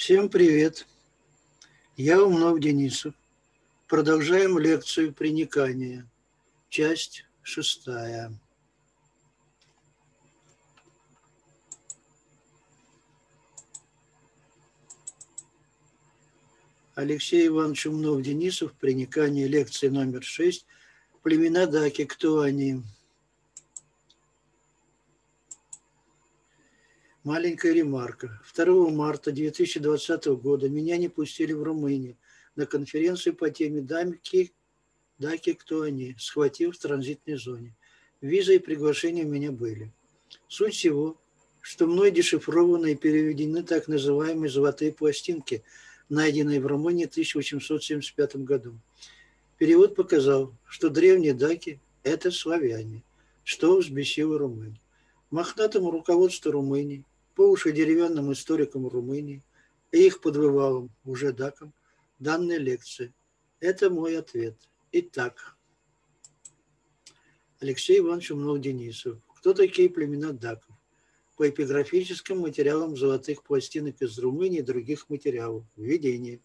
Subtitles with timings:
[0.00, 0.86] Всем привет!
[1.94, 3.12] Я Умнов Денисов.
[3.86, 6.08] Продолжаем лекцию «Приникание».
[6.70, 8.32] Часть шестая.
[16.94, 20.64] Алексей Иванович Умнов-Денисов, «Приникание», лекции номер шесть.
[21.22, 22.82] Племена Даки, кто они?
[27.22, 28.40] Маленькая ремарка.
[28.56, 32.16] 2 марта 2020 года меня не пустили в Румынию
[32.56, 34.54] на конференцию по теме «Дамки,
[35.18, 37.76] Даки, кто они?», схватив в транзитной зоне.
[38.22, 39.92] Виза и приглашения у меня были.
[40.48, 41.20] Суть всего,
[41.60, 45.62] что мной дешифрованы и переведены так называемые «золотые пластинки»,
[46.08, 48.78] найденные в Румынии в 1875 году.
[49.58, 53.02] Перевод показал, что древние даки– это славяне,
[53.44, 54.78] что взбесило румын.
[55.30, 57.04] Мохнатому руководству Румынии
[57.40, 59.42] по уши деревянным историкам Румынии
[59.92, 61.72] и их подвывалым, уже дакам,
[62.18, 63.14] данной лекции.
[63.60, 64.58] Это мой ответ.
[64.92, 65.56] Итак,
[67.58, 69.22] Алексей Иванович Умнов-Денисов.
[69.38, 70.76] Кто такие племена даков?
[71.38, 75.64] По эпиграфическим материалам золотых пластинок из Румынии и других материалов.
[75.76, 76.42] Введение.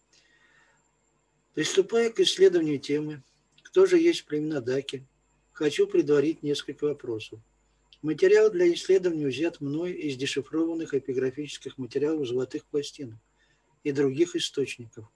[1.52, 3.22] Приступая к исследованию темы,
[3.62, 5.06] кто же есть племена даки,
[5.52, 7.38] хочу предварить несколько вопросов.
[8.06, 13.18] Материал для исследования взят мной из дешифрованных эпиграфических материалов золотых пластинок
[13.82, 15.06] и других источников.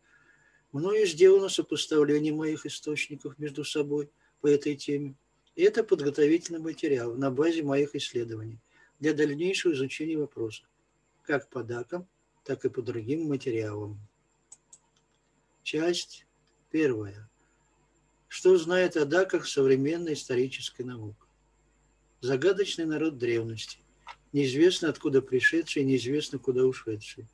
[0.73, 5.15] Мною сделано сопоставление моих источников между собой по этой теме.
[5.55, 8.59] И это подготовительный материал на базе моих исследований
[8.99, 10.65] для дальнейшего изучения вопроса,
[11.23, 12.09] как по дакам,
[12.45, 14.01] так и по другим материалам.
[15.63, 16.27] Часть
[16.73, 17.31] первая.
[18.27, 21.30] Что знает о даках современная историческая наука?
[22.23, 23.79] Загадочный народ древности,
[24.35, 27.27] неизвестно откуда пришедший, неизвестно куда ушедший.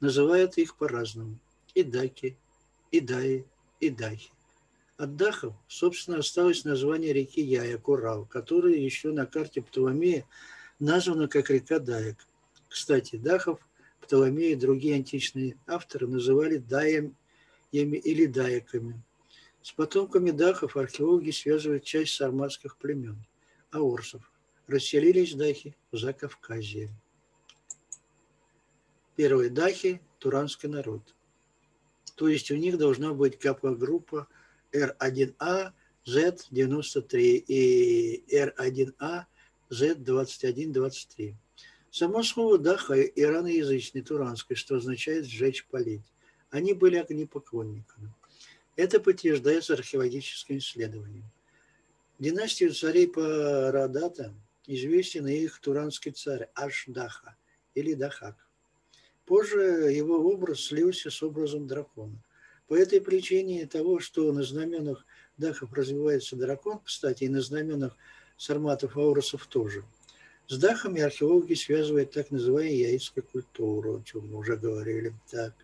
[0.00, 1.38] Называют их по-разному.
[1.74, 2.36] И даки,
[2.90, 3.46] и даи,
[3.80, 4.30] и дахи.
[4.98, 10.26] От дахов, собственно, осталось название реки Яя, Курал, которая еще на карте Птоломея
[10.78, 12.18] названа как река Даек.
[12.68, 13.66] Кстати, дахов
[14.02, 17.14] Птоломей и другие античные авторы называли даями
[17.72, 19.00] или даяками.
[19.62, 23.24] С потомками дахов археологи связывают часть сарматских племен–
[23.70, 24.33] аорсов
[24.66, 26.90] расселились дахи в Закавказье.
[29.16, 31.14] Первые дахи– туранский народ.
[32.16, 34.28] То есть у них должна быть гаплогруппа
[34.72, 35.72] R1A
[36.06, 39.24] Z93 и R1A
[39.70, 41.34] Z2123.
[41.90, 46.02] Само слово «даха» ираноязычный, туранский, что означает «сжечь, полить».
[46.50, 48.12] Они были огнепоклонниками.
[48.76, 51.24] Это подтверждается археологическим исследованием.
[52.18, 54.34] Династию царей Парадата
[54.66, 57.36] известен их туранский царь Ашдаха
[57.74, 58.36] или Дахак.
[59.26, 62.22] Позже его образ слился с образом дракона.
[62.68, 65.04] По этой причине того, что на знаменах
[65.36, 67.96] Дахов развивается дракон, кстати, и на знаменах
[68.36, 69.84] сарматов ауросов тоже.
[70.46, 75.14] С Дахами археологи связывают так называемую яицкую культуру, о чем мы уже говорили.
[75.30, 75.54] Так.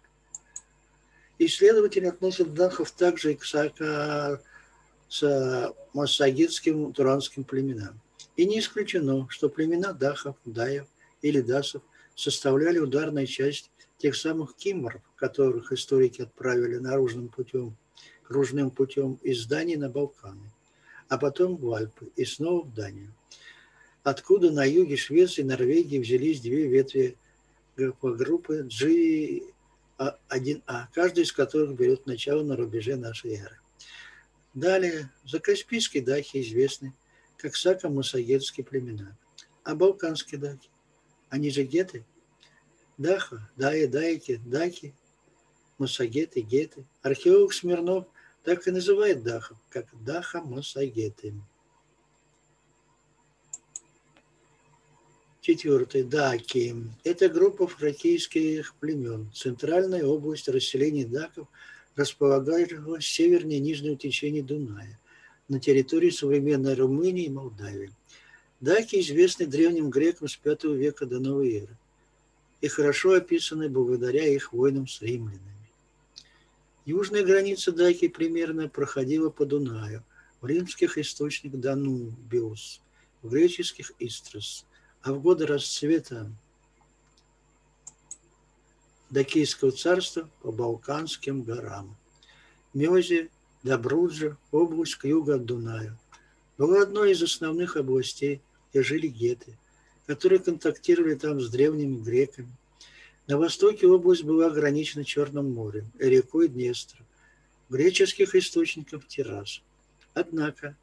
[1.39, 4.41] Исследователи относят Дахов также и к сака,
[5.09, 8.01] с массагитским туранским племенам.
[8.37, 10.87] И не исключено, что племена Дахов, Даев
[11.23, 11.83] или Дасов
[12.15, 17.77] составляли ударную часть тех самых киммеров, которых историки отправили наружным путем,
[18.23, 20.51] кружным путем из Дании на Балканы,
[21.09, 23.13] а потом в Альпы и снова в Данию.
[24.03, 27.19] Откуда на юге Швеции и Норвегии взялись две ветви
[27.77, 29.43] группы G1A,
[30.95, 33.59] каждая из которых берет начало на рубеже нашей эры.
[34.55, 36.95] Далее, закаспийские дахи известны
[37.41, 39.17] как сако-мусагетские племена.
[39.65, 40.69] А балканские даки?
[41.31, 42.05] Они же геты?
[42.99, 44.95] Даха, даи, дайки, даки,
[45.79, 46.85] мусагеты, геты.
[47.03, 48.07] Археолог Смирнов
[48.45, 51.35] так и называет дахов, как даха-мусагеты.
[55.41, 56.03] Четвертый.
[56.03, 56.77] Даки.
[57.05, 59.33] Это группа фракийских племен.
[59.33, 61.49] Центральная область расселения даков
[61.97, 65.00] располагалась севернее нижнего течения Дуная
[65.51, 67.91] на территории современной Румынии и Молдавии.
[68.61, 71.77] Даки известны древним грекам с V века до новой эры
[72.61, 75.41] и хорошо описаны благодаря их войнам с римлянами.
[76.85, 80.05] Южная граница Даки примерно проходила по Дунаю,
[80.41, 82.81] в римских источниках Данубиус,
[83.23, 84.67] в греческих Истрос,
[85.03, 86.31] а в годы расцвета
[89.11, 91.97] Дакийского царства по Балканским горам.
[92.73, 93.31] Мезе
[93.63, 95.99] Добруджа, область к югу от Дуная,
[96.57, 98.41] была одной из основных областей,
[98.71, 99.59] где жили геты,
[100.07, 102.51] которые контактировали там с древними греками.
[103.27, 107.05] На востоке область была ограничена Черным морем и рекой Днестр,
[107.69, 109.63] греческих источников Тирас.
[110.15, 110.77] Однако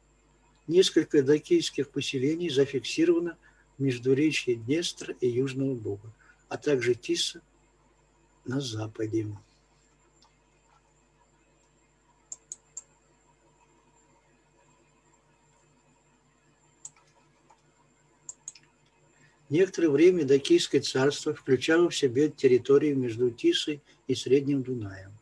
[0.68, 3.36] несколько дакийских поселений зафиксировано
[3.76, 6.12] в междуречье Днестра и Южного Бога,
[6.48, 7.40] а также Тиса
[8.44, 9.26] на западе.
[19.50, 25.12] Некоторое время Дакийское царство включало в себя территории между Тисой и Средним Дунаем.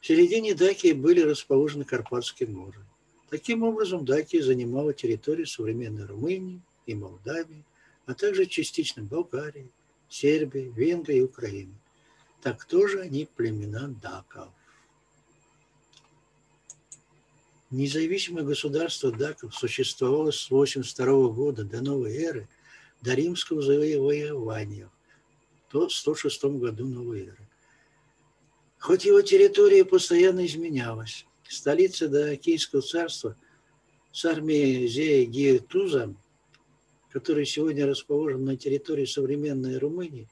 [0.00, 2.80] В середине Дакии были расположены Карпатские горы.
[3.28, 7.64] Таким образом, Дакия занимала территорию современной Румынии и Молдавии,
[8.06, 9.70] а также частично Болгарии,
[10.08, 11.74] Сербии, Венгрии и Украины.
[12.42, 14.48] Так тоже они племена даков.
[17.70, 22.48] Независимое государство даков существовало с 82 года до новой эры–
[23.02, 24.90] до римского завоевания
[25.72, 27.48] в 106 году новой эры.
[28.78, 33.36] Хоть его территория постоянно изменялась, столица Даокийского царства
[34.12, 35.60] с армией Зея
[37.12, 40.28] которая сегодня расположена на территории современной Румынии,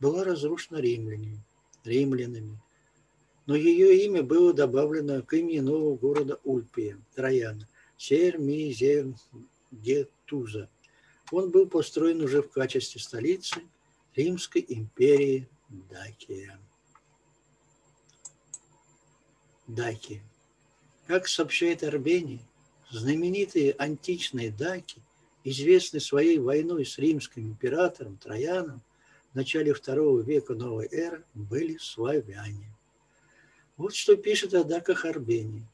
[0.00, 1.42] была разрушена римлянами.
[1.84, 2.58] римлянами.
[3.46, 7.66] Но ее имя было добавлено к имени нового города Ульпия, Трояна,
[7.96, 10.68] Сермизергетуза–
[11.30, 13.62] он был построен уже в качестве столицы
[14.14, 16.58] Римской империи Дакия.
[19.66, 20.22] Даки.
[21.06, 22.40] Как сообщает Арбений,
[22.90, 25.02] знаменитые античные даки,
[25.44, 28.82] известные своей войной с римским императором Трояном
[29.32, 32.72] в начале второго века новой эры, были славяне.
[33.76, 35.66] Вот что пишет о даках Арбений.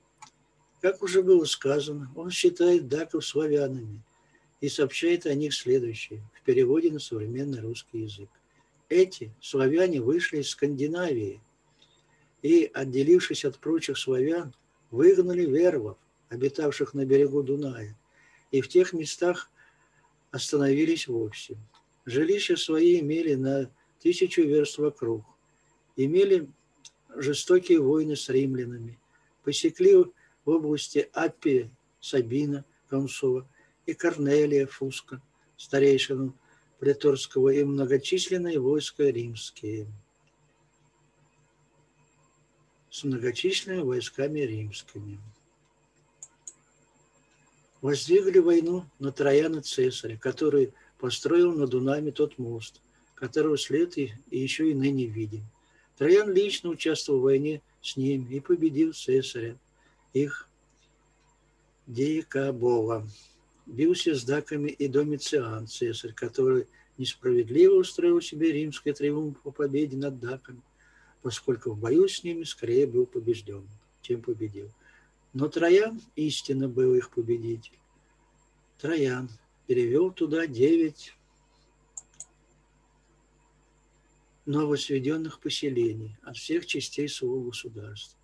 [0.81, 4.03] Как уже было сказано, он считает даков славянами–
[4.61, 8.29] и сообщает о них следующее в переводе на современный русский язык.
[8.89, 11.41] Эти славяне вышли из Скандинавии
[12.43, 14.55] и, отделившись от прочих славян,
[14.91, 15.99] выгнали вервов,
[16.29, 17.99] обитавших на берегу Дуная,
[18.51, 19.51] и в тех местах
[20.31, 21.57] остановились вовсе.
[22.05, 23.71] Жилища свои имели на
[24.01, 25.25] тысячу верст вокруг,
[25.97, 26.49] имели
[27.17, 28.99] жестокие войны с римлянами,
[29.43, 30.13] посекли в
[30.45, 31.71] области Аппия,
[32.01, 33.49] Сабина, Консова,
[33.87, 35.21] и Корнелия Фуска,
[35.57, 36.35] старейшину
[36.79, 39.87] Преторского и многочисленные войска римские
[42.95, 45.19] с многочисленными войсками римскими.
[47.81, 52.81] Воздвигли войну на Трояна Цесаря, который построил на Дунаме тот мост,
[53.17, 55.43] которого след и, еще и ныне видим.
[55.99, 59.59] Троян лично участвовал в войне с ним и победил Цесаря,
[60.13, 60.49] их
[61.89, 63.05] Дикабова
[63.67, 66.67] бился с даками и Домициан, цесарь, который
[66.99, 70.63] несправедливо устроил себе римский триумф по победе над даками,
[71.23, 73.69] поскольку в бою с ними скорее был побежден,
[74.03, 74.71] чем победил.
[75.33, 77.79] Но Троян истинно был их победитель.
[78.79, 79.29] Троян
[79.67, 81.15] перевел туда девять
[84.47, 88.21] новосведенных поселений от всех частей своего государства.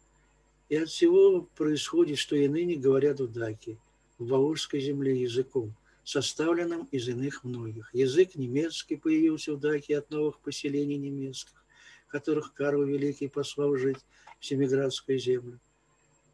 [0.69, 3.79] И от всего происходит, что и ныне говорят в Даке–
[4.21, 5.75] в Волжской земле языком,
[6.05, 7.93] составленным из иных многих.
[7.95, 11.65] Язык немецкий появился в Даке от новых поселений немецких,
[12.07, 14.05] которых Карл Великий послал жить
[14.39, 15.59] в Семиградскую землю,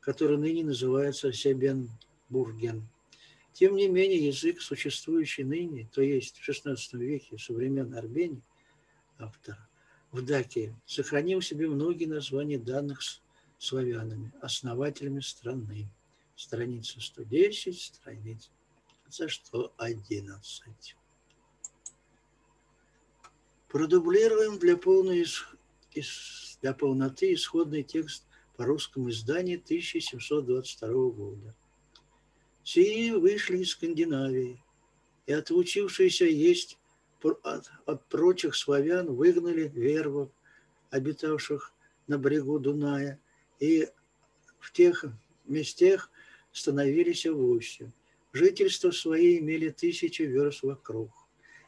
[0.01, 2.89] который ныне называется Себенбурген.
[3.53, 8.43] Тем не менее, язык, существующий ныне, то есть в XVI веке современной Армении,
[9.19, 9.57] автор,
[10.11, 13.01] в Даке, сохранил в себе многие названия данных
[13.59, 15.89] славянами, основателями страны
[16.37, 18.51] страница 110, страница
[19.09, 20.97] 111.
[23.69, 25.27] Продублируем для, полной,
[26.61, 28.25] для полноты исходный текст
[28.57, 31.55] по русскому изданию 1722 года.
[32.63, 34.63] Сии вышли из Скандинавии,
[35.27, 36.79] и отучившиеся есть
[37.23, 40.31] от, от прочих славян выгнали вервов,
[40.91, 41.73] обитавших
[42.07, 43.21] на берегу Дуная,
[43.59, 43.89] и
[44.59, 45.05] в тех
[45.45, 46.11] местах
[46.57, 47.93] становились овощем.
[48.33, 51.11] Жительство свои имели тысячи верст вокруг.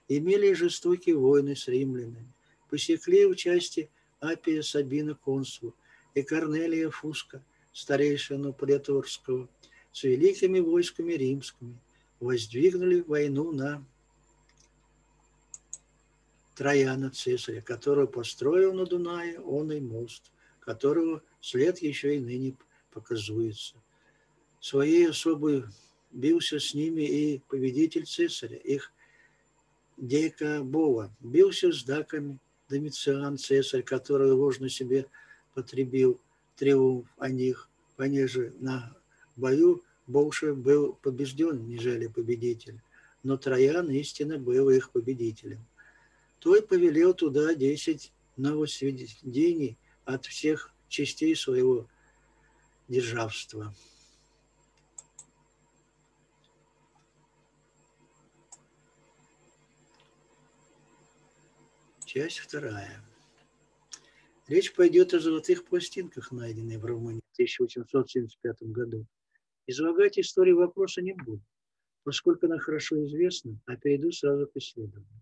[0.09, 2.33] Имели жестокие войны с римлянами.
[2.71, 5.75] Посекли в части Апия Сабина консул
[6.15, 9.49] и Корнелия Фуска, старейшину Преторского,
[9.93, 11.79] с великими войсками римскими,
[12.19, 13.85] воздвигнули войну на
[16.57, 22.57] Трояна Цесаря, который построил на Дунае он и мост, которого след еще и ныне
[22.91, 23.77] показывается
[24.61, 25.65] своей особой
[26.11, 28.93] бился с ними и победитель цесаря, их
[29.97, 32.39] Дейка Бова, бился с даками
[32.69, 35.07] Домициан, цесарь, который ложно себе
[35.55, 36.21] потребил
[36.57, 38.97] триумф о них, понеже на
[39.37, 42.81] бою больше был побежден, нежели победитель.
[43.23, 45.65] Но Троян истинно был их победителем.
[46.39, 51.89] Той повелел туда десять новосведений от всех частей своего
[52.87, 53.75] державства.
[62.09, 63.05] Часть вторая.
[64.47, 69.05] Речь пойдет о золотых пластинках, найденных в Румынии в 1875 году.
[69.67, 71.43] Излагать историю вопроса не буду,
[72.05, 75.21] поскольку она хорошо известна, а перейду сразу к исследованию.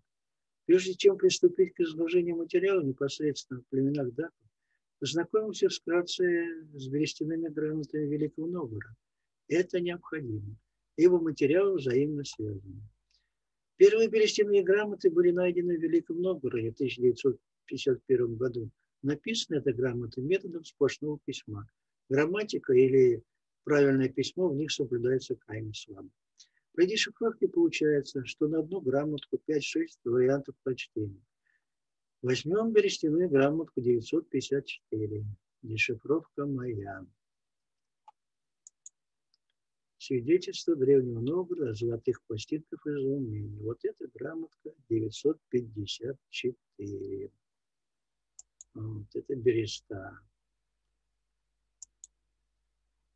[0.65, 4.47] Прежде чем приступить к изложению материала непосредственно в племенах даков,
[4.99, 6.23] познакомимся вкратце
[6.73, 8.95] с берестяными грамотами Великого Новгорода.
[9.49, 10.55] Это необходимо,
[10.95, 12.81] ибо материалы взаимно связаны.
[13.77, 18.71] Первые берестяные грамоты были найдены в Великом Новгороде в 1951 году.
[19.03, 21.69] Написана эта грамота методом сплошного письма.
[22.09, 23.23] Грамматика или
[23.63, 26.09] правильное письмо в них соблюдается крайне слабо.
[26.73, 29.61] При дешифровке получается, что на одну грамотку 5-6
[30.05, 31.21] вариантов прочтения.
[32.23, 35.23] Возьмем берестяную грамотку 954.
[35.61, 37.05] Дешифровка моя.
[39.99, 43.57] Свидетельство Древнего Новгорода золотых пластинках из Румынии.
[43.61, 47.31] Вот эта грамотка 954.
[48.75, 50.19] Вот это береста.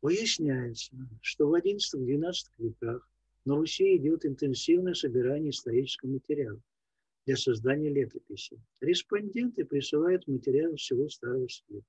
[0.00, 3.08] Выясняется, что в XI-XII веках
[3.44, 6.60] на Руси идет интенсивное собирание исторического материала
[7.26, 8.60] для создания летописи.
[8.80, 11.86] Респонденты присылают материал всего Старого Света.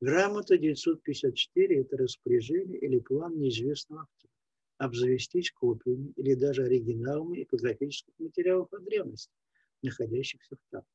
[0.00, 4.28] Грамота 954– это распоряжение или план неизвестного автора
[4.78, 9.32] обзавестись копиями или даже оригиналами эпиграфических материалов о древности,
[9.82, 10.88] находящихся в тапах.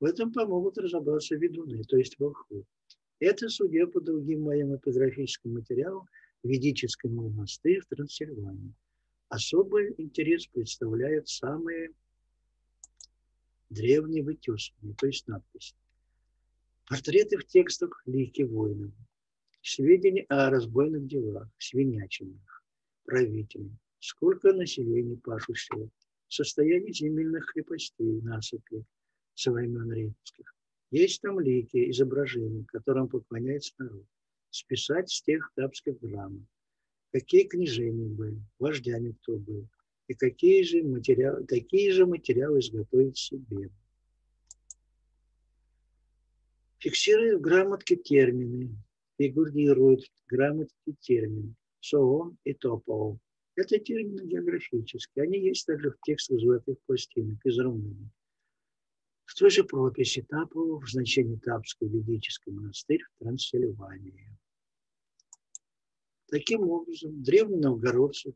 [0.00, 2.64] В этом помогут разобраться ведуны, то есть волхвы.
[3.20, 6.08] Это, судя по другим моим эпиграфическим материалам,
[6.42, 8.74] ведический монастырь в Трансильвании.
[9.28, 11.92] Особый интерес представляют самые
[13.70, 15.76] древние вытесывания, то есть надписи.
[16.92, 18.92] Портреты в текстах лики воинов,
[19.62, 22.62] сведения о разбойных делах, свинячинах,
[23.06, 25.88] правителей, сколько населения пашущего,
[26.28, 28.84] состояние земельных крепостей, насыпи
[29.32, 30.54] со времен римских.
[30.90, 34.04] Есть там лики, изображения, которым поклоняется народ.
[34.50, 36.46] Списать с тех тапских грамм.
[37.10, 39.66] Какие княжения были, вождями кто был,
[40.08, 43.70] и какие же материалы, такие же материалы изготовить себе.
[46.82, 48.76] Фиксирует в грамотке термины,
[49.16, 53.20] фигурирует в грамотке термины соон и топол.
[53.54, 55.22] Это термины географические.
[55.22, 58.10] Они есть также в текстах золотых пластинок из Румынии.
[59.26, 64.36] В той же прописи Тапова в значении Тапский ведический монастырь в Трансильвании.
[66.26, 68.34] Таким образом, древние новгородцы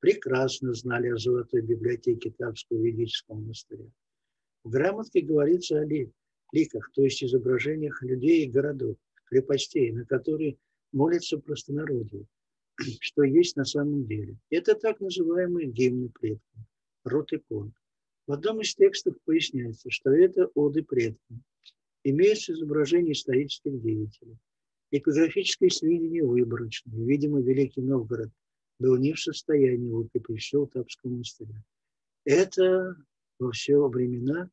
[0.00, 3.86] прекрасно знали о золотой библиотеке Тапского ведического монастыря.
[4.64, 5.84] В грамотке говорится о
[6.52, 8.96] ликах, то есть изображениях людей и городов,
[9.26, 10.56] крепостей, на которые
[10.92, 12.26] молятся простонародье,
[13.00, 14.38] что есть на самом деле.
[14.50, 16.60] Это так называемые гимны предков,
[17.04, 17.74] род икон.
[18.26, 21.44] В одном из текстов поясняется, что это оды предкам.
[22.04, 24.38] Имеется изображение исторических деятелей.
[24.90, 27.04] Эпиграфические сведения выборочные.
[27.04, 28.30] Видимо, Великий Новгород
[28.78, 31.62] был не в состоянии выкупить все Тапского монастыря.
[32.24, 32.96] Это
[33.38, 34.50] во все времена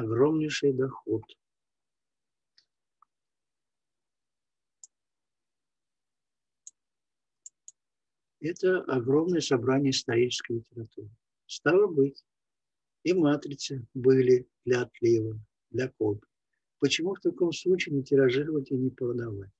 [0.00, 1.22] огромнейший доход.
[8.40, 11.10] Это огромное собрание исторической литературы.
[11.46, 12.24] Стало быть,
[13.02, 15.38] и матрицы были для отлива,
[15.70, 16.26] для копий.
[16.78, 19.50] Почему в таком случае не тиражировать и не продавать?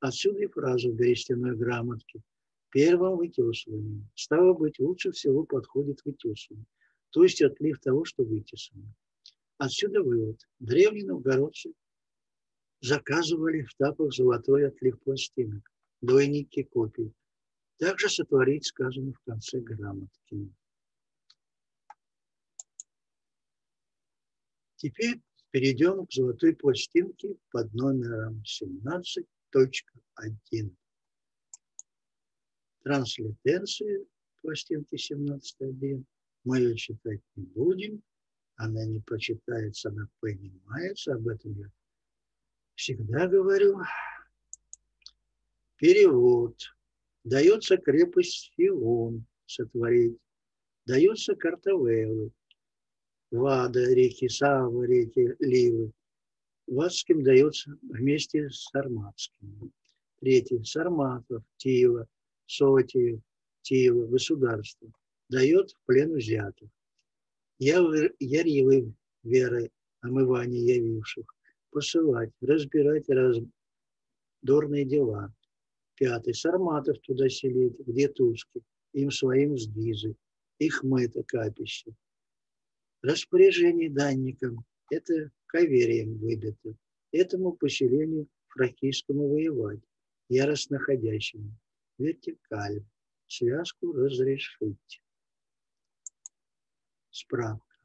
[0.00, 2.22] Отсюда и фраза в берестяной грамотке
[2.70, 4.08] первым вытесыванием.
[4.14, 6.64] Стало быть, лучше всего подходит вытесывание,
[7.10, 8.94] то есть отлив того, что вытесано.
[9.60, 10.40] Отсюда вывод.
[10.58, 11.72] Древние новгородцы
[12.80, 17.12] заказывали в тапах золотой отлив пластинок, двойники копий.
[17.76, 20.50] Также сотворить сказано в конце грамотки.
[24.76, 30.74] Теперь перейдем к золотой пластинке под номером 17.1.
[32.82, 34.06] Транслитенции
[34.40, 36.02] пластинки 17.1
[36.44, 38.02] мы ее читать не будем.
[38.62, 41.14] Она не прочитается, она понимается.
[41.14, 41.72] Об этом я
[42.74, 43.78] всегда говорю.
[45.76, 46.56] Перевод.
[47.24, 50.18] Дается крепость Фион сотворить.
[50.84, 52.32] Дается карта Вэллы
[53.30, 55.92] Вада, реки Сава, реки Ливы.
[56.66, 59.72] Вадским дается вместе с Сарматским.
[60.20, 60.62] Третий.
[60.64, 62.06] Сарматов, Тиева,
[62.44, 63.22] Сотиев,
[63.62, 64.92] Тиева, государство.
[65.30, 66.68] Дает в плен взятых.
[67.62, 67.76] Я
[68.18, 71.26] ярьевы верой омывания явивших.
[71.70, 75.34] Посылать, разбирать раздорные дела.
[75.94, 76.32] Пятый.
[76.32, 78.62] Сарматов туда селить, где Тузки,
[78.94, 80.16] им своим сгизы,
[80.58, 81.92] их мыто капище.
[83.02, 86.74] Распоряжение данникам– это каверием выбито.
[87.12, 89.80] Этому поселению фракийскому воевать,
[90.30, 91.54] яростно ходящему.
[91.98, 92.82] Вертикаль.
[93.26, 95.02] Связку разрешить.
[97.10, 97.76] Справка.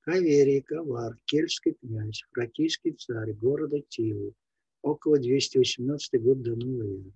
[0.00, 4.34] Каверий, Ковар, кельтский князь, фракийский царь города Тивы,
[4.82, 7.12] около 218 год до новой эры.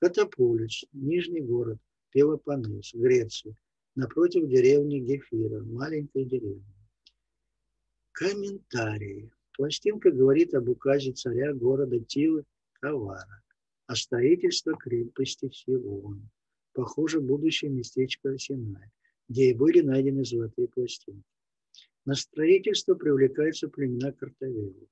[0.00, 1.78] Катапулец, нижний город,
[2.10, 3.56] Пелопоннес, Греция,
[3.94, 6.74] напротив деревни Гефира, маленькой деревни.
[8.12, 9.30] Комментарии.
[9.56, 12.44] Пластинка говорит об указе царя города Тивы
[12.80, 13.42] Кавара,
[13.86, 16.28] о строительстве крепости Силон,
[16.72, 18.90] похоже, будущее местечко Синай,
[19.28, 21.22] где и были найдены золотые пластинки.
[22.04, 24.88] На строительство привлекаются племена Картавелов.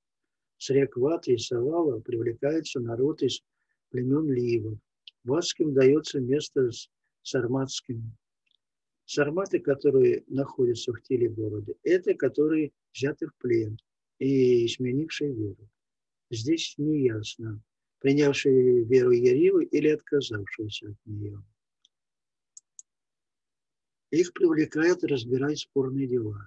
[0.57, 3.41] С рек Ваты и Савала привлекается народ из
[3.89, 4.79] племен Ливов,
[5.23, 6.89] Ватским дается место с
[7.21, 8.17] сарматским.
[9.05, 13.77] Сарматы, которые находятся в теле города, это которые взяты в плен
[14.19, 15.69] и сменившие веру.
[16.29, 17.61] Здесь не ясно,
[17.99, 21.41] принявшие веру Яривы или отказавшиеся от нее.
[24.13, 26.37] Их привлекают разбирать спорные дела.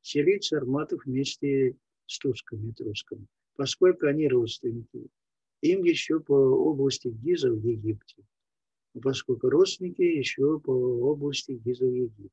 [0.00, 5.08] Селить сарматов вместе с тусками и поскольку они родственники
[5.60, 8.22] им еще по области Гиза в Египте,
[9.02, 12.30] поскольку родственники еще по области Гиза в Египте.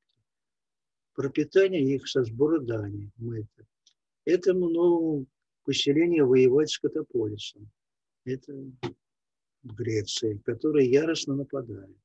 [1.15, 3.65] Пропитание их со сбора дани, это.
[4.25, 5.25] Этому новому
[5.63, 7.67] поселению воевать с Катаполисом.
[8.25, 8.53] Это
[9.63, 11.97] в Греции, который яростно нападает.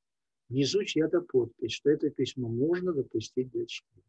[0.49, 4.03] Внизу чья-то подпись, что это письмо можно допустить для чтения.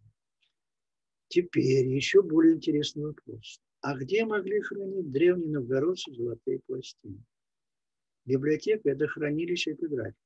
[1.29, 3.61] Теперь еще более интересный вопрос.
[3.83, 7.23] А где могли хранить древние новгородцы золотые пластины?
[8.25, 10.19] Библиотека– это хранилище эпиграфики.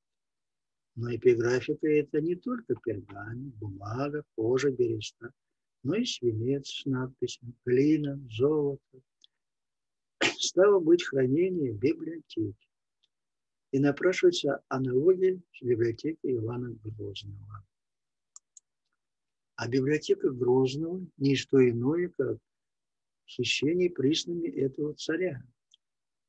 [0.95, 5.31] Но эпиграфика– это не только пергамент, бумага, кожа, береста,
[5.83, 9.01] но и свинец с надписями, глина, золото.
[10.37, 12.67] Стало быть хранение библиотеки.
[13.75, 17.61] И напрашивается аналогия с библиотекой Ивана Грозного.
[19.57, 22.37] А библиотека Грозного– не что иное, как
[23.27, 25.43] хищений приснами этого царя,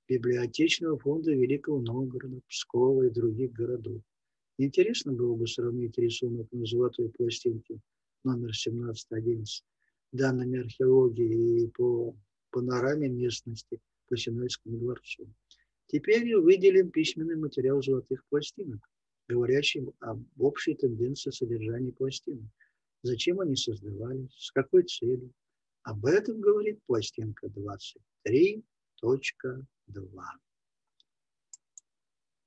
[0.08, 4.02] библиотечного фонда Великого Новгорода, Пскова и других городов.
[4.58, 7.78] Интересно было бы сравнить рисунок на золотой пластинке
[8.24, 9.64] номер 1711
[10.10, 12.12] данными археологии и по
[12.50, 13.78] панораме местности
[14.08, 15.32] по Синайскому дворцу.
[15.88, 18.80] Теперь выделим письменный материал золотых пластинок,
[19.28, 22.50] говорящий об общей тенденции содержания пластинок.
[23.02, 25.32] Зачем они создавались, с какой целью,
[25.82, 29.62] об этом говорит пластинка 23.2.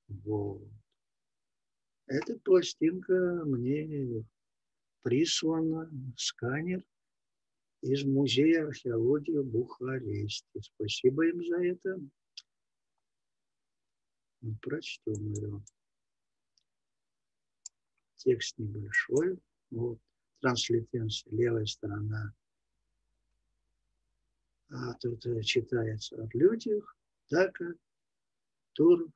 [0.10, 0.68] Вот.
[2.08, 4.26] Эта пластинка мне
[5.02, 6.84] прислана, сканер
[7.82, 10.60] из Музея археологии Бухаресте.
[10.60, 12.02] Спасибо им за это.
[14.42, 15.64] Ну, прочтем ее.
[18.16, 19.40] Текст небольшой.
[19.72, 20.00] Вот.
[20.42, 22.34] Транслитенция, левая сторона
[24.72, 26.96] а тут э, читается от людях,
[27.28, 27.60] так,
[28.74, 29.12] Туров,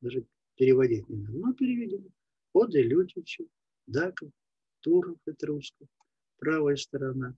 [0.00, 2.12] даже переводить не надо, но переведем.
[2.52, 3.48] Оды Лютичу,
[3.86, 4.32] Даков,
[4.80, 5.88] Туров, это русского,
[6.38, 7.36] правая сторона.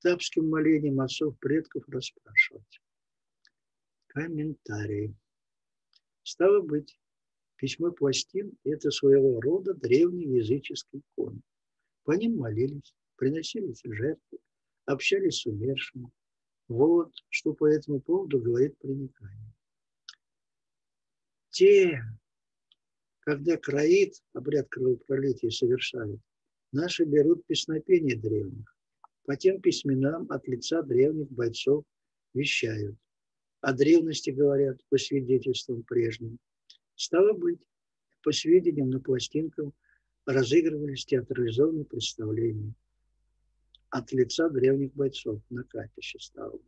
[0.00, 2.80] Тапским молением отцов предков расспрашивать.
[4.08, 5.14] Комментарии.
[6.22, 6.98] Стало быть,
[7.56, 11.42] письмо пластин– это своего рода древний языческий кон.
[12.04, 14.38] По ним молились, приносили жертвы,
[14.86, 16.10] общались с умершими,
[16.68, 19.52] вот что по этому поводу говорит проникание.
[21.50, 22.00] Те,
[23.20, 26.20] когда кроит, обряд кровопролития совершают,
[26.72, 28.74] наши берут песнопение древних.
[29.24, 31.84] По тем письменам от лица древних бойцов
[32.34, 32.96] вещают.
[33.62, 36.38] О древности говорят по свидетельствам прежним.
[36.94, 37.60] Стало быть,
[38.22, 39.70] по сведениям на пластинках
[40.26, 42.74] разыгрывались театрализованные представления
[43.92, 46.62] от лица древних бойцов на капище стало быть.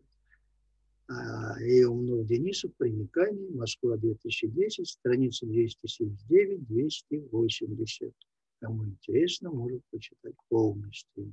[1.08, 8.12] А, и умнов Денисов, проникание, Москва 2010, страница 279-280.
[8.60, 11.32] Кому интересно, может почитать полностью.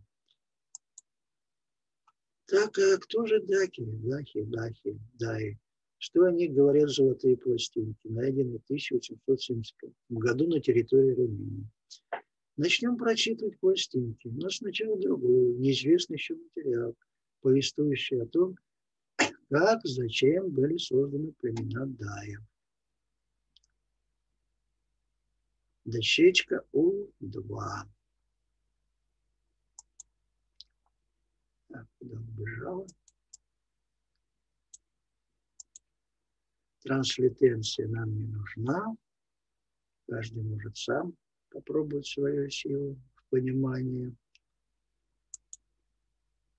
[2.52, 3.82] Так, а кто же даки?
[3.82, 5.58] Дахи, дахи, дай.
[6.00, 11.66] Что они говорят золотые пластинки, найденные в 1875 году на территории Румынии?
[12.58, 14.28] Начнем прочитывать пластинки.
[14.28, 16.94] Но сначала другой, неизвестный еще материал,
[17.40, 18.58] повествующий о том,
[19.50, 22.42] как, зачем были созданы племена Даев.
[25.86, 27.48] Дощечка У2.
[31.71, 32.86] Так, куда убежала?
[36.84, 38.95] Транслитенция нам не нужна.
[40.07, 41.15] Каждый может сам
[41.49, 44.15] попробовать свою силу в понимании.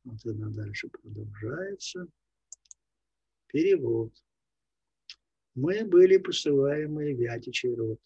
[0.04, 2.06] Вот она дальше продолжается.
[3.48, 4.14] Перевод.
[5.54, 8.00] Мы были посылаемые Вятичий род,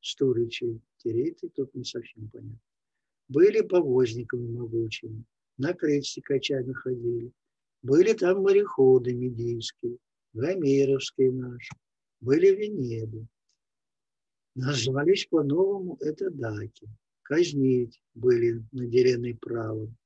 [0.00, 2.60] Стуричи, Тереты, тут не совсем понятно.
[3.28, 5.24] Были повозниками могучими,
[5.60, 7.32] на кресте качами ходили.
[7.82, 9.98] Были там мореходы медийские,
[10.32, 11.74] гомеровские наши,
[12.20, 13.26] были Венеды.
[14.54, 16.88] Назвались по-новому это даки.
[17.22, 19.96] Казнить были наделены правом.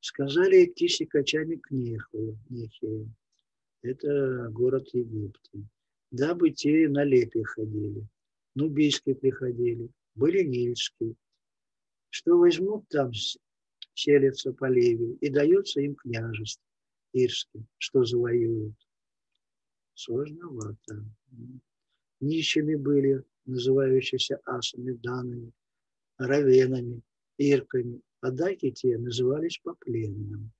[0.00, 3.12] Сказали идти сикачами к Неху, Нехею.
[3.82, 5.58] Это город Египта.
[6.12, 8.06] Дабы те на лепе ходили.
[8.54, 11.16] Нубийские приходили, были нильские.
[12.10, 13.12] Что возьмут там,
[13.98, 16.64] селятся по леве, и дается им княжество
[17.12, 18.76] ирским, что завоюют.
[19.94, 21.04] Сложновато.
[22.20, 25.52] Нищими были, называющиеся асами, данами,
[26.16, 27.02] равенами,
[27.38, 30.52] ирками, а даки те назывались попленным.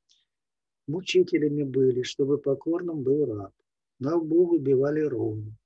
[0.89, 3.55] Мучителями были, чтобы покорным был раб.
[4.01, 5.57] На лбу выбивали ровно.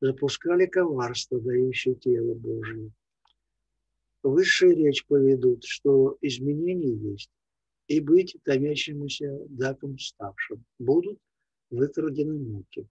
[0.00, 2.92] Запускали коварство, дающее тело Божие.
[4.24, 7.28] Высшая речь поведут, что изменения есть,
[7.88, 10.64] и быть томящимся даком ставшим.
[10.78, 11.18] Будут
[11.68, 12.88] выкрадены муки.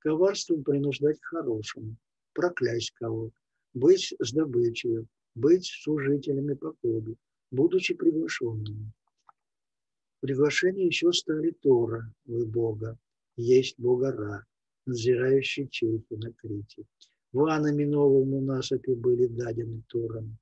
[0.00, 1.94] Коварством принуждать к хорошему,
[2.32, 3.30] проклясть кого,
[3.72, 5.06] быть с добычей,
[5.36, 7.04] быть служителями покоя,
[7.52, 8.90] будучи приглашенными.
[10.18, 12.98] Приглашение еще стали Тора, вы Бога,
[13.36, 14.44] есть Бога Ра,
[14.86, 16.84] надзирающий чехи на Крите.
[17.30, 20.36] Ванами новому насыпи были дадены Торами,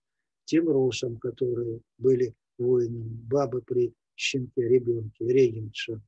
[0.44, 6.00] тем росам, которые были воинами, бабы при щенке, ребенке, регенша.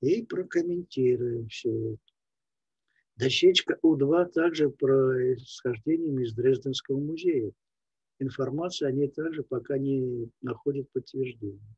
[0.00, 2.02] И прокомментируем все это.
[3.16, 7.52] Дощечка У2 также происхождением из Дрезденского музея.
[8.20, 11.76] Информация о ней также пока не находит подтверждения.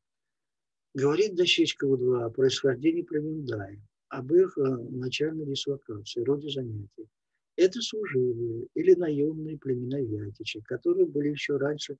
[0.93, 7.07] Говорит дощечка У2 о происхождении племен Дая, об их э, начальной дислокации, роде занятий.
[7.55, 11.97] Это служивые или наемные племена Вятичи, которые были еще раньше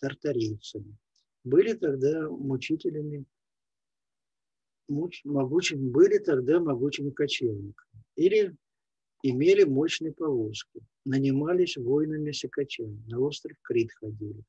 [0.00, 0.96] тартарийцами.
[1.44, 3.24] Были тогда мучителями,
[4.88, 8.04] муч, могучими, были тогда могучими кочевниками.
[8.16, 8.54] Или
[9.22, 14.42] имели мощные повозки, нанимались воинами-сикачами, на остров Крит ходили.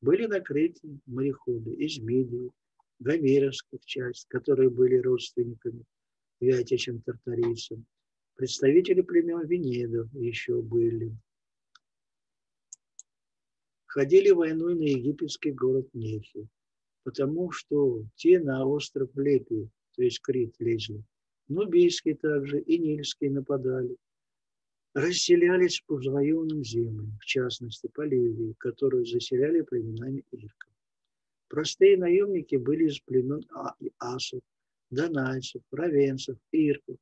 [0.00, 2.50] Были накрыты мореходы из Мидии,
[2.98, 5.84] Гомеровских часть, которые были родственниками
[6.40, 7.84] вятичам тартарийцам.
[8.36, 11.16] Представители племен Венедов еще были.
[13.86, 16.46] Ходили войной на египетский город Нефи,
[17.02, 21.02] потому что те на остров Лепи, то есть Крит, лезли.
[21.48, 23.96] Нубийские также и Нильские нападали
[24.92, 30.72] расселялись по завоеванным землям, в частности по Ливии, которую заселяли племенами ирков.
[31.48, 34.40] Простые наемники были из племен а асов,
[34.90, 36.98] донайцев, равенцев, ирков,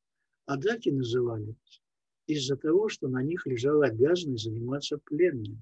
[0.46, 1.82] а даки назывались
[2.26, 5.58] из-за того, что на них лежала обязанность заниматься пленными.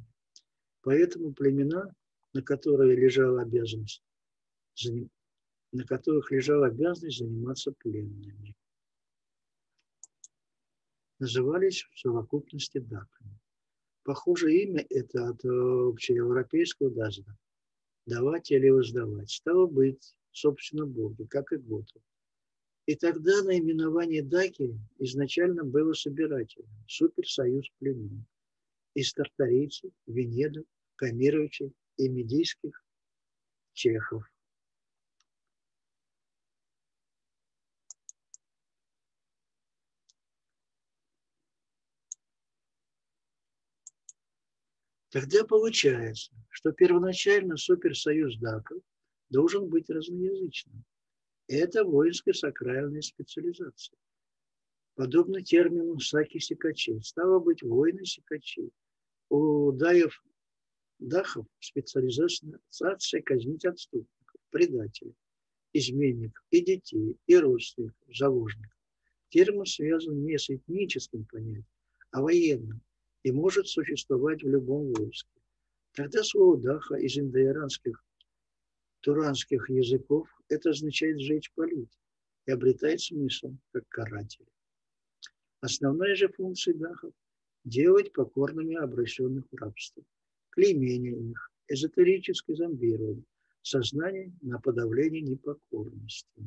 [0.82, 1.94] Поэтому племена,
[2.32, 4.02] на которые лежала обязанность,
[5.72, 8.54] на которых лежала обязанность заниматься пленными
[11.22, 13.38] назывались в совокупности даками.
[14.02, 17.38] Похоже, имя это от э, общеевропейского дазда–
[18.06, 19.30] давать или воздавать.
[19.30, 22.02] Стало быть, собственно, боги, как и готов.
[22.86, 28.24] И тогда наименование даки изначально было собирательным– суперсоюз племен
[28.94, 30.66] из тартарийцев, венедов,
[30.96, 32.84] камировичей и медийских
[33.72, 34.24] чехов.
[45.10, 48.82] Тогда получается, что первоначально суперсоюз ДАКов
[49.28, 50.84] должен быть разноязычным.
[51.48, 53.96] Это воинская сакральная специализация.
[54.94, 57.02] Подобно термину саки-сикачей.
[57.02, 58.70] Стало быть, воины-сикачей.
[59.28, 60.22] У даев
[60.98, 64.40] дахов специализация казнить отступников.
[64.50, 65.14] предателей,
[65.72, 68.78] изменников и детей, и родственников, заложников.
[69.30, 71.66] Термин связан не с этническим понятием,
[72.10, 72.82] а военным
[73.22, 75.40] и может существовать в любом войске.
[75.94, 78.04] Тогда слово «даха» из индоиранских
[79.00, 81.98] туранских языков это означает «сжечь полить»
[82.46, 84.46] и обретает смысл как каратель.
[85.60, 87.14] Основная же функция дахов–
[87.64, 90.02] делать покорными обращенных в рабство,
[90.50, 93.24] клеймение их, эзотерическое зомбирование,
[93.62, 96.42] сознание на подавление непокорности.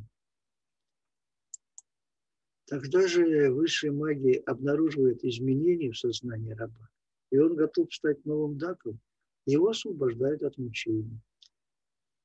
[2.65, 6.89] Тогда же высшая магия обнаруживает изменения в сознании раба,
[7.31, 8.99] и он готов стать новым даком,
[9.45, 11.21] его освобождают от мучений.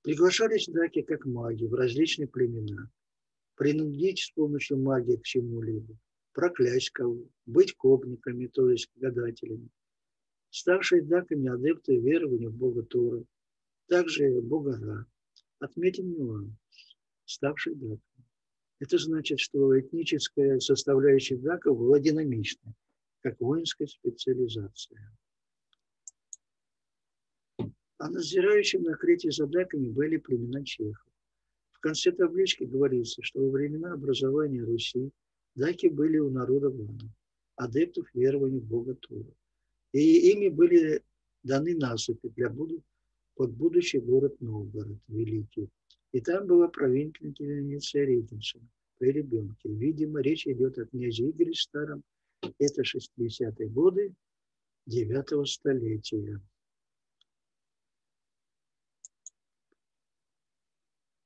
[0.03, 2.91] Приглашались даки как маги в различные племена,
[3.55, 5.95] принудить с помощью магии к чему-либо,
[6.33, 9.69] проклясть кого, быть копниками, то есть гадателями.
[10.49, 13.25] Ставшие даками адепты верования в Бога Тора,
[13.89, 15.07] также Бога Ра.
[15.59, 16.55] Отметим нюанс,
[17.27, 18.01] ставший даком.
[18.79, 22.73] Это значит, что этническая составляющая дака была динамичной,
[23.21, 25.13] как воинская специализация.
[28.03, 31.07] А надзирающим на Крите за даками были племена чехов.
[31.73, 35.11] В конце таблички говорится, что во времена образования Руси
[35.55, 37.13] даки были у народа вана,
[37.57, 39.31] адептов верования в Бога Тура.
[39.93, 41.03] И ими были
[41.43, 42.83] даны насыпи для буду,
[43.35, 45.69] под будущий город Новгород, Великий,
[46.13, 49.69] и там была правительница Регеншина при ребенке.
[49.69, 52.03] Видимо, речь идет о князе Игоре Старом.
[52.59, 54.15] Это 60-е годы
[54.87, 56.41] 9 столетия.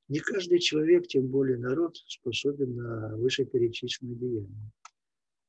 [0.08, 4.72] Не каждый человек, тем более народ, способен на вышеперечисленные деяния.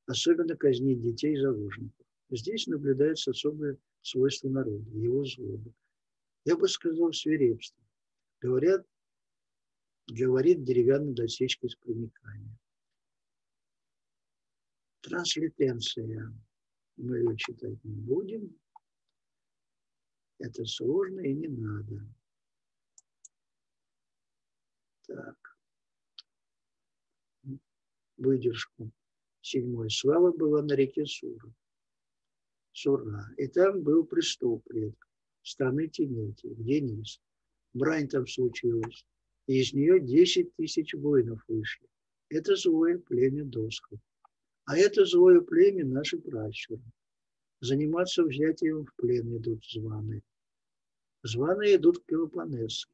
[0.05, 2.05] Особенно казнить детей заложников.
[2.29, 5.73] Здесь наблюдается особое свойство народа, его злоба.
[6.45, 7.83] Я бы сказал свирепство.
[8.39, 8.85] Говорят,
[10.07, 12.57] говорит деревянной досечкой с прониканием.
[15.01, 16.33] Транслитенция.
[16.97, 18.57] Мы ее читать не будем.
[20.39, 22.07] Это сложно и не надо.
[25.07, 25.57] Так.
[28.17, 28.91] Выдержку.
[29.41, 29.89] Седьмой.
[29.89, 31.53] Слава была на реке Сура.
[32.71, 33.33] Сура.
[33.37, 35.09] И там был престол предков
[35.43, 37.21] страны Тинети, где низ.
[37.73, 39.05] Брань там случилась
[39.47, 41.87] и из нее 10 тысяч воинов вышли.
[42.29, 43.99] Это злое племя досков.
[44.65, 46.81] А это злое племя наши пращуры.
[47.61, 50.23] Заниматься взятием в плен идут званые.
[51.23, 52.89] Званые идут к Пелопонесу.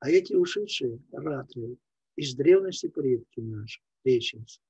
[0.00, 1.76] А эти ушедшие– ратные,
[2.16, 4.60] из древности предки наши, реченцы.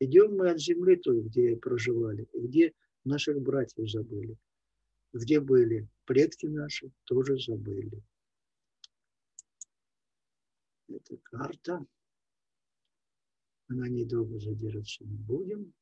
[0.00, 2.72] Идем мы от земли той, где проживали, где
[3.04, 4.36] наших братьев забыли.
[5.12, 8.02] Где были предки наши, тоже забыли.
[10.88, 11.86] Это карта.
[13.68, 15.72] На ней долго задерживаться не будем.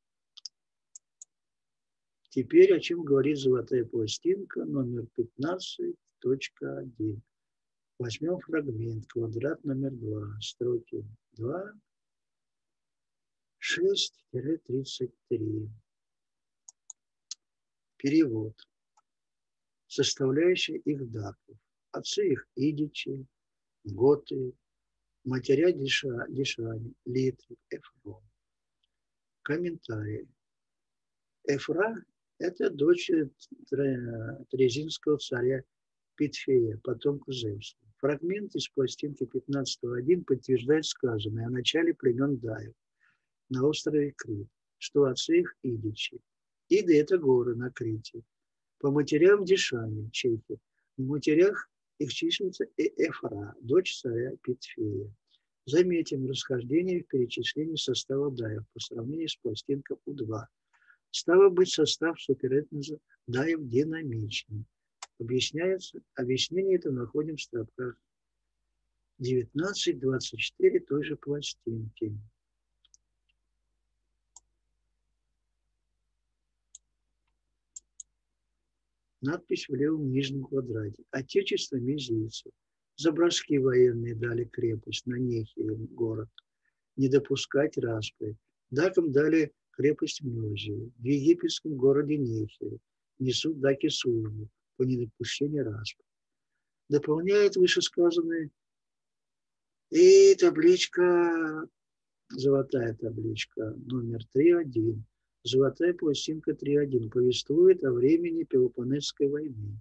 [2.30, 7.20] Теперь о чем говорит золотая пластинка номер 15.1.
[7.98, 11.72] Возьмем фрагмент, квадрат номер 2, строки 2,
[13.60, 15.68] 6-33.
[17.96, 18.54] Перевод.
[19.88, 21.58] Составляющие их датов.
[21.90, 23.26] Отцы их идичи,
[23.82, 24.52] готы,
[25.24, 28.22] матеря Диша, Дишани, Литвы, Эфрон.
[29.42, 30.28] Комментарии.
[31.48, 32.04] Эфра–
[32.38, 33.10] это дочь
[34.50, 35.64] Трезинского царя
[36.14, 37.87] Питфея, потомка Зевса.
[38.00, 42.74] Фрагмент из пластинки 15.1 подтверждает сказанное о начале племен Даев
[43.48, 44.46] на острове Крит,
[44.78, 46.20] что отцы их идичи.
[46.68, 48.22] Иды– это горы на Крите.
[48.78, 50.60] По матерям Дишани, чехи.
[50.96, 55.12] В матерях их числится Эфра, дочь царя Питфея.
[55.66, 60.44] Заметим расхождение в перечислении состава даев по сравнению с пластинкой У2.
[61.10, 64.66] Стало быть, состав суперэтноза даев динамичный.
[65.18, 67.96] Объясняется, объяснение это находим в строках
[69.20, 72.16] 19-24 той же пластинки.
[79.20, 81.02] надпись в левом нижнем квадрате.
[81.10, 82.52] Отечество Мизильцев.
[82.96, 86.28] За военные дали крепость на Нехе, город.
[86.96, 88.36] Не допускать распри.
[88.70, 90.92] Дакам дали крепость Мюзию.
[90.98, 92.78] В египетском городе Нехе
[93.18, 94.48] несут даки службу
[94.78, 96.04] по недопущению распри.
[96.88, 98.50] Дополняет вышесказанное
[99.90, 101.68] и табличка,
[102.30, 105.02] золотая табличка номер 3.1
[105.44, 109.80] Золотая пластинка 3.1 повествует о времени Пелопонесской войны.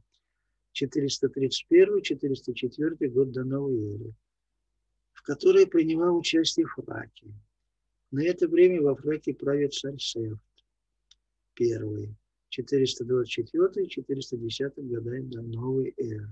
[0.81, 4.13] 431-404 год до новой эры.
[5.23, 7.33] которой принимал участие Фракий.
[8.11, 10.39] На это время во Фраке правит царь Сефт,
[11.53, 12.15] первый,
[12.55, 16.29] 424-410 года до новой эры.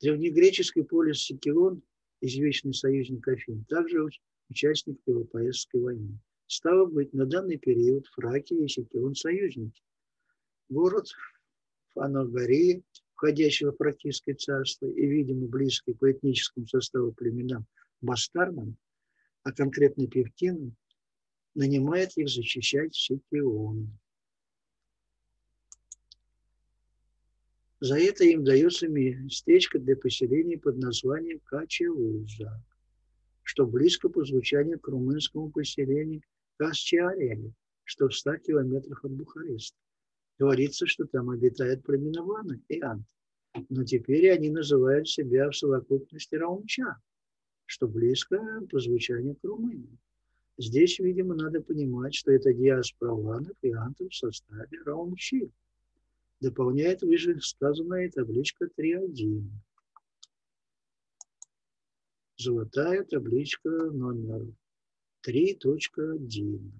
[0.00, 1.82] Древнегреческий полис Сикелон,
[2.20, 4.06] извечный союзник Афин, также
[4.50, 6.18] участник Пелопоэзской войны.
[6.46, 9.82] Стало быть, на данный период Фракия и Сикелон союзники.
[10.68, 11.08] Город
[11.94, 12.82] Фанагория,
[13.14, 17.66] входящего в Фракийское царство и, видимо, близкий по этническому составу племенам
[18.00, 18.76] Бастарнам,
[19.42, 20.76] а конкретно Певкиным,
[21.56, 23.90] нанимает их защищать Сикион.
[27.80, 32.62] За это им дается местечко для поселения под названием Качелуза,
[33.42, 36.22] что близко по звучанию к румынскому поселению
[36.56, 37.52] Касчиарели,
[37.84, 39.76] что в 100 километрах от Бухареста.
[40.38, 43.06] Говорится, что там обитают племена и Ант.
[43.70, 47.00] Но теперь они называют себя в совокупности Раумча,
[47.64, 48.38] что близко
[48.70, 49.98] по звучанию к Румынии.
[50.58, 55.50] Здесь, видимо, надо понимать, что это диаспора ванов и антов в составе Раумчи
[56.40, 59.50] дополняет вышесказанная табличка 3.1.
[62.38, 64.46] Золотая табличка номер
[65.26, 66.72] 3.1.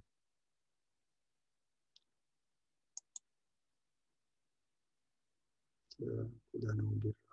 [5.98, 7.25] Так, куда она убежала?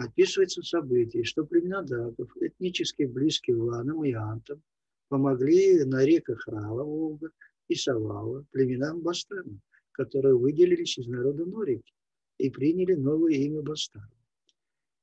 [0.00, 4.62] Описывается событие, что племена даков, этнически близкие Ванам и Антам,
[5.10, 7.28] помогли на реках Рава, Волга
[7.68, 9.60] и Савала племенам Бастана,
[9.92, 11.92] которые выделились из народа Норики
[12.38, 14.10] и приняли новое имя Бастана.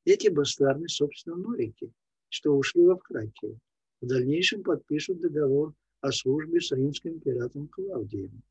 [0.03, 1.91] Эти бастарны, собственно, Норики,
[2.29, 3.60] что ушли во Вкратию,
[4.01, 8.41] в дальнейшем подпишут договор о службе с римским императором Клавдием.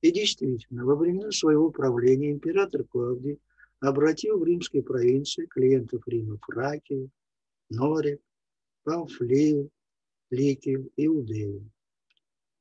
[0.00, 3.38] И действительно, во времена своего правления император Клавдий
[3.80, 7.10] обратил в римской провинции клиентов Рима Фракию,
[7.70, 8.20] Норик,
[8.84, 9.70] Памфлию,
[10.30, 11.70] Ликию, Иудею.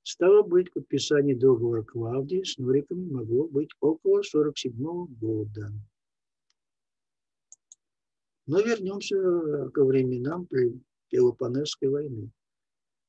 [0.04, 4.74] Стало быть, подписание договора Клавдии с Нориками могло быть около 47
[5.08, 5.72] года.
[8.46, 10.48] Но вернемся ко временам
[11.10, 12.30] Пелопонесской войны.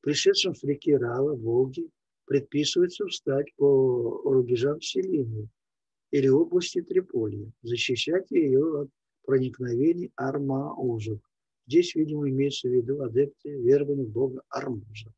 [0.01, 1.90] Пришедшим с реки Рава, Волги,
[2.25, 5.51] предписывается встать по рубежам Селении
[6.16, 8.90] или области Триполья, защищать ее от
[9.24, 11.20] проникновений армаузов,
[11.66, 15.12] Здесь, видимо, имеется в виду адепты верования бога Армуза.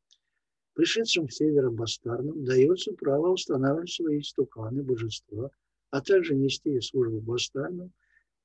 [0.73, 5.51] Пришедшим с севера бастарнам дается право устанавливать свои стуканы божества,
[5.91, 7.91] а также нести службу бастарнам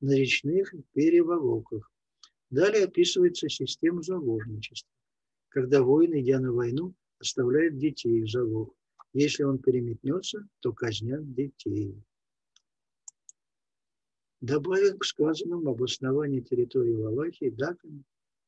[0.01, 1.91] на речных переволоках.
[2.51, 4.91] Далее описывается система заложничества,
[5.49, 8.75] когда воин, идя на войну, оставляет детей в залог.
[9.15, 11.95] Если он переметнется, то казнят детей.
[14.45, 18.05] Добавим к сказанному об основании территории Валахии датами.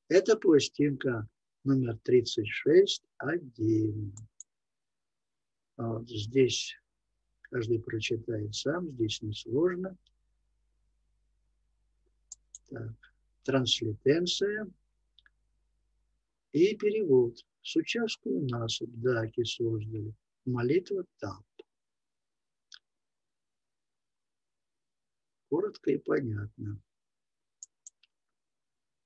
[0.09, 1.27] Это пластинка
[1.65, 4.13] номер 36.1.
[5.79, 6.77] Вот здесь
[7.41, 9.97] каждый прочитает сам, здесь несложно.
[12.69, 12.93] Так,
[13.45, 14.69] транслитенция
[16.53, 17.43] и перевод.
[17.63, 20.13] Сучавскую насыпь даки создали.
[20.45, 21.43] Молитва там.
[25.57, 26.79] Коротко и понятно.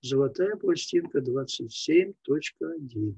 [0.02, 3.14] Золотая пластинка 27.1.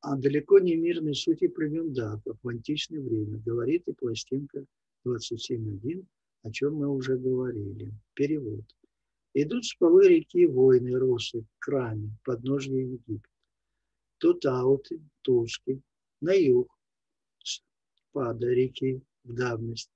[0.00, 4.64] А далеко не мирной сути племен даков в античное время говорит и пластинка
[5.04, 6.06] 27.1,
[6.42, 7.92] о чем мы уже говорили.
[8.12, 8.64] Перевод.
[9.32, 13.22] Идут с полы реки воины росы к краме, подножье Египет.
[14.18, 15.82] Тут ауты, тушки,
[16.20, 16.68] на юг,
[17.42, 19.90] спада реки, в давность.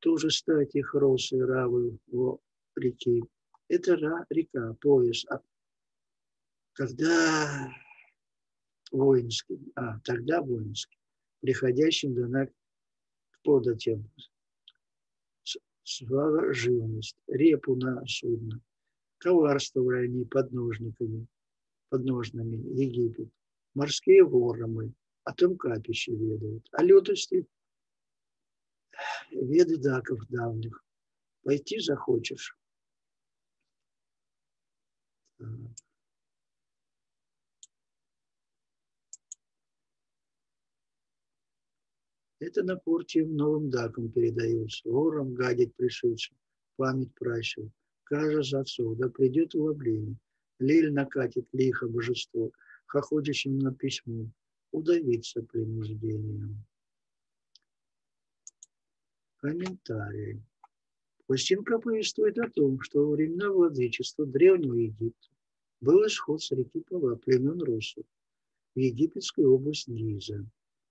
[0.00, 2.38] Тоже стать их росы равы в
[2.76, 3.22] реки.
[3.68, 3.96] Это
[4.30, 5.26] река, пояс.
[5.30, 5.40] А
[6.72, 7.70] когда
[8.90, 10.98] воинский, а тогда воинский,
[11.40, 12.52] приходящим дана к
[13.42, 14.10] податям
[15.84, 18.60] живность, репу на судно.
[19.18, 21.26] Коварствовали они подножниками,
[21.90, 23.28] подножными Египет.
[23.74, 24.94] Морские воромы,
[25.24, 26.66] о том капище ведают.
[26.72, 27.46] А лютости
[29.30, 30.84] веды даков давних.
[31.42, 32.56] Пойти захочешь.
[42.40, 44.88] Это на порте новым даком передаются.
[44.88, 46.36] Вором гадить пришедшим,
[46.76, 47.70] память пращил.
[48.04, 50.16] Кажа за отцов, да придет улобление.
[50.58, 52.50] Лиль накатит лихо божество,
[52.86, 54.26] хохочущим на письмо,
[54.72, 56.64] удавиться принуждением.
[59.40, 60.42] Комментарий.
[61.26, 65.28] Пластинка повествует о том, что во времена владычества Древнего Египта
[65.80, 68.04] был исход с реки Пала племен русов
[68.74, 70.44] в египетскую область Гиза.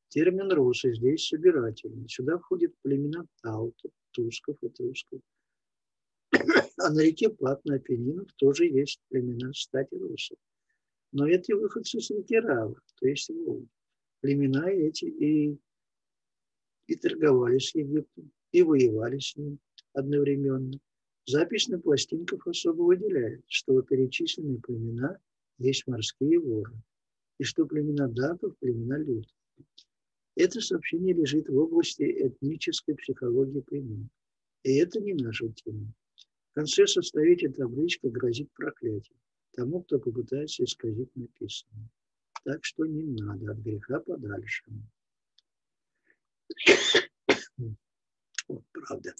[0.07, 2.09] Термин «русы» здесь собирательный.
[2.09, 5.21] Сюда входят племена Таутов, Тусков и Трусков.
[6.77, 10.39] А на реке Плат на Апеннинах тоже есть племена стати русов.
[11.11, 13.67] Но это выходцы с реки Рава, то есть Волги.
[14.21, 15.59] Племена эти и,
[16.87, 19.59] и торговали с Египтом, и воевали с ним
[19.93, 20.79] одновременно.
[21.25, 25.17] Запись на пластинках особо выделяет, что перечисленные племена
[25.57, 26.73] есть морские воры,
[27.37, 29.31] и что племена даков– племена лютых.
[30.35, 34.09] Это сообщение лежит в области этнической психологии племен.
[34.63, 35.93] И это не наша тема.
[36.51, 39.19] В конце составитель табличка грозит проклятием
[39.59, 41.89] тому, кто попытается исказить написанное.
[42.45, 44.63] Так что не надо, от греха подальше.
[48.49, 49.13] Вот правда.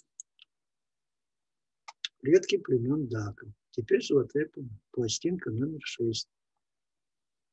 [2.20, 3.48] Предки племен Даков.
[3.70, 4.50] Теперь золотая
[4.90, 6.28] пластинка номер 6.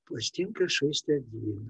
[0.05, 1.69] Пластинка 6.1.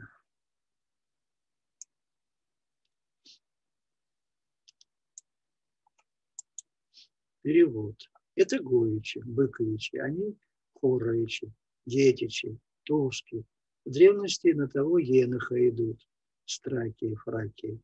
[7.41, 7.95] Перевод.
[8.36, 9.97] Это Говичи, Быковичи.
[9.97, 10.38] Они
[10.74, 11.51] Хоровичи,
[11.86, 13.43] Детичи, Туски.
[13.84, 15.99] В древности на того Еноха идут.
[16.45, 17.82] Страки, Фраки.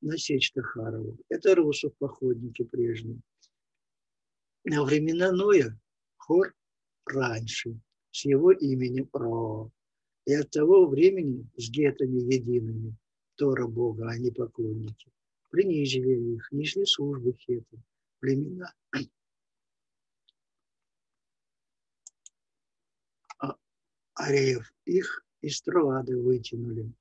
[0.00, 1.18] На сечь Тахарову.
[1.28, 3.20] Это русов походники прежние.
[4.64, 5.78] На времена Ноя
[6.16, 6.54] Хор
[7.06, 7.80] раньше,
[8.10, 9.70] с его именем Ро.
[10.26, 12.96] И от того времени с гетами едиными,
[13.36, 15.10] Тора Бога, они поклонники,
[15.50, 17.82] принизили их, несли службу хетам,
[18.18, 18.74] племена.
[23.38, 23.56] А
[24.14, 26.92] Ареев их из Троады вытянули.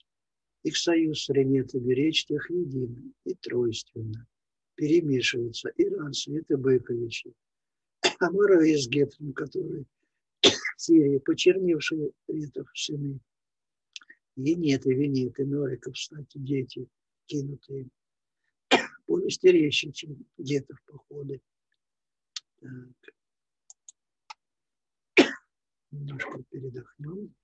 [0.66, 4.26] Их союз с Ренетами речь тех единый и тройственно.
[4.74, 7.36] Перемешиваются Иран, Света Быковичи,
[8.20, 9.86] Амарова с Гетром, которые
[10.42, 13.20] в Сирии, почерневшие Ретов сыны.
[14.36, 16.88] Венеты, Венеты, Нориков, кстати, дети,
[17.28, 17.88] кинутые.
[19.06, 21.42] Повести резче, чем Гетов походы.
[22.60, 23.14] Так.
[25.92, 27.36] Немножко передохнем.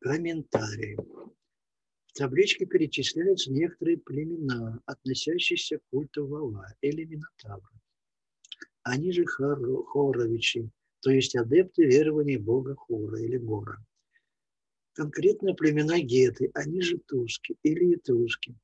[0.00, 0.96] Комментарии.
[2.06, 7.68] В табличке перечисляются некоторые племена, относящиеся к культу Вала или Минотавра.
[8.82, 10.70] Они же хоровичи,
[11.00, 13.76] то есть адепты верования бога Хора или Гора.
[14.94, 18.56] Конкретно племена Геты, они же Туски или Этруски.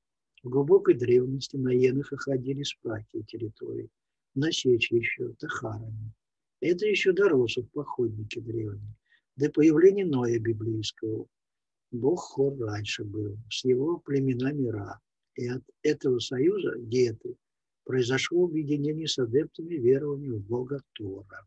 [0.42, 3.90] В глубокой древности на Енах ходили с Паки территории,
[4.34, 6.14] на Сечи еще Тахарами.
[6.60, 8.96] Это еще до Росов, походники древние,
[9.36, 11.26] до появления Ноя библейского,
[11.90, 15.00] Бог Хор раньше был, с его племенами Ра.
[15.34, 17.36] И от этого союза Геты
[17.84, 21.46] произошло объединение с адептами верования в Бога Тора.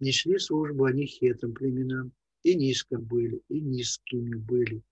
[0.00, 4.82] Несли службу они хетам племенам, и низко были, и низкими были,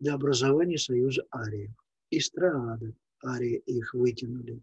[0.00, 1.72] до образования союза ариев.
[2.10, 2.94] Из Троада
[3.24, 4.62] арии их вытянули.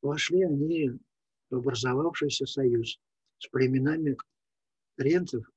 [0.00, 0.92] Вошли они
[1.50, 2.98] в образовавшийся союз
[3.38, 4.16] с племенами
[4.96, 5.50] ренцев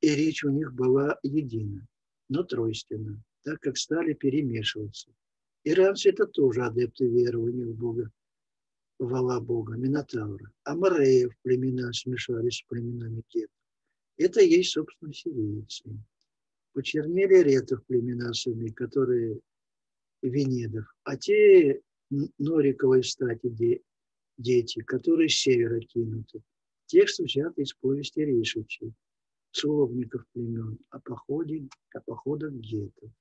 [0.00, 1.86] и речь у них была едина,
[2.28, 5.12] но тройственна, так как стали перемешиваться.
[5.64, 8.10] Иранцы– это тоже адепты верования в Бога,
[8.98, 10.50] вала Бога, Минотавра.
[10.64, 13.56] А Мореев племена смешались с племенами Кетов.
[14.16, 15.84] Это есть, собственно, сирийцы.
[16.72, 19.40] Почернели ретов племена Суми, которые
[20.22, 21.80] Венедов, а те
[22.38, 23.82] Нориковой стати
[24.36, 26.42] дети, которые с севера кинуты.
[26.90, 28.92] Текст взят из повести Ришичей
[29.52, 33.12] словников племен о походе, о походах гетов.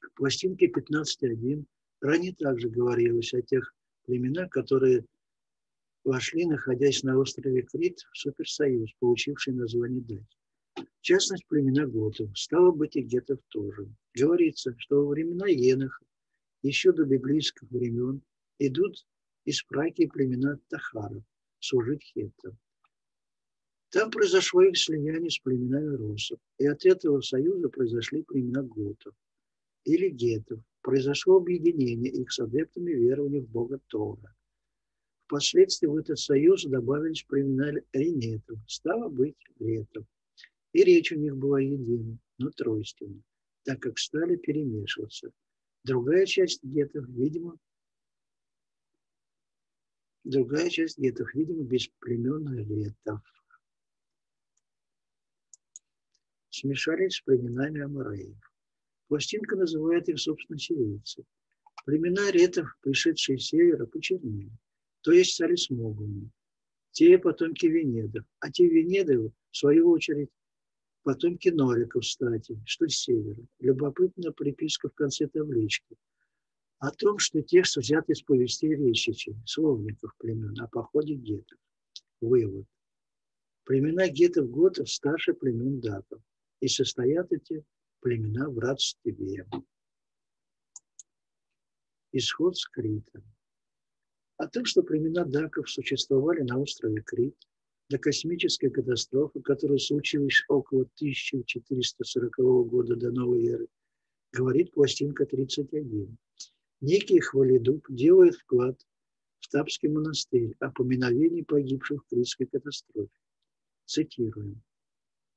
[0.00, 1.64] В пластинке 15.1
[2.00, 5.04] ранее также говорилось о тех племенах, которые
[6.04, 10.38] вошли, находясь на острове Крит, в суперсоюз, получивший название Дать.
[10.76, 12.30] В частности, племена готов.
[12.38, 13.92] Стало быть, и гетов тоже.
[14.14, 16.04] Говорится, что во времена Еноха,
[16.62, 18.22] еще до библейских времен,
[18.60, 19.04] идут
[19.50, 21.24] из праки племена Тахаров
[21.58, 22.56] служить хеттам.
[23.90, 29.12] Там произошло их слияние с племенами русов, и от этого союза произошли племена готов
[29.84, 30.60] или гетов.
[30.82, 34.34] Произошло объединение их с адептами верования в Бога Тора.
[35.26, 40.06] Впоследствии в этот союз добавились племена ренетов, стало быть, гретов.
[40.72, 43.20] И речь у них была едина, но тройственна,
[43.64, 45.32] так как стали перемешиваться.
[45.82, 47.58] Другая часть гетов, видимо,
[50.24, 53.20] другая часть гетов, видимо, без племен ретов.
[56.60, 58.36] смешались с племенами амареев.
[59.08, 61.24] Пластинка называет их, собственно, сирийцы.
[61.84, 64.50] Племена ретов, пришедшие с севера, почернели,
[65.00, 66.30] то есть стали смуглыми.
[66.92, 70.28] Те потомки Венедов, а те Венеды, в свою очередь,
[71.02, 73.42] потомки Нориков, кстати, что с севера.
[73.60, 75.96] Любопытная приписка в конце таблички
[76.80, 81.58] о том, что текст взят из повести речичей, словников племен, о походе гетов.
[82.22, 82.66] Вывод.
[83.64, 86.22] Племена гетов-готов старше племен даков,
[86.60, 87.64] и состоят эти
[88.00, 89.46] племена в родстве.
[92.12, 93.22] Исход с Крита.
[94.38, 97.36] О том, что племена даков существовали на острове Крит,
[97.90, 102.36] до космической катастрофы, которая случилась около 1440
[102.68, 103.68] года до новой эры,
[104.32, 106.16] говорит пластинка 31.
[106.80, 108.80] Некий Хвалидуб делает вклад
[109.40, 113.10] в Тапский монастырь о поминовении погибших в Критской катастрофе.
[113.84, 114.62] Цитируем.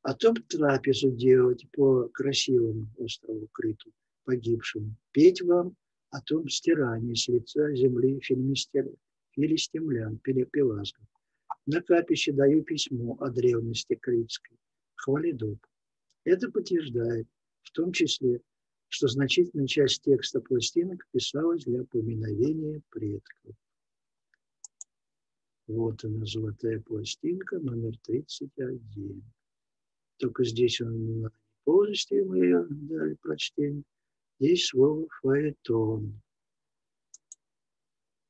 [0.04, 3.92] О том трапезу делать по красивому острову Криту,
[4.24, 5.76] погибшим, петь вам
[6.12, 11.06] о том стирании с лица земли филистимлян, пелазгов.
[11.66, 14.58] На капище даю письмо о древности критской,
[14.96, 15.60] хвалидуб.
[16.24, 17.28] Это подтверждает
[17.64, 18.42] в том числе
[18.94, 23.56] что значительная часть текста пластинок писалась для поминовения предков.
[25.66, 29.24] Вот она, золотая пластинка, номер 31.
[30.18, 31.28] Только здесь он
[31.64, 33.82] полностью мы ее дали прочтение.
[34.40, 36.22] Здесь слово фаэтон.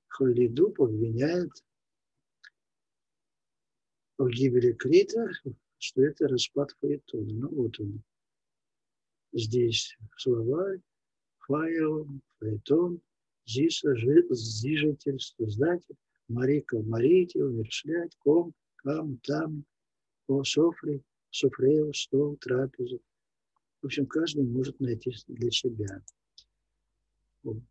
[0.08, 1.52] Халидуб обвиняет
[4.18, 5.30] в гибели Крита,
[5.78, 7.34] что это распад фаэтона.
[7.34, 8.02] Ну вот он,
[9.34, 10.76] здесь слова
[11.48, 12.08] файл,
[12.40, 13.02] фаэтон,
[13.46, 15.96] зиса, зижитель, создатель,
[16.28, 19.66] марика, марите, умершлять, ком, кам, там,
[20.28, 23.02] о, софри, софрео, стол, трапезу.
[23.82, 26.02] В общем, каждый может найти для себя.
[27.44, 27.64] Вот.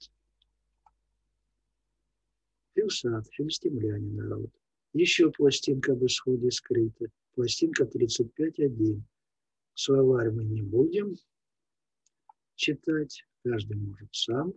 [2.75, 4.51] Филсат, филистимляне народ.
[4.93, 7.07] Еще пластинка об исходе скрыта.
[7.35, 9.01] Пластинка 35.1.
[9.75, 11.17] Словарь мы не будем,
[12.63, 14.55] читать, каждый может сам.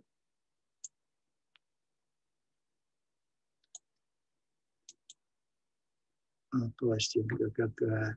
[6.52, 8.16] А, пластинка какая,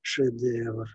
[0.00, 0.88] шедевр.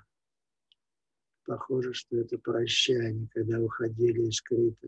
[1.44, 4.88] Похоже, что это прощание, когда уходили из Крита.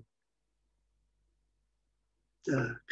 [2.44, 2.84] Так.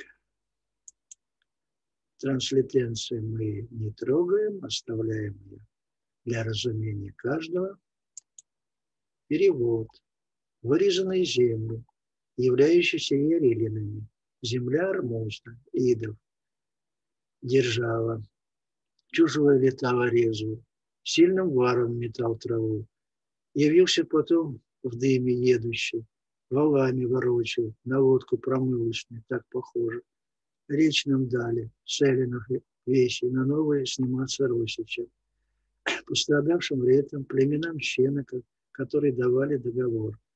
[2.17, 5.65] Транслитенцию мы не трогаем, оставляем ее
[6.26, 7.80] для разумения каждого.
[9.28, 9.88] Перевод
[10.62, 11.84] вырезанные земли,
[12.38, 14.07] являющиеся иерелинами,
[14.41, 16.16] земля армузна, идов,
[17.41, 18.24] держава,
[19.07, 20.64] чужого летала резу,
[21.03, 22.86] сильным варом метал траву,
[23.53, 26.05] явился потом в дыме едущий,
[26.49, 30.01] валами ворочил, на лодку промывочную, так похоже.
[30.68, 32.43] Речь нам дали, селенов
[32.86, 35.03] вещи, на новые сниматься Росича.
[36.05, 40.20] Пострадавшим летом племенам щеноков, которые давали договор–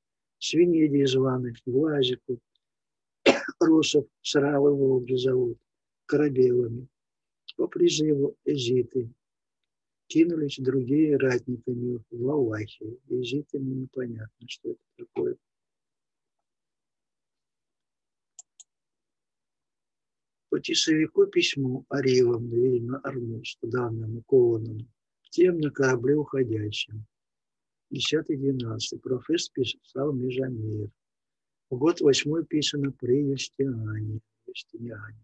[0.44, 2.38] свиньи званых, глазиков,
[3.60, 5.58] русов, сравы Волги зовут,
[6.06, 6.88] корабелами.
[7.56, 9.10] По призыву эзиты
[10.08, 12.98] кинулись другие ратниками в Аллахе.
[13.08, 15.38] Эзитами непонятно, что это такое.
[20.50, 24.88] По тесовику письму Аривам, видимо, Армуз, данному кованому,
[25.30, 27.06] тем на корабле уходящим.
[27.94, 29.00] 10-12.
[29.00, 30.89] Професс писал Межамир.
[31.70, 34.20] Год восьмой писано при Юстиане.
[34.48, 35.20] Юстиниане.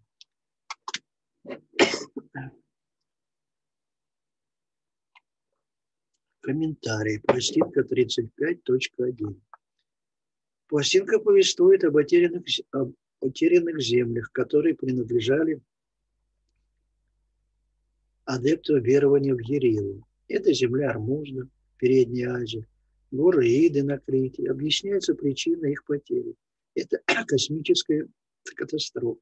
[6.42, 7.20] Комментарий.
[7.20, 9.42] Пластинка 35.1.
[10.68, 15.62] Пластинка повествует об утерянных, об утерянных землях, которые принадлежали
[18.26, 20.08] адепту верования в Ерилу.
[20.28, 21.50] Это земля Армузна,
[21.80, 22.68] Передней Азии,
[23.10, 24.52] горы Иды на Крите.
[24.52, 26.36] Объясняется причина их потери.
[26.76, 28.06] Это космическая
[28.44, 29.22] катастрофа.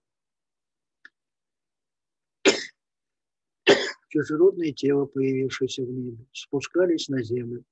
[4.10, 7.64] Чужеродные тела, появившиеся в небе, спускались на землю,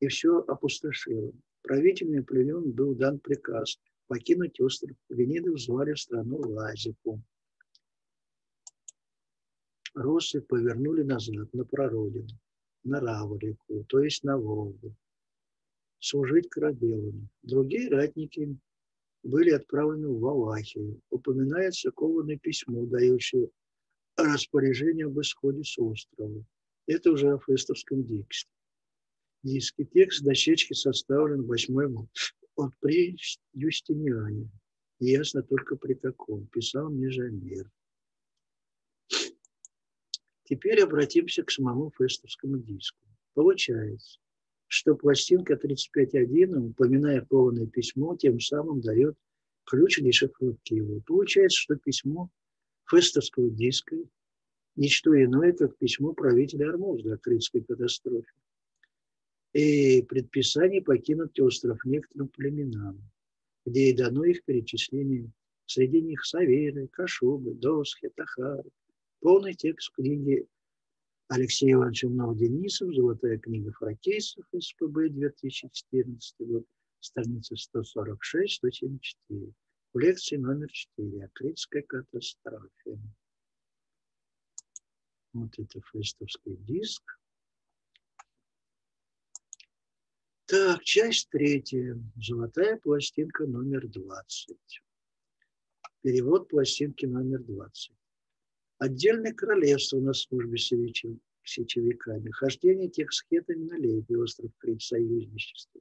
[0.00, 1.34] и все опустошило.
[1.60, 4.96] Правителям племен был дан приказ покинуть остров.
[5.10, 7.20] Венеды звали в страну Лазику.
[9.92, 12.28] Росы повернули назад, на прародину
[12.86, 14.94] на Раврику, то есть на Волгу,
[15.98, 17.28] служить корабелами.
[17.42, 18.56] Другие ратники
[19.22, 21.00] были отправлены в Валахию.
[21.10, 23.50] Упоминается кованое письмо, дающее
[24.16, 26.44] распоряжение об исходе с острова.
[26.86, 28.50] Это уже о фестовском тексте.
[29.42, 29.84] Диски.
[29.84, 31.86] Текст дощечки составлен восьмой
[32.56, 33.16] от при
[33.52, 34.48] Юстиниане.
[34.98, 36.46] Ясно только при каком.
[36.46, 37.70] Писал Межамир.
[40.48, 42.98] Теперь обратимся к самому фестовскому диску.
[43.34, 44.18] Получается,
[44.68, 49.16] что пластинка 35.1, упоминая полное письмо, тем самым дает
[49.64, 51.00] ключ к дешифровке его.
[51.06, 52.30] Получается, что письмо
[52.88, 53.96] фестовского диска–
[54.76, 58.30] ничто иное, как письмо правителя Армузда о критской катастрофе
[59.52, 63.02] и предписание покинуть остров некоторым племенам,
[63.64, 65.30] где и дано их перечисление.
[65.64, 68.70] Среди них Саверы, Кашубы, Досхи, Тахары.
[69.26, 70.46] Полный текст книги
[71.26, 76.64] Алексея Ивановича Мнов-Денисов, «Золотая книга фракейсов», СПБ, 2014 год,
[77.00, 79.52] страница 146-174,
[79.92, 83.00] в лекции номер 4 о критской катастрофе.
[85.32, 87.02] Вот это фестовский диск.
[90.44, 92.00] Так, часть третья.
[92.14, 94.56] Золотая пластинка номер 20.
[96.02, 97.92] Перевод пластинки номер 20.
[98.78, 102.30] Отдельное королевство на службе сечевиками.
[102.30, 105.80] Хождение тех схетами на лейбе, остров Крит, союзничество.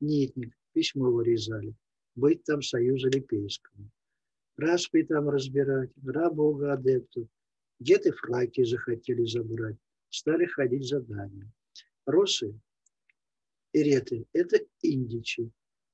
[0.00, 1.74] Нитник, письмо вырезали.
[2.14, 3.90] Быть там союза Липейскому.
[4.56, 7.28] Распри там разбирать, ра бога адептов.
[7.80, 9.76] Где-то фраки захотели забрать.
[10.08, 11.50] Стали ходить за дами.
[12.06, 12.58] Росы
[13.72, 15.50] Иреты– это индичи,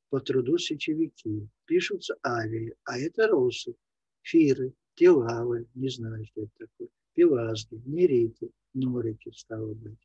[0.09, 1.49] по труду сечевики.
[1.65, 3.75] Пишутся авии, а это росы,
[4.21, 9.99] фиры, телавы, не знаю, что это такое, пилазги, нериты, норики, стало быть.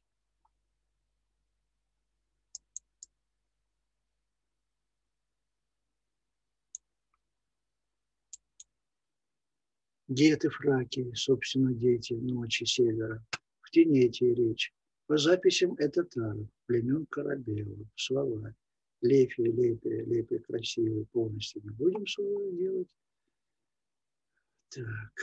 [10.08, 13.26] Дети фраки, собственно, дети ночи севера.
[13.62, 14.74] В тенете речь.
[15.06, 18.56] По записям это Тара, племен Корабелов, слова.
[19.02, 22.88] Лепи, лепи, лепи красивый, полностью не будем слова делать.
[24.70, 25.14] Так.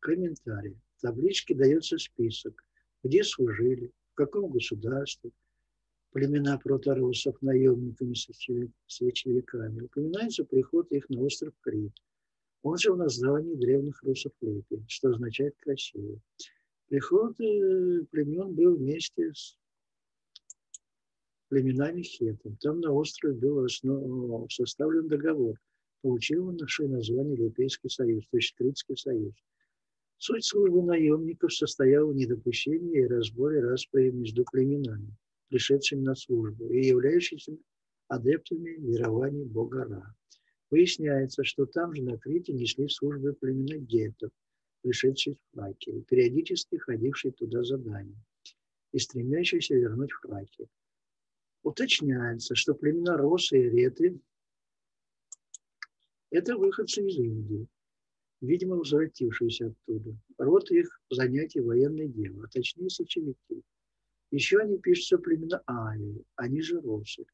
[0.00, 0.78] Комментарий.
[0.96, 2.64] В табличке дается список,
[3.02, 5.30] где служили, в каком государстве,
[6.12, 8.14] племена проторусов наемниками,
[8.86, 9.82] свечевиками.
[9.82, 11.92] Упоминается приход их на остров Крит–
[12.66, 16.20] он же в названии древних русов Лепи, что означает красивый.
[16.88, 19.56] Приход э, племен был вместе с
[21.48, 22.56] племенами Хетом.
[22.60, 24.50] Там на острове был основ...
[24.52, 25.56] составлен договор,
[26.02, 29.34] получивший название Лепейский союз, то есть Критский союз.
[30.18, 35.14] Суть службы наемников состояла в недопущении и разборе распри между племенами,
[35.48, 37.56] пришедшими на службу и являющимися
[38.08, 40.14] адептами верования Бога Ра.
[40.70, 44.30] Выясняется, что там же на Крите несли службы племена гетов,
[44.82, 48.16] пришедшие в Фракию, периодически ходившие туда задания
[48.92, 50.68] и стремящиеся вернуть Фракию.
[51.66, 54.20] Уточняется, что племена Росы и Реты–
[56.30, 57.66] это выходцы из Индии,
[58.40, 60.16] видимо, возвратившиеся оттуда.
[60.38, 63.64] Род их занятий военное дело, а точнее сечевики.
[64.30, 67.26] Еще они пишутся племена Авии, они же Росы.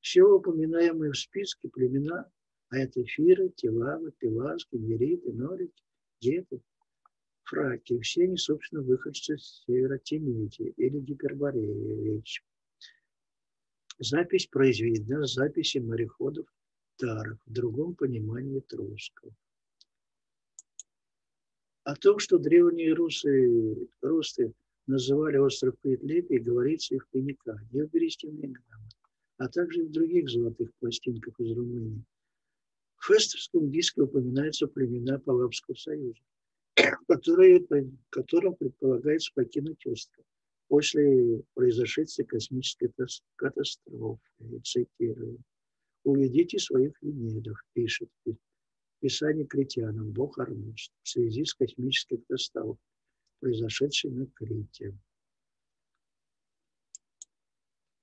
[0.00, 2.32] Все упоминаемые в списке племена
[2.70, 5.84] а это эфиры, телавы, пилажки, нериты, норики,
[6.22, 6.62] геты,
[7.42, 8.00] фраки.
[8.00, 12.42] Все они, собственно, выходцы с Тенити или Гипербореи речь.
[14.02, 16.46] Запись произведена с записи мореходов
[16.96, 19.32] Таров в другом понимании Трусков.
[21.84, 24.54] О том, что древние русы, русты
[24.86, 28.54] называли остров Критлепий, говорится и в Пеникане, и в Берестяной
[29.36, 32.02] а также и в других золотых пластинках из Румынии–
[33.00, 36.20] в фестовском диске упоминаются племена Палапского союза,
[37.08, 37.66] которые,
[38.10, 40.24] которым предполагается покинуть остров
[40.70, 42.92] после произошедшей космической
[43.34, 44.20] катастрофы.
[44.62, 45.42] Цитирую.
[46.04, 48.08] «Уведите своих венедов», пишет
[49.00, 52.78] Писание критянам, Бог Армуз, в связи с космической катастрофой,
[53.40, 54.96] произошедшей на Крите.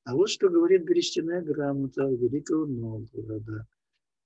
[0.04, 3.66] А вот что говорит Берестяная грамота Великого Новгорода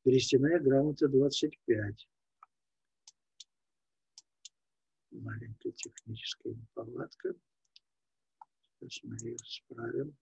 [0.03, 2.07] Берестяная грамота 25.
[5.11, 7.35] Маленькая техническая неполадка.
[8.82, 10.17] Сейчас мы ее справим.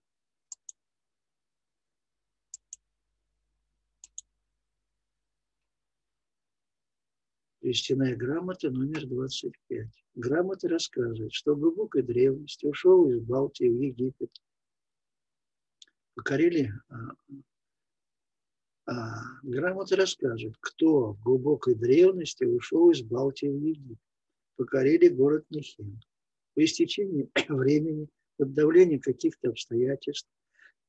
[7.62, 9.88] Берестяная грамота номер 25.
[10.14, 14.30] Грамота рассказывает, что в глубокой древности ушел из Балтии в Египет.
[16.14, 16.96] Покорили а,
[18.86, 23.98] а, грамота рассказывает, кто в глубокой древности ушел из Балтии в Египет.
[24.56, 26.00] покорили город Нехим.
[26.54, 28.08] По истечении времени,
[28.40, 30.26] под давлением каких-то обстоятельств,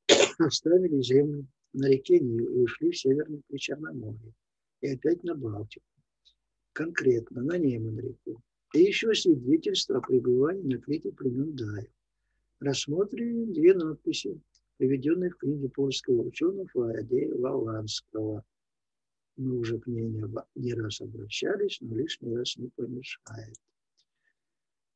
[0.39, 4.34] оставили землю на реке Нил и ушли в Северное Причерноморье
[4.80, 5.86] и опять на Балтику,
[6.72, 8.41] конкретно на Неман-реку.
[8.74, 11.91] И еще свидетельство о пребывании на Крите племен Даев.
[12.62, 14.39] Рассмотрим две надписи,
[14.78, 18.45] приведенные в книге польского ученого Фарадея Валанского.
[19.36, 20.08] Мы уже к ней
[20.56, 23.58] не, раз обращались, но лишний раз не помешает.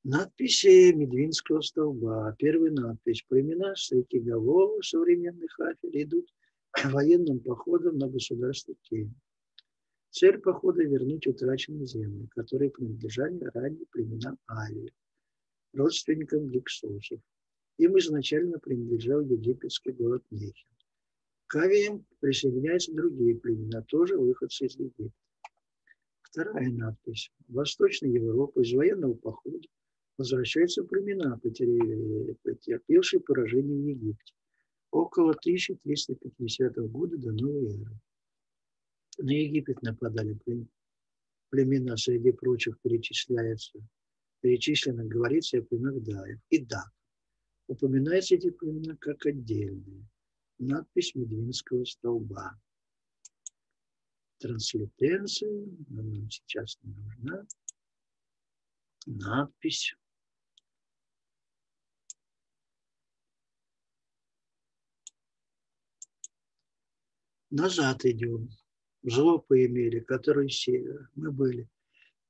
[0.07, 2.35] Надписи Медвинского столба.
[2.37, 3.25] Первая надпись.
[3.27, 6.31] Племена Стрекигового, современных Афель, идут
[6.83, 9.19] военным походом на государство Кении.
[10.11, 14.93] Цель похода– вернуть утраченные земли, которые принадлежали ранее племенам Авии,
[15.73, 17.19] родственникам гиксосов.
[17.79, 20.69] Им изначально принадлежал египетский город Нехин.
[21.47, 25.09] К Авиям присоединяются другие племена, тоже выходцы из Египта.
[26.21, 27.31] Вторая надпись.
[27.47, 29.67] Восточная Европа из военного похода
[30.17, 34.33] возвращаются племена, потерпевшие поражение в Египте
[34.91, 37.99] около 1350 года до новой эры.
[39.17, 40.37] На Египет нападали
[41.49, 43.79] племена, среди прочих перечисляются,
[44.41, 46.85] перечислено говорится о племенах Даев и да,
[47.67, 50.07] Упоминаются эти племена как отдельные.
[50.59, 52.59] Надпись Медвинского столба.
[54.37, 57.47] Транслитенция, нам сейчас не нужна.
[59.07, 59.95] Надпись.
[67.51, 68.49] Назад идем
[69.03, 71.09] жопы имели, которые север.
[71.15, 71.69] Мы были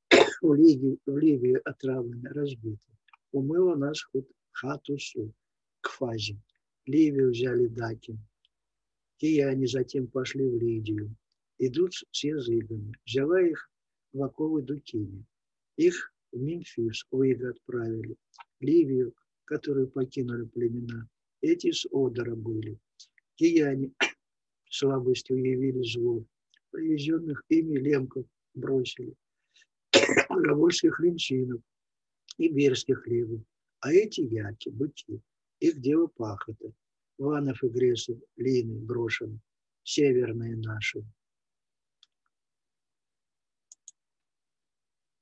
[0.42, 2.92] в Ливии, в Ливии отравлены, разбиты.
[3.32, 5.34] Умыло нас хоть Хатусу,
[5.82, 6.38] к Фазе.
[6.86, 8.18] Ливию взяли даки.
[9.18, 11.16] Кияне затем пошли в Лидию.
[11.60, 12.94] Идут с языками.
[13.06, 13.72] Взяла их
[14.12, 15.26] в оковы Дукини.
[15.78, 18.18] Их в Мемфис, Уига отправили.
[18.60, 21.08] Ливию, которую покинули племена.
[21.42, 22.78] Эти с Одера были.
[23.36, 23.94] Кияне
[24.76, 26.24] слабостью явили зло
[26.76, 29.16] привезенных ими лемков бросили,
[30.30, 31.62] Равольских линчинов
[32.38, 33.42] и берских хлебов.
[33.80, 35.22] А эти яки, быки,
[35.60, 36.74] их дело пахота.
[37.18, 39.40] Ванов и Гресов, Лины брошены,
[39.84, 41.02] северные наши.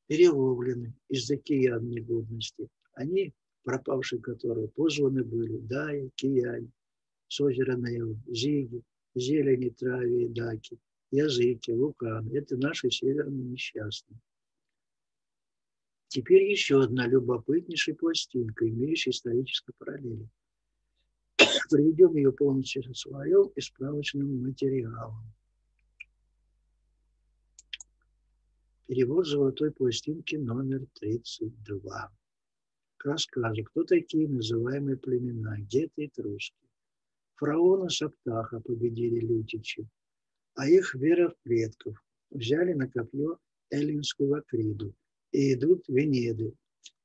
[0.07, 2.67] Переловлены из-за киян негодности.
[2.93, 3.31] Они,
[3.63, 6.71] пропавшие которые, позваны были, Дая, Кияне,
[7.27, 8.81] с озера Наева, Зиги,
[9.15, 10.79] зелени, траве даки–
[11.13, 12.35] языки, вулканы.
[12.35, 14.19] Это наши северные несчастные.
[16.07, 20.27] Теперь еще одна любопытнейшая пластинка, имеющая исторические параллели.
[21.69, 25.33] Приведем ее полностью со своим и справочным материалом.
[28.85, 32.11] Перевод золотой пластинки номер 32.
[32.97, 36.62] К рассказу, кто такие называемые племена, геты и труски.
[37.35, 39.87] Фараона Саптаха победили лютичи,
[40.55, 41.97] а их вера в предков.
[42.29, 43.37] Взяли на копье
[43.69, 44.95] эллинскую акриду
[45.31, 46.53] и идут Венеды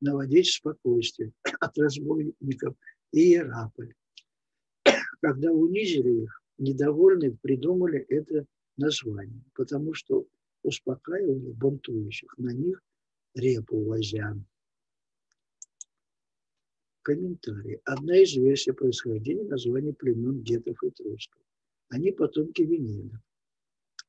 [0.00, 2.74] наводить спокойствие от разбойников
[3.12, 3.94] и Иераполь.
[5.20, 10.26] Когда унизили их, недовольные придумали это название, потому что
[10.62, 12.82] успокаивали бунтующих на них
[13.34, 14.36] репу возя.
[17.08, 17.80] Комментарий.
[17.86, 21.40] Одна из версий происхождения названия племен гетов и трусков.
[21.88, 23.18] Они потомки Венедов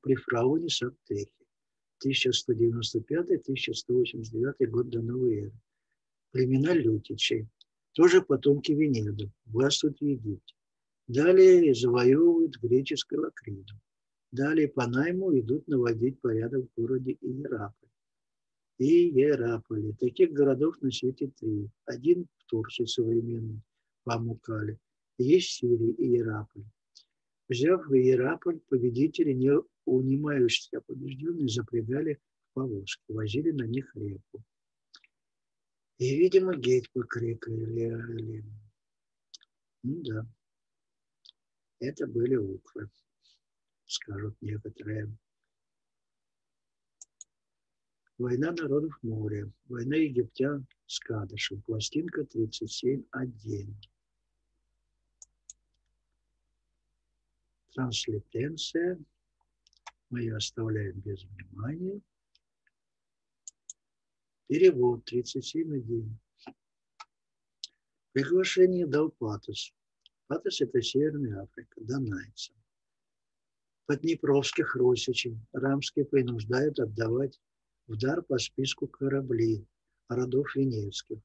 [0.02, 1.32] при фараоне Саптехе
[2.06, 5.54] 1195-1189 год до новой эры.
[6.32, 7.48] Племена Лютичей,
[7.94, 10.56] тоже потомки Венеды, властвуют в Египте.
[11.08, 13.76] Далее завоевывают греческую Акриду.
[14.34, 17.90] Далее по найму идут наводить порядок в городе Иераполь.
[18.78, 19.94] Иераполе.
[19.94, 21.70] Таких городов на свете три.
[21.86, 23.62] Один в Турции современный,
[24.04, 24.80] Памукале.
[25.20, 26.66] Есть в Сирии Иераполь.
[27.48, 29.52] Взяв в Иераполь, победители, не
[29.86, 34.44] унимающиеся побежденные, запрягали в повозки, возили на них реку.
[36.00, 38.44] И, видимо, геть покрикали.
[39.84, 40.26] Ну да,
[41.80, 42.90] это были укры,
[43.86, 45.16] скажут некоторые.
[48.20, 53.74] Война народов моря, война египтян с Кадышем, пластинка 37.1.
[57.72, 59.00] транслитенция.
[60.10, 62.02] Мы ее оставляем без внимания.
[64.48, 66.10] Перевод 37.1.
[68.12, 69.74] Приглашение дал Патос.
[70.28, 72.58] Патос– это Северная Африка, донайцам.
[73.86, 77.40] Поднепровских росичей рамские принуждают отдавать
[77.90, 79.66] в дар по списку корабли,
[80.10, 81.20] родов Венецких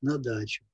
[0.00, 0.64] на дачу,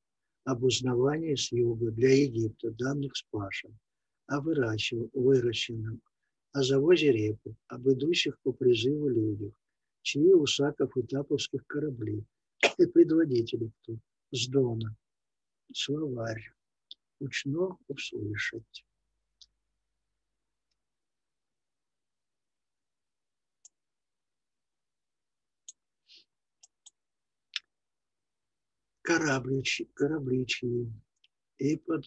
[0.44, 3.78] об узнавании с юга для Египта, данных с Пашем,
[4.26, 6.02] о выращенном,
[6.52, 9.54] о завозе репы, об идущих по призыву людях,
[10.02, 12.26] чьи усаков и таповских кораблей,
[12.76, 13.96] и предводители кто,
[14.32, 14.94] с Дона,
[15.72, 16.52] словарь,
[17.20, 18.84] учно услышать.
[29.12, 30.90] Корабличи, корабличи
[31.58, 32.04] и под,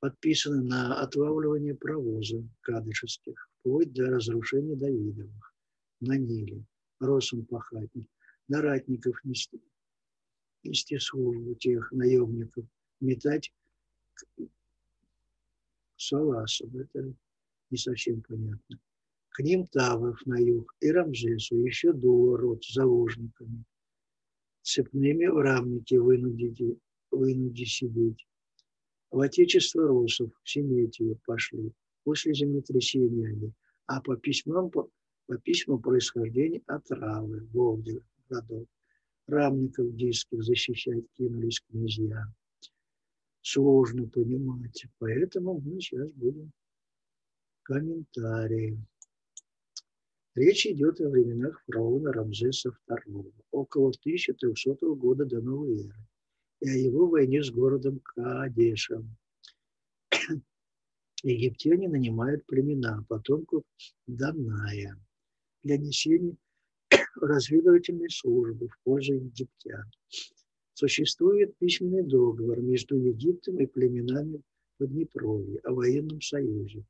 [0.00, 5.54] подписаны на отлавливание провоза кадышевских, вплоть до разрушения Давидовых
[6.00, 6.64] на Ниле,
[7.00, 8.08] росом пахатник,
[8.48, 9.60] на ратников нести,
[10.62, 12.64] нести службу тех наемников,
[13.00, 13.52] метать
[15.96, 17.12] саласов, это
[17.70, 18.78] не совсем понятно.
[19.30, 23.64] К ним Тавов на юг и Рамзесу, еще дуо род с заложниками–
[24.68, 26.76] цепными в рамнике вынудите,
[27.10, 28.26] вынуди сидеть.
[29.10, 31.72] В отечество русов, в Семетию пошли,
[32.04, 33.52] после землетрясения они,
[33.86, 34.90] а по письмам, по,
[35.26, 38.66] по письмам происхождения отравы, Волги, родов.
[39.26, 42.24] Рамников диских защищать кинулись князья.
[43.42, 46.50] Сложно понимать, поэтому мы сейчас будем
[47.62, 48.78] комментарии.
[50.38, 56.06] Речь идет о временах фараона Рамзеса II, около 1300 года до новой эры,
[56.60, 59.16] и о его войне с городом Кадешем.
[61.24, 63.64] Египтяне нанимают племена потомков
[64.06, 64.96] Даная
[65.64, 66.36] для несения
[67.16, 69.90] разведывательной службы в пользу египтян.
[70.74, 74.40] Существует письменный договор между Египтом и племенами
[74.78, 76.84] Поднепровья о военном союзе,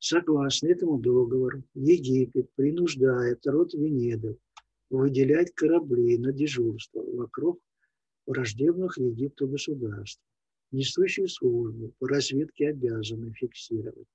[0.00, 4.36] Согласно этому договору, Египет принуждает род Венедов
[4.88, 7.60] выделять корабли на дежурство вокруг
[8.26, 10.22] враждебных Египту государств.
[10.72, 14.08] Несущие службу по разведке обязаны фиксировать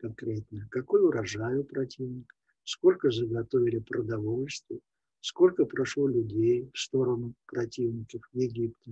[0.00, 2.34] конкретно, какой урожай у противника,
[2.64, 4.80] сколько заготовили продовольствия,
[5.20, 8.90] сколько прошло людей в сторону противников Египта.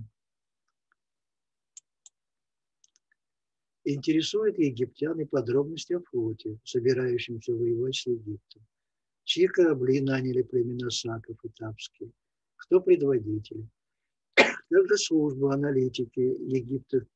[3.91, 8.63] Интересует египтян и подробности о флоте, собирающемся воевать с Египтом.
[9.25, 12.13] Чьи корабли наняли племена Саков и Тапские?
[12.57, 13.67] Кто предводители?
[14.69, 17.07] Также служба аналитики Египта.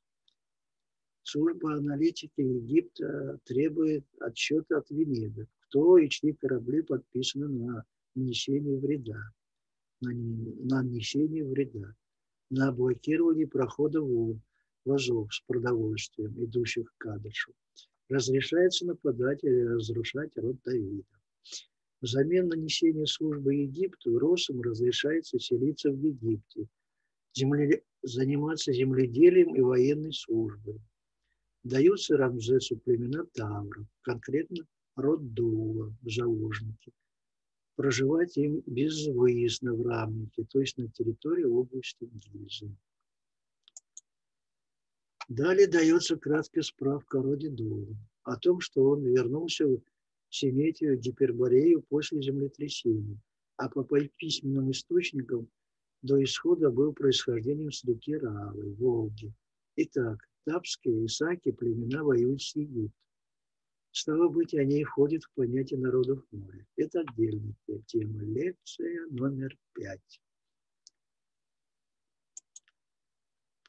[1.24, 9.20] Служба аналитики Египта требует отчета от Венедов, кто и чьи корабли подписаны на нанесение вреда,
[10.00, 11.94] на нанесение вреда,
[12.48, 14.40] на блокирование прохода волн,
[14.85, 17.53] вазов с продовольствием, идущих к Кадышу.
[18.09, 21.05] Разрешается нападать или разрушать род Давида.
[22.01, 26.66] Взамен нанесения службы Египту Росам разрешается селиться в Египте,
[27.33, 27.83] земле...
[28.03, 30.80] заниматься земледелием и военной службой.
[31.62, 34.66] Даются Рамзесу племена Тавров, конкретно
[34.97, 36.93] род Дула заложники.
[37.76, 42.74] Проживать им безвыездно в Рамнике, то есть на территории области Гизы.
[45.28, 49.80] Далее дается краткая справка о роде Дула, о том, что он вернулся в
[50.30, 53.18] Семетию, Гиперборею после землетрясения,
[53.56, 53.84] а по
[54.16, 55.48] письменным источникам
[56.02, 59.32] до исхода был происхождением с реки Равы, Волги.
[59.76, 62.92] Итак, Тапские и Саки племена воюют с Египтом.
[63.92, 66.66] Стало быть, они входят в понятие народов моря.
[66.76, 67.54] Это отдельная
[67.86, 68.22] тема.
[68.22, 70.20] Лекция номер пять.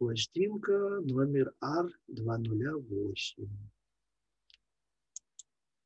[0.03, 3.47] Пластинка номер R208.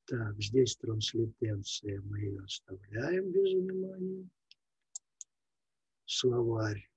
[0.05, 4.27] Так, здесь транслитенция, мы ее оставляем без внимания.
[6.05, 6.89] Словарь,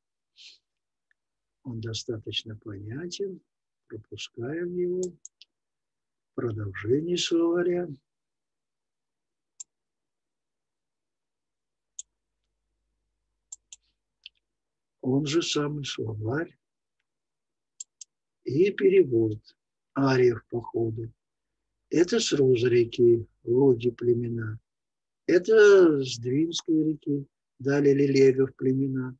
[1.62, 3.42] он достаточно понятен,
[3.88, 5.02] пропускаем его.
[6.34, 7.86] Продолжение словаря.
[15.02, 16.59] Он же самый словарь
[18.50, 19.38] и перевод
[19.94, 21.12] ариев походы.
[21.88, 24.58] Это с Руз реки, Логи племена.
[25.26, 27.26] Это с Двинской реки,
[27.60, 29.16] далее Лилегов племена.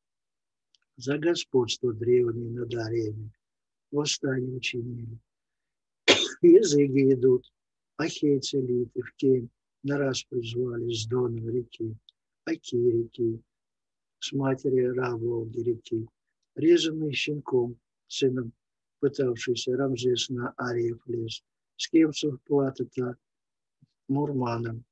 [0.97, 3.31] За господство древние над ариями
[3.93, 5.19] восстание учинили.
[6.43, 7.53] Языки идут,
[7.97, 9.49] ахейцы литы в Кем
[9.85, 11.97] на раз призвали с Дона реки,
[12.45, 13.41] Аки реки,
[14.19, 16.09] с матери Раволги реки,
[16.57, 17.79] резанный щенком,
[18.09, 18.53] сыном
[19.01, 21.43] пытавшийся Рамзес на Ариев лес,
[21.77, 23.17] с кемцев платата
[24.09, 24.85] Мурманом,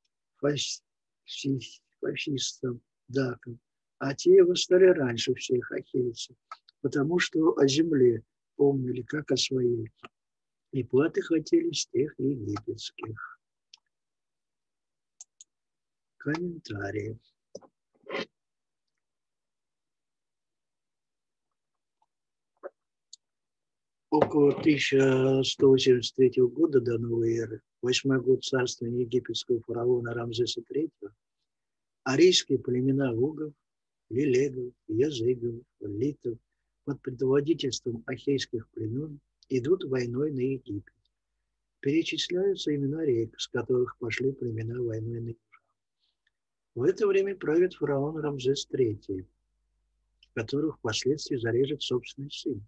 [2.00, 3.60] фашистом Даком,
[3.98, 6.36] а те восстали раньше всех ахейцев,
[6.80, 8.22] потому что о земле
[8.56, 9.90] помнили, как о своей,
[10.72, 13.40] и платы хотели с тех египетских.
[16.18, 17.18] Комментарии.
[24.10, 30.90] Около 1183 года до новой эры, восьмой год царствования египетского фараона Рамзеса III,
[32.04, 33.52] арийские племена Лугов,
[34.08, 36.38] Лилегов, Языгов, Литов
[36.84, 40.94] под предводительством ахейских племен идут войной на Египет.
[41.80, 45.44] Перечисляются имена рек, с которых пошли племена войной на Египет.
[46.74, 49.26] В это время правит фараон Рамзес III,
[50.32, 52.64] которых впоследствии зарежет собственный сын.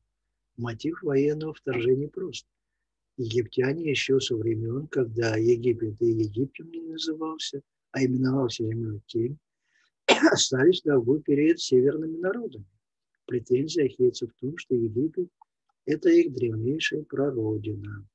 [0.56, 2.46] Мотив военного вторжения прост.
[3.16, 7.60] Египтяне еще со времен, когда Египет и Египтом не назывался,
[7.92, 9.38] а именовался землей Ким,
[10.32, 12.66] остались в долгу перед северными народами.
[13.26, 15.28] Претензия ахейцев в том, что Египет–
[15.86, 18.06] это их древнейшая прародина.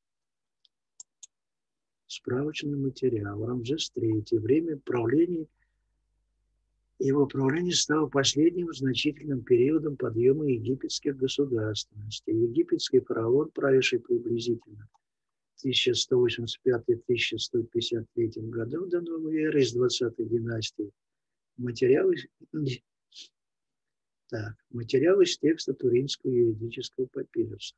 [2.07, 3.45] Справочный материал.
[3.45, 4.39] Рамзес III.
[4.39, 5.47] Время правления–
[6.99, 12.31] его правление стало последним значительным периодом подъема египетских государственностей.
[12.31, 14.87] Египетский фараон, правивший приблизительно
[15.65, 20.89] 1185-1153 годов до новой эры из 20-й династии,
[21.57, 22.15] материалы,
[24.29, 27.75] так, материал из текста Туринского юридического папируса,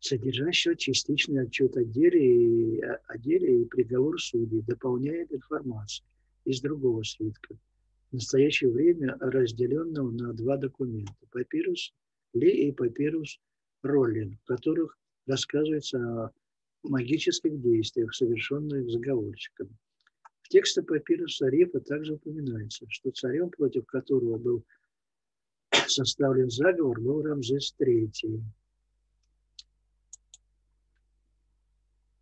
[0.00, 6.04] содержащего частичный отчет о деле, и, о деле и приговор судей, дополняет информацию
[6.44, 7.56] из другого свитка–
[8.10, 11.92] в настоящее время разделенного на два документа– папирус
[12.32, 13.38] Ли и папирус
[13.82, 16.32] Роллин, в которых рассказывается о
[16.82, 19.76] магических действиях, совершенных заговорщиками.
[20.42, 24.64] В тексте папируса Рифа также упоминается, что царем, против которого был
[25.86, 28.40] составлен заговор, был Рамзес III.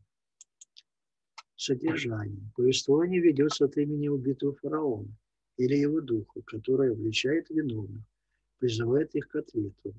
[1.56, 2.52] Содержание.
[2.56, 5.16] Повествование ведется от имени убитого фараона
[5.58, 8.04] или его духа, который обличает виновных,
[8.58, 9.96] призывает их к ответу.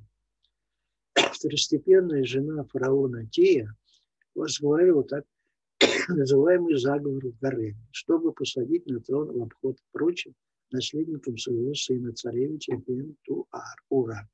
[1.14, 3.74] Второстепенная жена фараона Тия
[4.34, 5.24] возглавила так
[6.08, 10.34] называемый заговор в Гареме, чтобы посадить на трон в обход прочим
[10.70, 14.28] наследником своего сына царевича Бентуар Ура.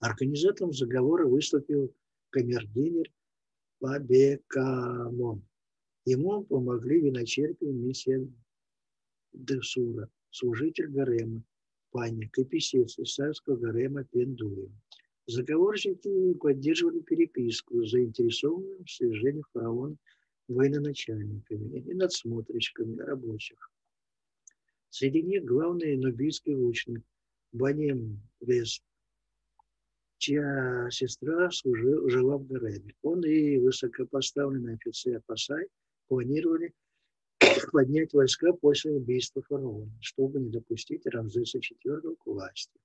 [0.00, 1.94] Организатором заговора выступил
[2.30, 3.10] камердинер
[3.80, 5.46] Пабеккамон.
[6.04, 11.42] Ему помогли виночерпий Месседсура, служитель гарема,
[11.90, 14.68] Паиник и писец из царского гарема Пендуа.
[15.26, 19.96] Заговорщики поддерживали переписку, заинтересованную в свержении фараона
[20.48, 23.70] военачальниками и надсмотрщиками рабочих.
[24.90, 27.02] Среди них главный нубийский лучник
[27.52, 28.82] Банем Вес,
[30.18, 32.94] чья сестра служила, жила в Гареме.
[33.02, 35.66] Он и высокопоставленный офицер Пасай
[36.08, 36.74] планировали
[37.72, 42.80] поднять войска после убийства фараона, чтобы не допустить Рамзеса IV к власти.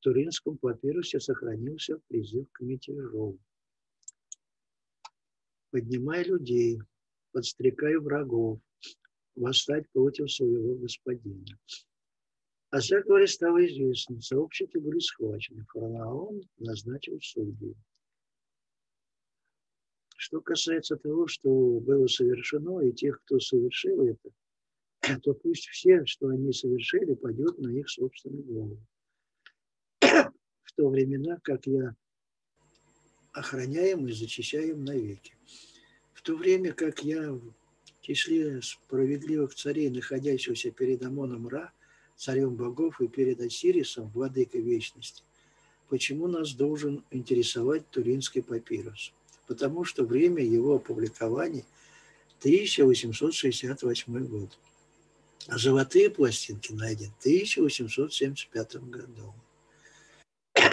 [0.00, 3.38] В Туринском папирусе сохранился призыв к мятежу.
[5.70, 6.80] Поднимай людей,
[7.32, 8.60] подстрекая врагов
[9.36, 11.44] восстать против своего господина.
[12.70, 17.76] А заговоре стало известно, сообщники были схвачены, фараон назначил судью.
[20.16, 24.30] Что касается того, что было совершено, и тех, кто совершил это,
[25.20, 28.86] то пусть все, что они совершили, пойдет на их собственную голову.
[30.70, 31.96] В то времена, как я
[33.32, 35.34] охраняем и зачищаем навеки.
[36.14, 37.42] В то время как я в
[38.02, 41.72] числе справедливых царей, находящихся перед Амоном Ра,
[42.16, 45.24] царем богов, и перед Осирисом, владыкой вечности,
[45.88, 49.12] почему нас должен интересовать Туринский папирус?
[49.48, 51.64] Потому что время его опубликования
[52.38, 54.56] 1868 год.
[55.48, 59.34] А золотые пластинки найдены в 1875 году.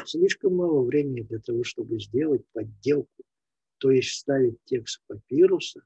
[0.08, 3.26] Слишком мало времени для того, чтобы сделать подделку,
[3.78, 5.82] то есть вставить текст папируса.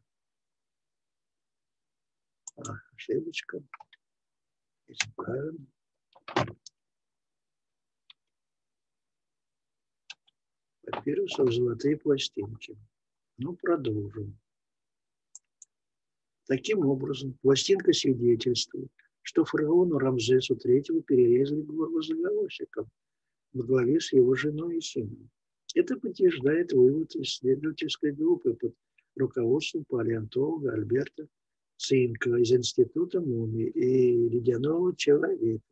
[2.56, 3.64] А, ошибочка.
[4.86, 5.68] Исправим.
[10.84, 12.78] Папируса в золотые пластинки.
[13.38, 14.40] Ну, продолжим.
[16.46, 18.92] Таким образом, пластинка свидетельствует,
[19.24, 22.88] что фараону Рамзесу III перерезали горло заголовщиком
[23.54, 25.30] во главе с его женой и сыном.
[25.76, 28.76] Это подтверждает вывод исследовательской группы под
[29.16, 31.28] руководством палеонтолога Альберта
[31.78, 35.64] Цинка из Института мумии и ледяного человека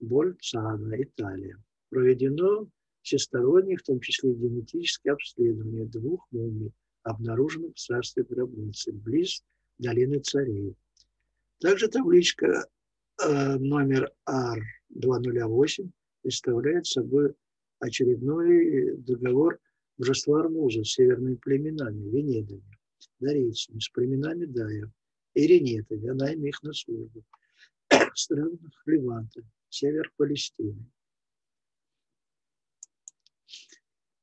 [0.00, 1.56] Больцана, Италия.
[1.88, 2.68] Проведено
[3.02, 6.72] всестороннее, в том числе генетическое обследование двух мумий,
[7.02, 9.42] обнаруженных в царстве гробницы, близ
[9.78, 10.76] долины царей.
[11.60, 12.66] Также табличка
[13.24, 15.90] э, номер R208
[16.28, 17.32] представляет собой
[17.78, 19.58] очередной договор
[19.96, 22.78] божества Армуза с северными племенами, венедами,
[23.18, 24.92] дарийцами, с племенами Дая,
[25.32, 27.24] иринетами, она им их на службу,
[28.14, 30.84] странах Леванта, север Палестины.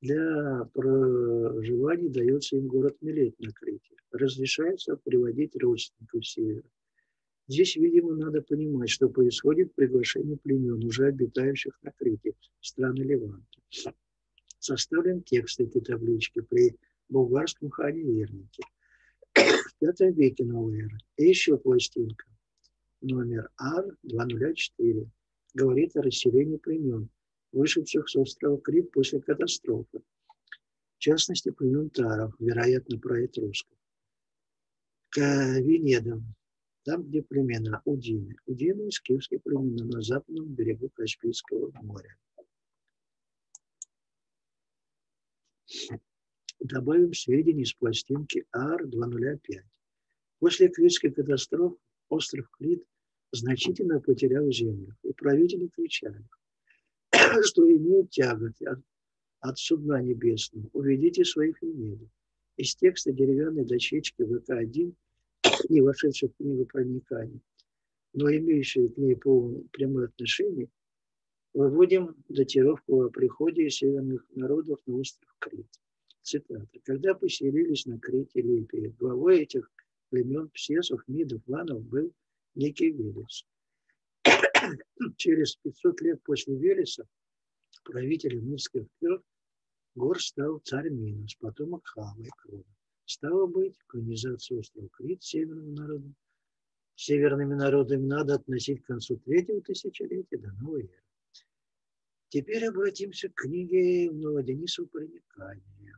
[0.01, 3.95] Для проживания дается им город Милет на Крите.
[4.11, 6.69] Разрешается приводить родственников севера.
[7.47, 13.45] Здесь, видимо, надо понимать, что происходит приглашение племен, уже обитающих на Крите, страны Леванта.
[14.57, 16.75] Составлен текст этой таблички при
[17.07, 18.63] болгарском хане Вернике.
[19.35, 20.97] В пятом веке новой эры.
[21.17, 22.25] И еще пластинка.
[23.01, 25.07] Номер Ар-204
[25.53, 27.09] говорит о расселении племен,
[27.51, 30.01] вышедших с острова Крит после катастрофы.
[30.95, 33.77] В частности, племен Таров, вероятно, про этрусков.
[35.09, 35.19] К
[35.59, 36.35] Венедам,
[36.85, 38.35] там, где племена Удины.
[38.45, 42.15] Удины– скифские племена на западном берегу Каспийского моря.
[46.59, 49.63] Добавим сведения из пластинки АР-205.
[50.39, 51.77] После Критской катастрофы
[52.09, 52.83] остров Крит
[53.31, 56.23] значительно потерял землю, и правители кричали,
[57.43, 58.79] что имеют тяготы от,
[59.39, 60.69] от судна небесного.
[60.73, 62.09] Уведите своих венедов.
[62.57, 64.95] Из текста деревянной дощечки ВК-1
[65.69, 67.39] не вошедших в книгу проникания,
[68.13, 70.69] но имеющие к ней прямое отношение,
[71.53, 75.67] выводим датировку о приходе северных народов на остров Крит.
[76.21, 76.67] Цитата.
[76.83, 79.71] «Когда поселились на Крите Липии, главой этих
[80.09, 82.11] племен Псесов, Мидов, Ванов был
[82.55, 83.45] некий Велес.
[85.17, 87.07] Через 500 лет после Велеса
[87.83, 88.87] правителем Мирских
[89.93, 92.63] гор стал царь Минос, потомок Хава и Крона.
[93.05, 96.15] Стало быть, колонизацию острова Крит северным народом,
[96.95, 101.03] северными народами надо относить к концу третьего тысячелетия до новой эры.
[102.29, 105.95] Теперь обратимся к книге Новоденисова «Проникание».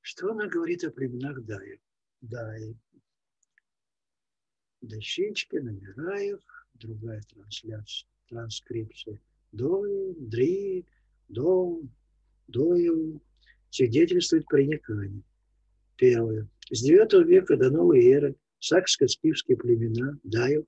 [0.00, 1.80] Что она говорит о племенах Даи?
[2.20, 2.76] Даи.
[4.80, 9.20] Дощечки, номера их, другая трансляция, транскрипция.
[9.52, 10.84] Дой, дри,
[11.28, 11.90] дом,
[12.48, 13.20] дою
[13.70, 15.22] свидетельствует проникание.
[15.96, 16.48] Первое.
[16.70, 20.66] С IX века до новой эры сакско-скифские племена Даю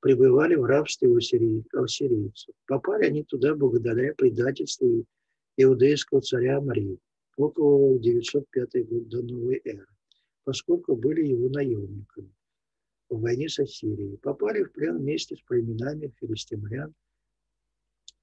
[0.00, 2.54] пребывали в рабстве у ассирийцев.
[2.66, 5.04] Попали они туда благодаря предательству
[5.56, 6.98] иудейского царя Марии
[7.36, 9.86] около 905 год до новой эры,
[10.44, 12.32] поскольку были его наемниками
[13.10, 14.16] в войне с Ассирией.
[14.18, 16.94] Попали в плен вместе с племенами филистимлян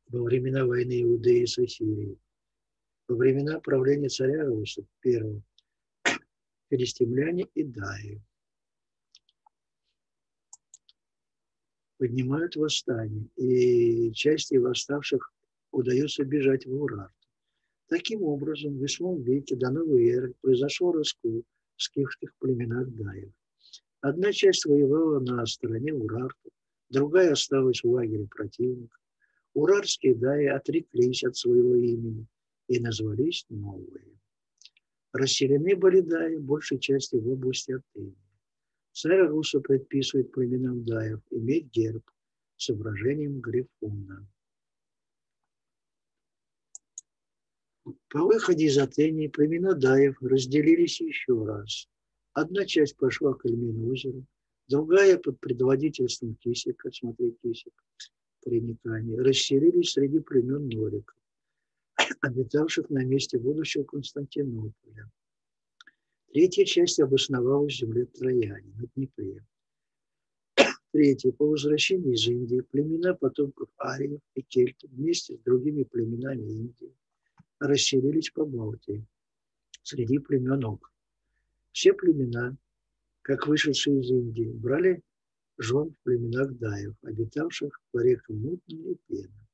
[0.08, 2.18] во времена войны Иудеи с Ассирией.
[3.08, 5.44] Во времена правления царя Руса первого
[6.70, 8.22] филистимляне и Даи
[11.98, 15.34] поднимают восстание, и части восставших
[15.72, 17.14] удается бежать в Урарту.
[17.88, 21.44] Таким образом, в восьмом веке до новой эры произошел раскол
[21.76, 23.32] в скифских племенах Даев.
[24.08, 26.50] Одна часть воевала на стороне Урарта,
[26.90, 28.98] другая осталась в лагере противника.
[29.54, 32.26] Урарские даи отреклись от своего имени
[32.70, 34.18] и назвались новые.
[35.12, 38.16] Расселены были даи большей части в области Артемии.
[38.94, 42.10] Царь Руса предписывает племенам даев иметь герб
[42.56, 44.26] с изображением грифона.
[48.08, 51.90] По выходе из Атении племена даев разделились еще раз–
[52.38, 54.24] Одна часть пошла к Ильмину озеру,
[54.68, 57.74] другая под предводительством Кисика, смотри, Кисик,
[58.44, 61.16] проникание, расселились среди племен Норика.
[62.22, 65.10] обитавших на месте будущего Константинополя.
[66.32, 69.44] Третья часть обосновалась в земле Трояне, на Днепре.
[70.92, 71.32] Третье.
[71.32, 76.96] По возвращении из Индии племена потомков ариев и кельтов вместе с другими племенами Индии
[77.58, 79.04] расселились по Балтии
[79.82, 80.92] среди племен Ок.
[81.78, 82.58] Все племена,
[83.22, 85.04] как вышедшие из Индии, брали
[85.60, 89.48] жен в племенах даев, обитавших по рекам Мутная и Пена.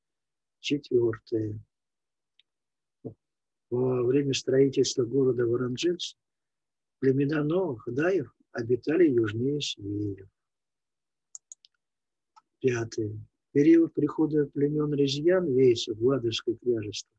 [0.62, 1.60] Четвертое.
[3.70, 6.16] Во время строительства города Воронжец
[7.00, 10.30] племена новых даев обитали южнее Свеев.
[12.62, 13.20] Пятое.
[13.52, 17.12] Период прихода племен Резьян, Вейсов, Ладожское княжество,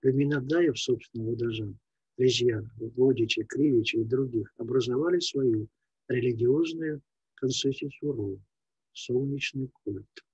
[0.00, 1.76] племена даев, собственно, Водожан,
[2.16, 5.68] Резьян, Водичи, Кривичи и других образовали свою
[6.08, 7.02] религиозную
[7.34, 8.40] консистенцию
[8.92, 10.24] солнечный культ.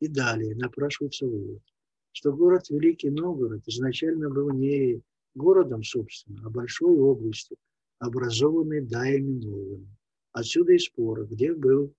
[0.00, 1.62] И далее напрашивается вывод,
[2.10, 5.00] что город Великий Новгород изначально был не
[5.34, 7.56] городом, собственно, а большой областью,
[7.98, 9.96] образованной даями новыми.
[10.32, 11.94] Отсюда и споры, где был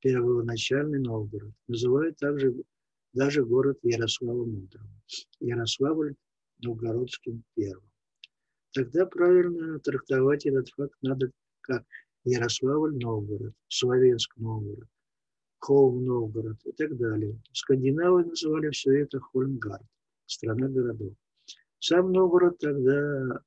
[0.00, 1.52] первоначальный Новгород.
[1.68, 2.54] Называют также
[3.16, 4.90] даже город Ярослава Мудрого.
[5.40, 6.14] Ярославль
[6.62, 7.90] Новгородским первым.
[8.74, 11.30] Тогда правильно трактовать этот факт надо
[11.62, 11.84] как
[12.24, 14.88] Ярославль-Новгород, Словенск-Новгород,
[15.60, 17.40] Холм-Новгород и так далее.
[17.52, 19.86] Скандинавы называли все это Хольмгард,
[20.26, 21.14] страна городов.
[21.78, 23.40] Сам Новгород тогда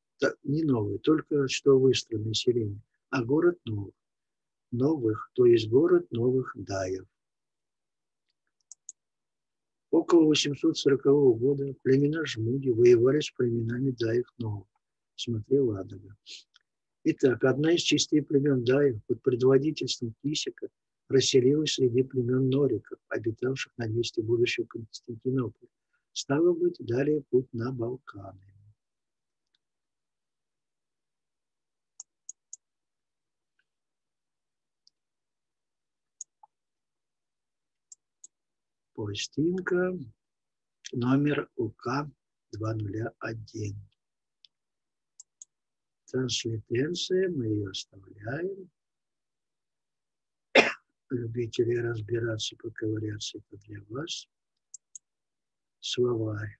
[0.43, 2.81] не новый, только что выстроенный селение,
[3.11, 3.93] а город новых.
[4.71, 7.05] Новых, то есть город новых даев.
[9.91, 11.03] Около 840
[11.39, 14.67] года племена Жмуди воевали с племенами даев новых
[15.19, 16.15] смотри Ладога.
[17.03, 20.67] Итак, одна из частей племен Даев под предводительством Кисика
[21.07, 25.69] расселилась среди племен Нориков, обитавших на месте будущего Константинополя.
[26.13, 28.39] Стало быть, далее путь на Балканы.
[38.99, 39.95] Пластинка
[40.91, 43.75] номер УК-201
[46.05, 48.69] транслитенция, мы ее оставляем.
[51.11, 54.27] Любители разбираться, поковыряться, это для вас.
[55.79, 56.59] Словарь.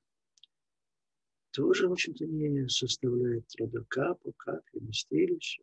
[1.52, 5.62] Тоже, в общем-то, не составляет труда капу, капли, мистерище,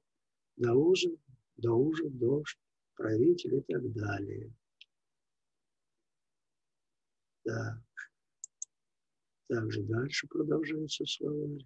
[0.56, 1.18] даузов,
[1.56, 2.58] даужев, дождь,
[2.96, 4.52] правитель и так далее.
[7.46, 7.78] Так.
[9.48, 11.64] Также дальше продолжается словарь.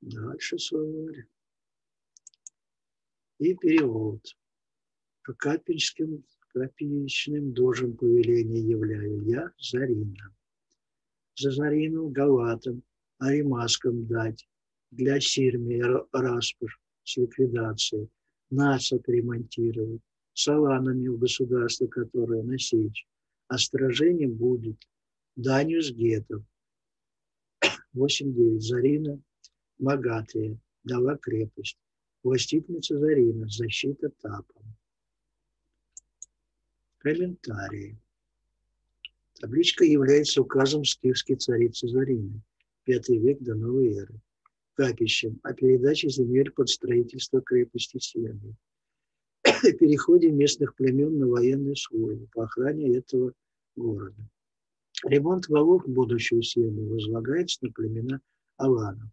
[0.00, 1.26] Дальше словарь.
[3.38, 4.24] И перевод.
[5.24, 10.34] По капельским, капельным дожем повеления являю я Зарина.
[11.36, 12.82] За Зарину Галатам,
[13.18, 14.48] Аримаском дать,
[14.90, 15.82] для Сирми
[16.12, 18.08] Распуш с ликвидацией,
[18.48, 20.02] нас отремонтировать,
[20.34, 23.06] саланами в государство, которое насечь,
[23.48, 24.76] а сторожением будет
[25.36, 26.42] данью с гетов.
[27.94, 28.60] 8-9.
[28.60, 29.20] Зарина
[29.78, 31.78] Магатия дала крепость.
[32.22, 34.76] Властительница Зарина, защита тапом.
[36.98, 37.98] Комментарии.
[39.40, 42.40] Табличка является указом скифской царицы Зарины,
[42.84, 44.20] пятый век до новой эры,
[44.74, 47.98] капищем о передаче земель под строительство крепости
[49.62, 53.32] Сиены, переходе местных племен на военную службу по охране этого
[53.76, 54.28] города.
[55.04, 58.20] Ремонт валов будущего Сиены возлагается на племена
[58.56, 59.10] Аланов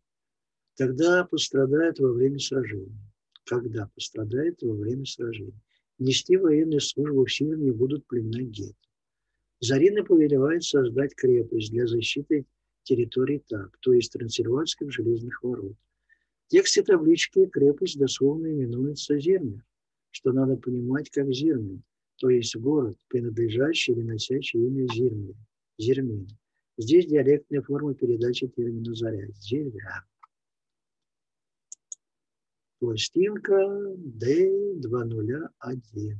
[0.80, 3.12] тогда пострадает во время сражения.
[3.46, 5.62] Когда пострадает во время сражения.
[5.98, 8.78] Нести военную службу в Сирии будут племена гет.
[9.60, 12.46] Зарина повелевает создать крепость для защиты
[12.84, 15.76] территории ТАП, то есть Трансильванских железных ворот.
[16.46, 19.66] В тексте таблички крепость дословно именуется Зермер,
[20.12, 21.84] что надо понимать как Зермин,
[22.18, 25.36] то есть город, принадлежащий или носящий имя Зермин.
[25.78, 26.28] Зермин.
[26.78, 30.06] Здесь диалектная форма передачи термина «заря»– «зеря»
[32.80, 33.54] пластинка
[34.20, 36.18] D201.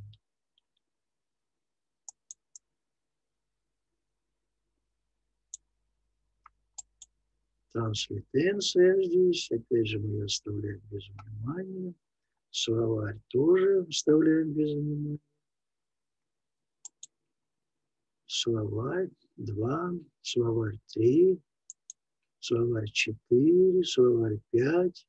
[7.72, 11.94] Транслитенция здесь, опять же, мы ее оставляем без внимания.
[12.52, 15.20] Словарь тоже оставляем без внимания.
[18.26, 21.40] Словарь 2, словарь 3,
[22.40, 25.08] словарь 4, словарь 5,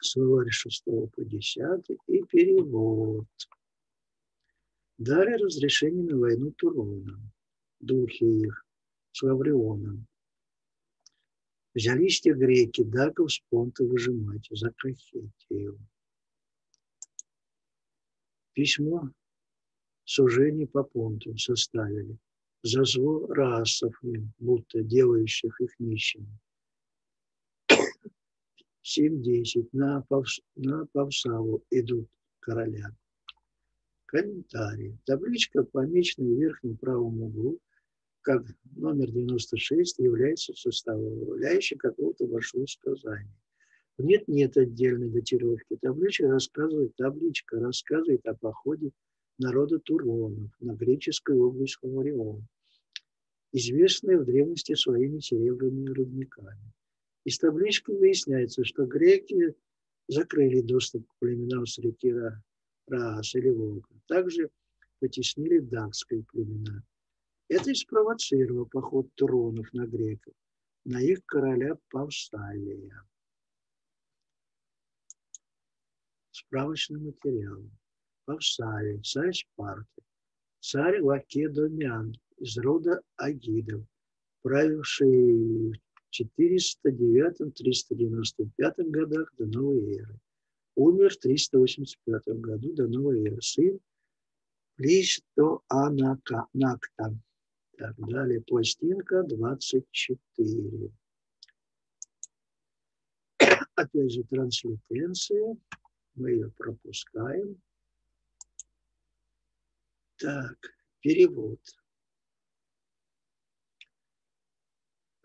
[0.00, 3.26] словарь 6 по 10 и перевод.
[4.98, 7.32] дали разрешение на войну Туронам,
[7.80, 8.64] духи их,
[9.12, 9.22] с
[11.74, 15.78] Взялись те греки, даков с понта выжимать за Кахетию.
[18.54, 19.10] Письмо
[20.04, 22.18] сужений по понту составили
[22.62, 26.38] за зло расов им, будто делающих их нищими.
[28.82, 32.08] 7-10 на, Павс, на Павсаву идут
[32.40, 32.96] короля.
[34.06, 34.98] Комментарий.
[35.04, 37.60] Табличка, помеченная в верхнем правом углу,
[38.22, 38.44] как
[38.76, 43.34] номер 96, является составляющей какого-то большого сказания.
[43.98, 45.76] Нет, нет отдельной датировки.
[45.80, 48.92] Табличка рассказывает, табличка рассказывает о походе
[49.38, 52.46] народа Туронов на греческую область Хумарион,
[53.52, 56.72] известная в древности своими серебряными рудниками.
[57.24, 59.54] Из таблички выясняется, что греки
[60.06, 62.14] закрыли доступ к племенам с реки
[62.86, 63.88] Раас или Волга.
[64.06, 64.50] Также
[65.00, 66.84] потеснили датские племена.
[67.48, 70.34] Это и спровоцировало поход Туронов на греков,
[70.84, 73.02] на их короля Павсалия.
[76.30, 77.62] Справочный материал.
[78.26, 80.02] Павсалий, царь Спарты,
[80.60, 83.86] царь Лакедомян из рода Агидов,
[84.42, 85.80] правивший в
[86.12, 90.20] 409-395 годах до новой эры.
[90.74, 93.40] Умер в 385 году до новой эры.
[93.40, 93.80] Сын
[94.76, 96.46] Плистоанакта.
[97.78, 100.90] Так, далее пластинка 24.
[103.76, 105.56] Опять же транслитенция.
[106.16, 107.62] Мы ее пропускаем.
[110.16, 110.58] Так,
[110.98, 111.60] перевод.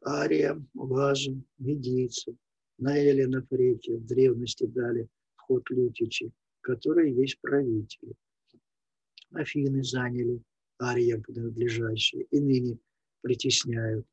[0.06, 2.38] Ария, Важин, Медийцы
[2.78, 6.32] на Эллинов реке в древности дали вход Лютичи,
[6.62, 8.14] которые есть правители.
[9.32, 10.44] Афины заняли
[10.80, 12.78] ариям принадлежащие и ныне
[13.22, 14.06] притесняют.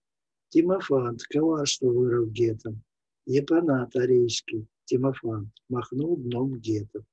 [0.49, 2.82] Тимофант коварство вырыл гетом.
[3.27, 7.05] Епанат арийский, Тимофант, махнул дном гетов.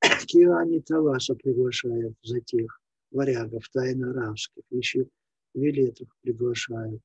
[0.26, 2.80] Киани Таласа приглашают за тех
[3.10, 5.06] варягов тайно рабских, еще
[5.54, 7.02] Вилетов приглашают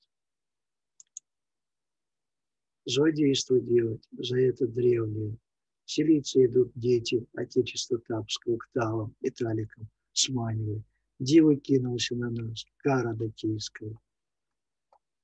[2.87, 5.37] злодейство делать за это древнее.
[5.85, 10.83] Селиться идут дети Отечества Тапского к Талам и Таликам, сманивая.
[11.19, 13.97] Дива кинулся на нас, кара датийская.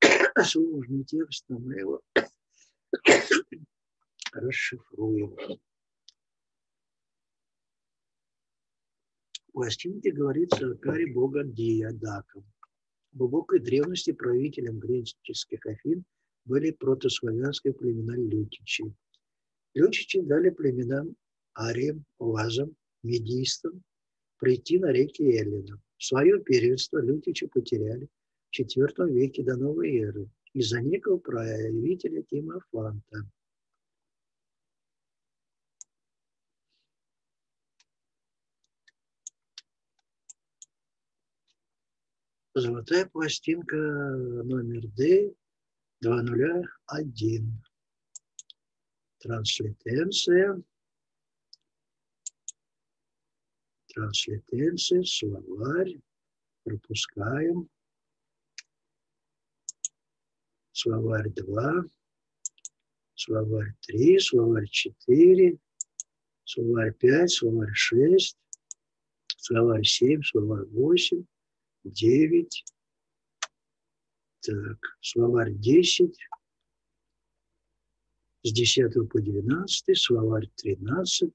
[0.43, 2.01] Сложный текст, но мы его
[4.33, 5.35] расшифруем.
[9.47, 12.43] В пластинке говорится о каре бога Диадаком.
[13.11, 16.03] В глубокой древности правителем греческих Афин–
[16.45, 18.93] были протославянские племена Лютичи.
[19.73, 21.15] Лютичи дали племенам
[21.53, 23.83] Ариям, Лазам, Медийствам
[24.43, 25.79] прийти на реки Эллина.
[25.97, 28.09] Свое первенство Лютичи потеряли
[28.51, 33.25] в IV веке до новой эры из-за некого правителя Тимофанта.
[42.53, 45.33] Золотая пластинка номер D
[46.01, 47.63] 201.
[49.19, 50.61] Транслитенция.
[53.93, 55.99] Транслитенция, словарь.
[56.63, 57.69] Пропускаем.
[60.71, 61.83] Словарь 2.
[63.15, 65.57] Словарь 3, словарь 4,
[66.43, 68.37] словарь 5, словарь 6,
[69.37, 71.23] словарь 7, словарь 8,
[71.83, 72.65] 9,
[74.41, 76.17] так, словарь 10,
[78.43, 81.31] с 10 по 12, словарь 13,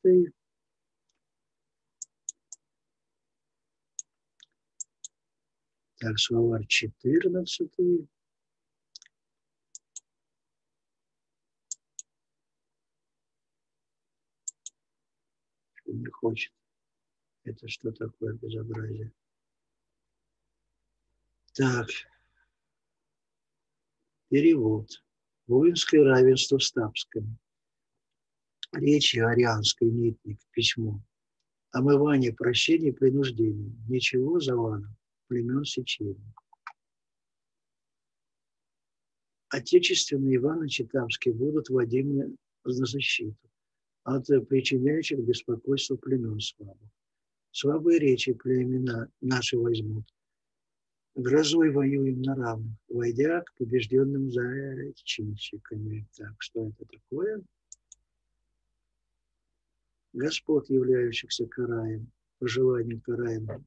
[5.98, 7.70] так, словарь 14,
[15.86, 16.52] не хочет.
[17.44, 19.12] Это что такое безобразие?
[21.54, 21.88] Так,
[24.28, 24.90] Перевод.
[25.46, 27.38] Воинское равенство в Стапском.
[28.72, 30.38] Речи арианской нитник.
[30.50, 31.02] Письмо.
[31.70, 33.72] Омывание, прощение, принуждение.
[33.88, 34.94] Ничего завана.
[35.28, 36.34] Племен сечения.
[39.50, 43.48] Отечественные Иваны Читамские будут вводимы на защиту
[44.04, 46.90] от причиняющих беспокойство племен слабых.
[47.50, 50.06] Слабые речи племена наши возьмут,
[51.14, 56.06] грозой воюем на равных, войдя к побежденным зачинщиками.
[56.16, 57.42] Так, что это такое?
[60.14, 63.66] Господ, являющихся караем, пожеланием караем,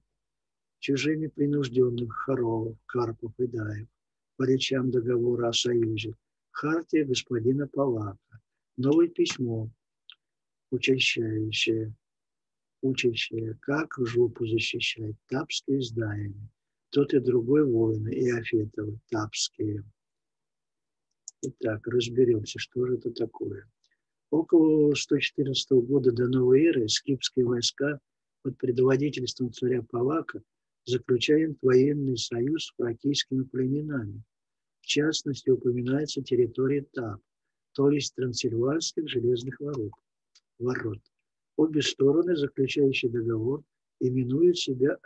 [0.81, 3.87] чужими принужденных Харовов, Карпов и Даев,
[4.35, 6.15] по речам договора о союзе,
[6.49, 8.41] хартия господина Палака,
[8.77, 9.69] новое письмо,
[10.71, 11.93] учащающее,
[12.81, 16.49] учащее, как жопу защищать, тапские здания,
[16.89, 19.83] тот и другой воины, и Афетовы, тапские.
[21.43, 23.69] Итак, разберемся, что же это такое.
[24.31, 27.99] Около 114 года до новой эры скипские войска
[28.41, 30.41] под предводительством царя Палака
[30.85, 34.23] заключают военный союз с фракийскими племенами.
[34.81, 37.21] В частности, упоминается территория Тап,
[37.73, 39.93] то есть Трансильванских железных ворот.
[40.59, 40.99] ворот.
[41.55, 43.63] Обе стороны, заключающие договор,
[43.99, 44.97] именуют себя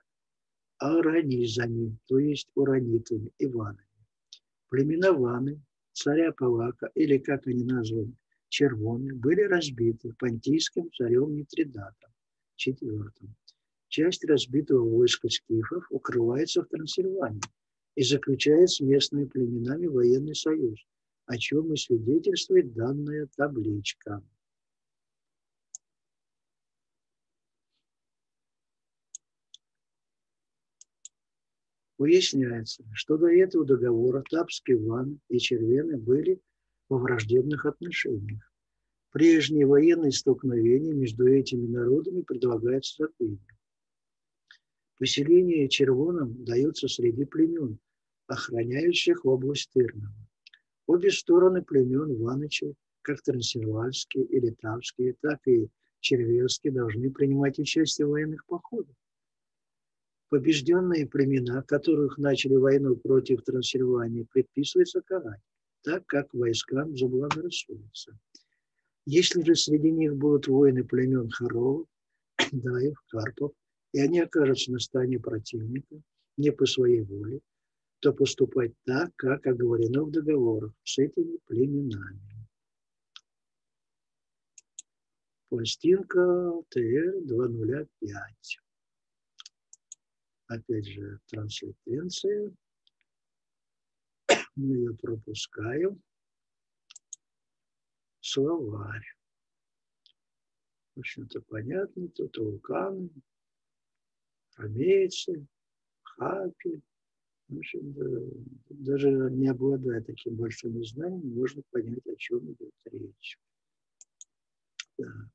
[0.78, 3.86] аранизами, то есть уранитами, иванами.
[4.70, 5.62] Племена Ваны,
[5.94, 8.16] царя Палака, или как они названы,
[8.50, 12.12] червоны, были разбиты понтийским царем Митридатом,
[12.56, 13.36] четвертым.
[13.88, 17.42] Часть разбитого войска скифов укрывается в Трансильвании
[17.96, 20.80] и заключает с местными племенами военный союз,
[21.26, 24.22] о чем и свидетельствует данная табличка.
[31.98, 36.42] Выясняется, что до этого договора Тапский Ван и Червены были
[36.90, 38.52] во враждебных отношениях.
[39.12, 43.40] Прежние военные столкновения между этими народами предлагается забыть.
[44.98, 47.80] Поселение Червоном дается среди племен,
[48.28, 50.14] охраняющих область Тырного.
[50.88, 55.68] Обе стороны племен Ванычей, как трансильвальские и литавские, так и
[56.00, 58.96] червельские, должны принимать участие в военных походах.
[60.30, 65.42] Побежденные племена, которых начали войну против Трансильвании, предписывается карать,
[65.84, 68.18] так как войскам заблагорассудится.
[69.06, 71.86] Если же среди них будут воины племен Харов,
[72.52, 73.52] Даев, Карпов,
[73.96, 76.02] и они окажутся на стороне противника
[76.36, 77.40] не по своей воле,
[78.02, 82.46] то поступать так, как оговорено в договорах с этими племенами.
[85.48, 86.20] Пластинка
[86.72, 87.88] ТР-205
[90.48, 92.54] опять же, транслитенция.
[94.58, 96.04] Мы ее пропускаем.
[98.20, 99.06] Словарь.
[100.96, 102.10] В общем-то, понятно.
[102.10, 103.10] Тут вулканы,
[104.56, 105.46] ромейцы,
[106.04, 106.82] хапи.
[107.48, 107.94] В общем,
[108.70, 113.40] даже не обладая таким большим знанием, можно понять, о чем идет речь.
[114.98, 115.30] Так.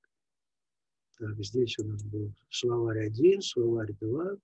[1.18, 4.38] Так, здесь у нас был словарь 1, словарь 2,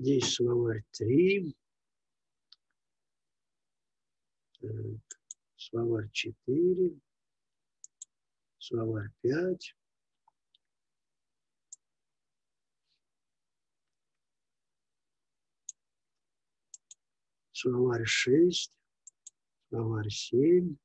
[0.00, 1.56] Здесь словарь 3.
[4.60, 5.18] Так,
[5.56, 7.00] словарь 4.
[8.58, 9.76] Словарь 5.
[17.60, 18.72] Словарь 6.
[19.68, 20.76] Словарь 7.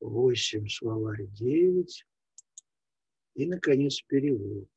[0.00, 0.68] 8.
[0.68, 2.06] Словарь 9.
[3.34, 4.68] И, наконец, перевод.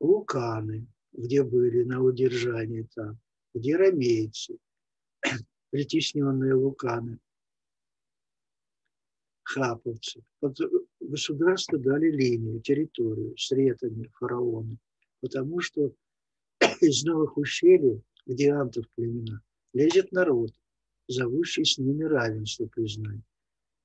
[0.00, 3.18] Луканы где были на удержании там,
[3.54, 4.58] где ромейцы,
[5.70, 7.18] притесненные луканы,
[9.42, 10.22] хаповцы.
[10.40, 10.56] Вот
[11.00, 14.78] государство дали линию, территорию с ретами фараона,
[15.20, 15.92] потому что
[16.80, 19.42] из новых ущелий, где антов племена,
[19.72, 20.52] лезет народ,
[21.08, 23.24] зовущий с ними равенство признать.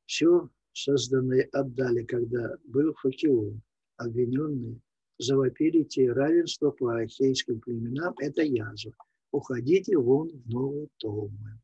[0.06, 3.62] Все созданное отдали, когда был Факион,
[3.98, 4.80] обвиненный
[5.18, 8.94] завопили те равенство по ахейским племенам, это язва.
[9.32, 11.60] Уходите вон в новые томы.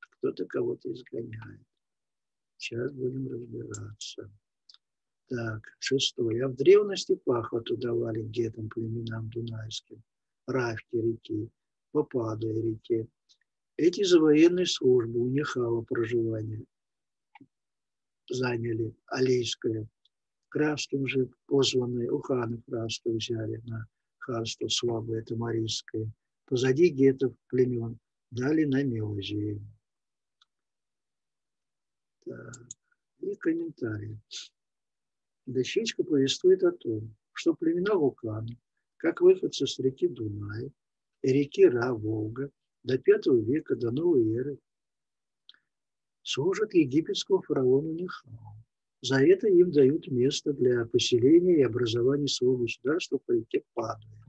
[0.00, 1.62] Кто-то кого-то изгоняет.
[2.58, 4.30] Сейчас будем разбираться.
[5.28, 6.44] Так, шестое.
[6.44, 10.02] А в древности пахоту давали гетам племенам дунайским,
[10.46, 11.50] Равки реки,
[11.92, 13.08] Попадой реке.
[13.76, 16.64] Эти за военной службы у Нехава проживания
[18.28, 19.88] заняли Алейское
[20.50, 23.86] Кравским же позванные, у хана Кравского взяли на
[24.18, 26.12] ханство слабое Тамарийское.
[26.46, 28.00] Позади гетов племен
[28.32, 29.64] дали на Меозии.
[33.20, 34.18] И комментарий.
[35.46, 38.56] Дощечка повествует о том, что племена Вулкана,
[38.96, 40.72] как выходцы с реки Дунай
[41.22, 42.50] реки Ра-Волга
[42.82, 44.58] до V века до новой эры,
[46.22, 48.56] служат египетскому фараону Нихау.
[49.02, 54.26] За это им дают место для поселения и образования своего государства по реке Падуя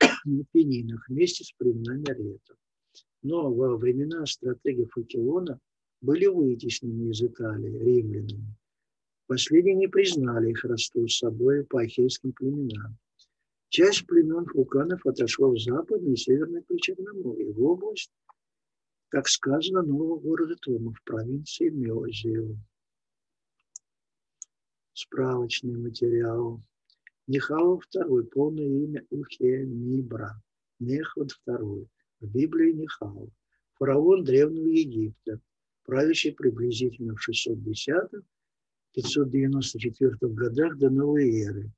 [0.24, 2.56] на Пенинах вместе с племенами Аретов.
[3.22, 5.58] Но во времена стратегии Факелона
[6.00, 8.54] были вытеснены из Италии римлянами.
[9.26, 12.96] Последние не признали их родство с собой по ахейским племенам.
[13.68, 18.12] Часть племен фулканов отошла в западное и северное Причерноморье, в область,
[19.08, 22.58] как сказано, нового города Тома в провинции Мезию.
[24.92, 26.62] Справочный материал.
[27.26, 30.40] Нихао II, полное имя Ухемибра,
[30.78, 31.88] Нехват II,
[32.20, 33.28] в Библии Нихао,
[33.74, 35.40] фараон Древнего Египта,
[35.84, 37.28] правящий приблизительно в
[38.96, 41.72] 610-594 годах до новой эры,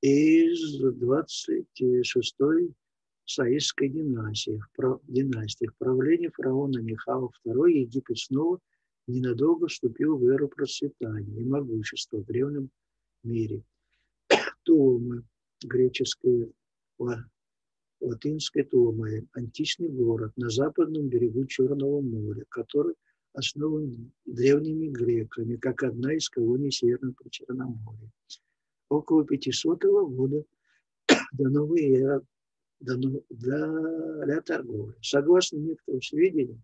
[0.00, 2.74] из 26-й
[3.26, 4.60] Саистской династии.
[4.76, 5.66] В династии.
[5.66, 8.58] В правлении фараона Нихао II Египет снова
[9.06, 12.70] ненадолго вступил в эру процветания и могущества в древнем
[13.22, 13.62] мире.
[14.64, 15.22] Томы,
[15.62, 16.50] греческое,
[18.00, 22.94] латинское Томы, античный город на западном берегу Черного моря, который
[23.34, 28.10] основан древними греками, как одна из колоний Северного Причерноморья.
[28.90, 30.44] Около 500 года
[31.32, 32.22] до новой эры
[32.80, 34.96] для торговли.
[35.00, 36.62] Согласно некоторым сведениям,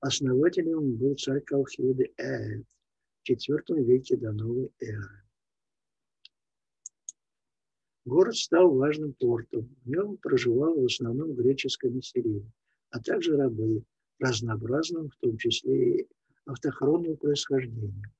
[0.00, 2.66] основателем был царь Колхиды Эд
[3.22, 5.22] в IV веке до новой эры.
[8.04, 9.72] Город стал важным портом.
[9.84, 12.50] В нем проживало в основном греческое население,
[12.90, 13.84] а также рабы
[14.18, 16.08] разнообразного, в том числе и
[16.44, 18.12] автохронного происхождения.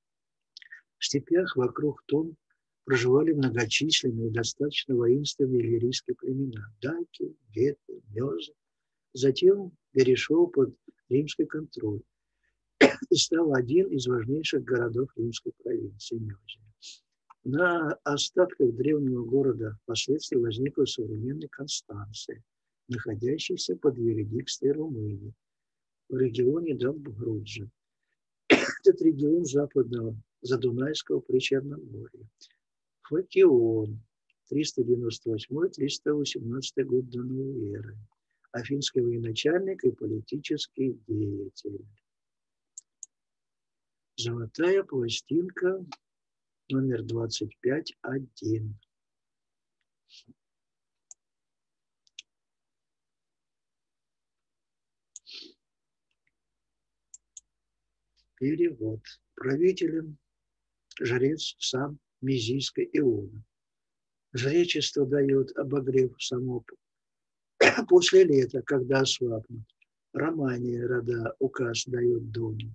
[0.97, 2.37] В степях вокруг Том
[2.85, 8.53] проживали многочисленные, достаточно воинственные лирийские племена– даки, геты, мезы.
[9.13, 10.75] Затем перешел под
[11.09, 12.01] римский контроль
[13.09, 16.63] и стал один из важнейших городов римской провинции Мезия.
[17.45, 22.43] На остатках древнего города впоследствии возникла современная Констанция,
[22.87, 25.33] находящаяся под юрисдикцией Румынии
[26.09, 27.69] в регионе Дамбгруджа.
[28.47, 32.27] Этот регион западного Задунайского Причерноморья
[33.03, 33.99] Факион,
[34.51, 37.97] 398-318 год до новой эры,
[38.51, 41.85] афинский военачальник и политический деятель.
[44.15, 45.83] Золотая пластинка
[46.69, 48.73] номер 25.1.
[58.35, 59.01] Перевод.
[59.35, 60.17] Правителем
[60.99, 63.43] жрец сам Мизийской Иона.
[64.33, 66.63] Жречество дает обогрев само
[67.89, 69.63] после лета, когда ослабнут.
[70.13, 72.71] Романия рода указ дает дому.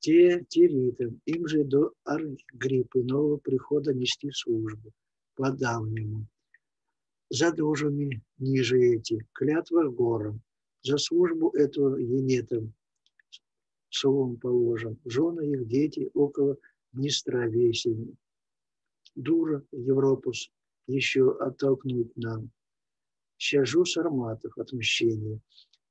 [0.00, 4.92] Те тиритам, им же до Аргриппы нового прихода нести службу
[5.36, 6.26] по давнему.
[7.30, 10.42] За дожами ниже эти, клятва горам,
[10.82, 12.74] за службу эту енетам
[13.88, 16.58] словом положим, жены их, дети около
[16.92, 18.14] Днестра весени
[19.14, 20.50] дура, Европус,
[20.86, 22.50] еще оттолкнуть нам.
[23.38, 25.40] Щажу сарматов отмщения.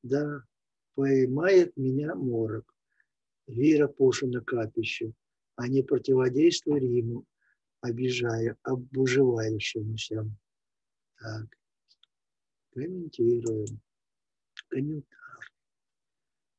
[0.02, 0.44] Да,
[0.96, 2.74] поймает меня морок.
[3.48, 5.14] Вера поша на капище,
[5.56, 7.26] а не противодействуй Риму,
[7.82, 10.26] обижая обуживающемуся.
[11.20, 11.48] Так,
[12.74, 13.82] комментируем.
[14.70, 15.52] Комментар.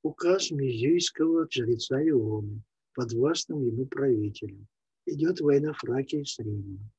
[0.02, 2.62] Указ Мизийского жреца Ионы,
[2.92, 4.68] подвластным ему правителем
[5.06, 6.90] идет война Фракии с Римом.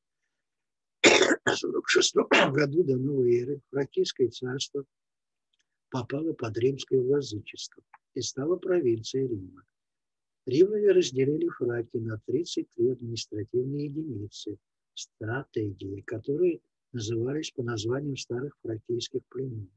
[1.46, 2.16] В 46
[2.52, 4.86] году до новой эры Фракийское царство
[5.90, 7.84] попало под римское владычество
[8.14, 9.64] и стало провинцией Рима.
[10.46, 14.58] Римляне разделили Фракии на 33 административные единицы,
[14.94, 16.62] стратегии, которые
[16.92, 19.70] назывались по названиям старых фракийских племен.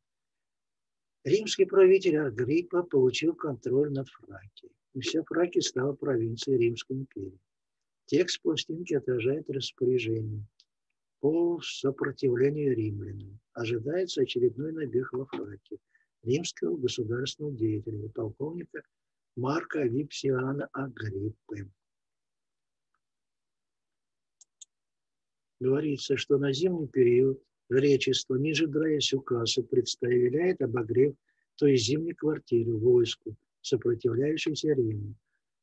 [1.24, 7.40] Римский правитель Агриппа получил контроль над Фракией, и вся Фракия стала провинцией Римской империи.
[8.09, 10.43] Текст пластинки отражает распоряжение
[11.20, 13.39] по сопротивлению римлянам.
[13.52, 15.78] Ожидается очередной набег во Фракию
[16.22, 18.82] римского государственного деятеля полковника
[19.36, 21.70] Марка Випсиана Агриппы.
[25.60, 31.14] Говорится, что на зимний период Речество, не ожидаясь указа, представляет обогрев
[31.56, 35.14] той зимней квартиры войску, сопротивляющейся Риму.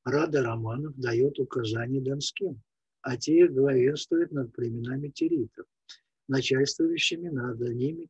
[0.06, 2.62] Рада Романов дает указания донским,
[3.02, 5.66] а те главенствуют над племенами теритов.
[6.28, 8.08] Начальствующими над ними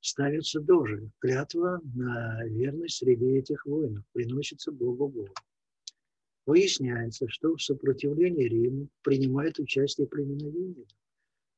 [0.00, 1.10] ставятся дожи.
[1.20, 5.28] Клятва на верность среди этих воинов приносится Богу Богу.
[6.44, 10.84] Выясняется, что в сопротивлении Риму принимает участие племена Венеда,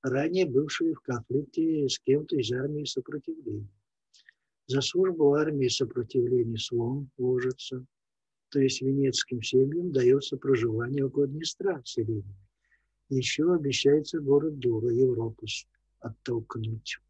[0.02, 3.72] ранее бывшие в конфликте с кем-то из армии сопротивления.
[4.66, 7.86] За службу армии сопротивления слон ложится,
[8.54, 12.38] то есть венецким семьям дается проживание около Днестра селения.
[13.08, 15.66] Еще обещается город Дура, Европус,
[15.98, 17.00] оттолкнуть.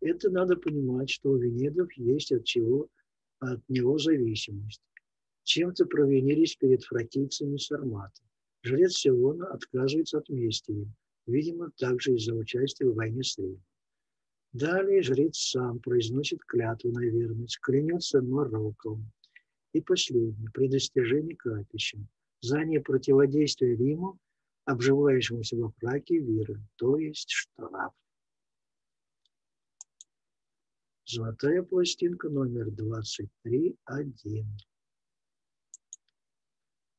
[0.00, 2.88] Это надо понимать, что у Венедов есть от чего
[3.40, 4.80] от него зависимость.
[5.42, 8.22] Чем-то провинились перед фракийцами сарматы.
[8.62, 10.94] Жрец Сиона отказывается от мести им,
[11.26, 13.62] видимо, также из-за участия в войне с Римом.
[14.52, 19.12] Далее жрец сам произносит клятву на верность, клянется Мароком.
[19.72, 22.08] И последнее, при достижении капищем,
[22.40, 24.18] за непротиводействие Риму,
[24.64, 27.92] обживающемуся во фраке виры, то есть штраф.
[31.04, 34.44] Золотая пластинка номер 23.1.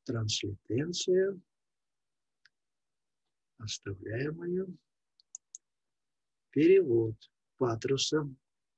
[0.04, 1.40] Транслитенция.
[3.58, 4.66] Оставляем ее.
[6.50, 7.16] Перевод
[7.60, 8.26] Патруса.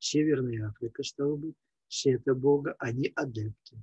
[0.01, 1.55] Северная Африка, стало быть.
[1.87, 3.77] Сета Бога, они адепты.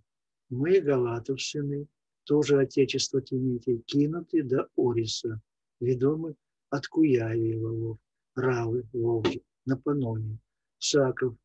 [0.50, 1.88] Мы, Галатов сыны,
[2.26, 5.42] тоже отечество Тимития, кинуты до Ориса,
[5.80, 6.36] ведомы
[6.70, 8.00] от Куявиева Вов,
[8.36, 10.38] Равы, Волги, на Паноне,
[10.80, 11.36] Саков,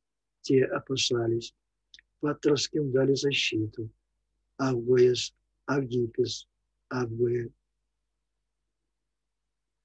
[0.40, 1.54] те опасались.
[2.18, 3.88] Патровским дали защиту.
[4.58, 5.32] Авгоес,
[5.66, 6.48] Авгипис,
[6.88, 7.48] Авгоя,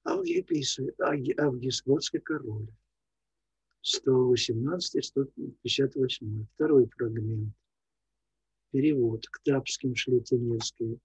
[0.04, 2.66] Авгипис, Авгис, Готский король.
[3.82, 6.46] 118-158.
[6.54, 7.54] Второй фрагмент.
[8.72, 9.26] Перевод.
[9.26, 10.98] К Тапским шли Тенецкие.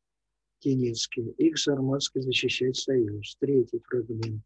[0.60, 1.32] Тенецкие.
[1.38, 3.38] Их Сарматский защищать союз.
[3.40, 4.44] Третий фрагмент.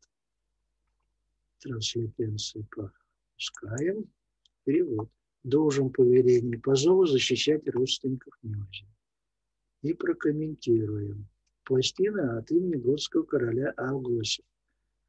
[1.59, 2.67] Транслитенции
[3.35, 4.05] пускаем.
[4.63, 5.09] Перевод.
[5.43, 8.85] Должен по верению по зову защищать родственников князя.
[9.81, 11.27] И прокомментируем.
[11.63, 14.43] Пластина от имени готского короля Авгоса.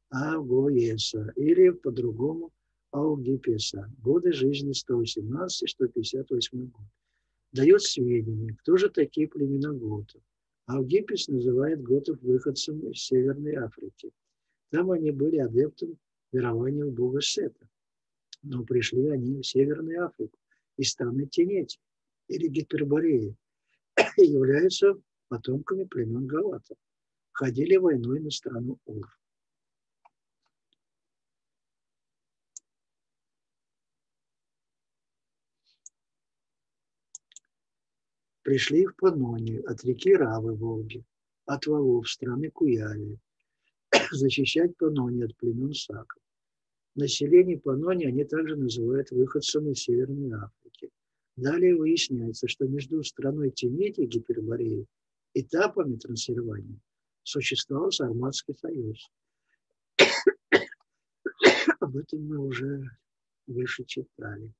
[0.09, 1.31] Авгоеса.
[1.35, 2.51] Или по-другому
[2.91, 3.89] Аугипеса.
[4.03, 6.85] Годы жизни 118-158 год.
[7.53, 10.21] Дает сведения, кто же такие племена готов.
[10.65, 14.11] Аугипес называет готов выходцами из Северной Африки.
[14.69, 15.97] Там они были адептом
[16.31, 17.67] верования в бога Сета.
[18.43, 20.37] Но пришли они в Северную Африку
[20.77, 21.79] и страны Тенети
[22.27, 23.35] или Гипербореи
[24.17, 24.95] и являются
[25.27, 26.77] потомками племен Галатов.
[27.31, 29.20] Ходили войной на страну Ур.
[38.51, 41.05] Пришли в Панонию от реки Равы Волги,
[41.45, 43.17] от валов страны Куяли,
[44.11, 46.21] защищать Панонию от племен Саков.
[46.95, 50.89] Население Панонии они также называют выходцами из Северной Африки.
[51.37, 54.85] Далее выясняется, что между страной Тимети, Гипербореей,
[55.33, 56.81] этапами Трансильвании
[57.23, 59.09] существовал Сарматский союз.
[61.79, 62.83] Об этом мы уже
[63.47, 64.51] выше читали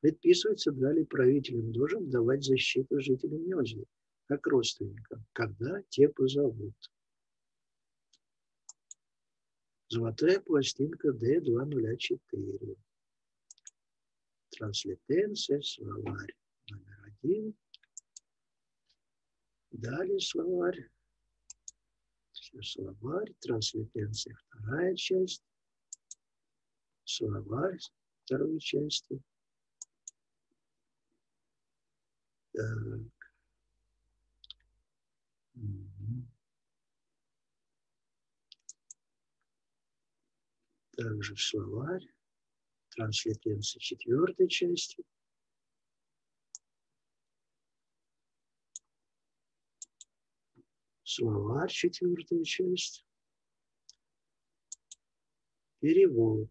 [0.00, 3.84] предписывается далее правителям должен давать защиту жителям Мёзли,
[4.26, 6.74] как родственникам, когда те позовут.
[9.88, 12.76] Золотая пластинка D204.
[14.50, 16.34] Транслитенция, словарь
[16.70, 17.54] номер один.
[19.70, 20.90] Далее словарь.
[22.32, 25.44] Словарь, транслитенция вторая часть.
[27.04, 27.78] Словарь
[28.24, 29.20] второй части.
[32.60, 32.68] Так.
[40.94, 42.06] Также словарь,
[42.90, 45.02] транслитенция четвертой части.
[51.02, 53.06] Словарь, четвертая часть.
[55.78, 56.50] Перевод.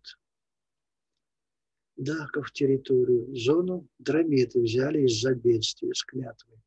[1.99, 6.57] Даков территорию, зону Драмиты взяли из-за бедствия с клятвой.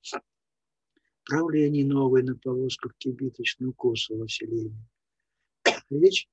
[1.25, 4.87] Правление новое на повозках кибиточную Косово селения.
[5.89, 6.29] Речь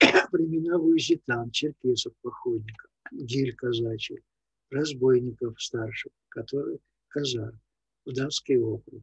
[0.30, 4.22] племена Вуизитан, черкесов, походников, гиль казачий,
[4.70, 6.78] разбойников старших, которые
[7.08, 7.52] казар,
[8.06, 9.02] в Датский округ.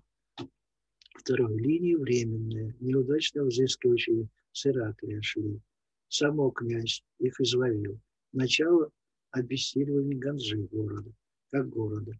[1.13, 5.61] Второй линии временная, неудачно взыскивающие с Ираклия шли.
[6.07, 7.99] Само князь их изловил.
[8.31, 8.91] Начало
[9.31, 11.13] обессиливание Ганжи города,
[11.51, 12.13] как города.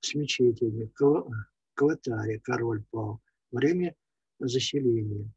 [0.00, 0.90] С мечетями,
[1.74, 3.20] Кватаре король пал.
[3.50, 3.94] Время
[4.38, 5.30] заселения.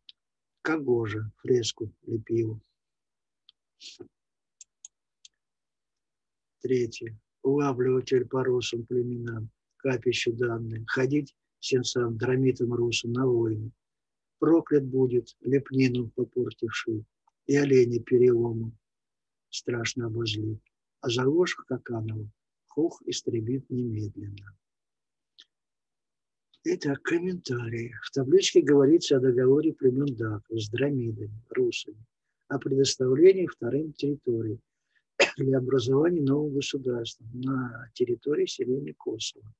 [0.61, 2.61] Кагожа фреску лепил.
[6.61, 7.19] Третье.
[7.43, 10.83] Улавливатель по русам племенам, капищу данные.
[10.87, 13.71] Ходить сенсам, драмитам русам на войны.
[14.39, 17.05] Проклят будет лепнину попортивший
[17.45, 18.77] и олени перелому
[19.49, 20.61] страшно обозлит
[21.01, 22.29] а заложка Каканова
[22.67, 24.55] Хух истребит немедленно.
[26.63, 27.93] Итак, комментарии.
[28.03, 32.05] В табличке говорится о договоре племен Даков с драмидами, русами,
[32.49, 34.59] о предоставлении вторым территорий
[35.37, 39.51] для образования нового государства на территории селения Косово.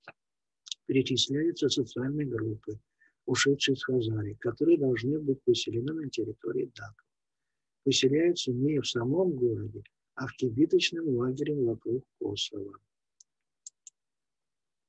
[0.86, 2.80] Перечисляются социальные группы,
[3.26, 7.08] ушедшие из Хазарии, которые должны быть поселены на территории Даков.
[7.84, 9.84] Поселяются не в самом городе,
[10.18, 12.74] а в кибиточном лагере вокруг Косово.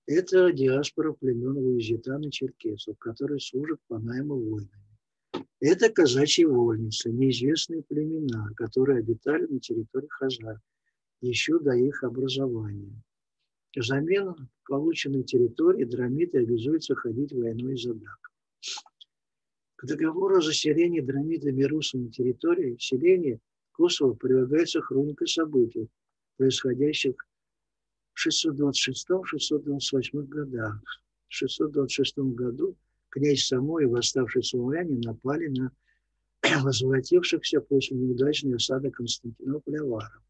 [0.07, 4.89] Это диаспора племен Луизитан и Черкесов, которые служат по найму воинами.
[5.61, 10.63] Это казачьи вольницы, неизвестные племена, которые обитали на территории Хазар
[11.21, 13.03] еще до их образования.
[13.77, 18.33] Взамен полученной территории драмиты обязуются ходить войной за Дак.
[19.77, 23.41] К договору о заселении драмитами на территории селения
[23.79, 25.89] Косово прилагается хроника событий,
[26.37, 27.15] происходящих
[28.13, 30.83] в 626-628 годах.
[31.29, 32.77] В 626 году
[33.09, 35.71] князь Самой и восставшие славяне напали на
[36.65, 40.23] возвратившихся после неудачной осады Константинополя аваров.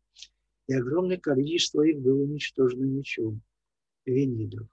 [0.67, 3.41] И огромное количество их было уничтожено мечом
[4.05, 4.69] венидов.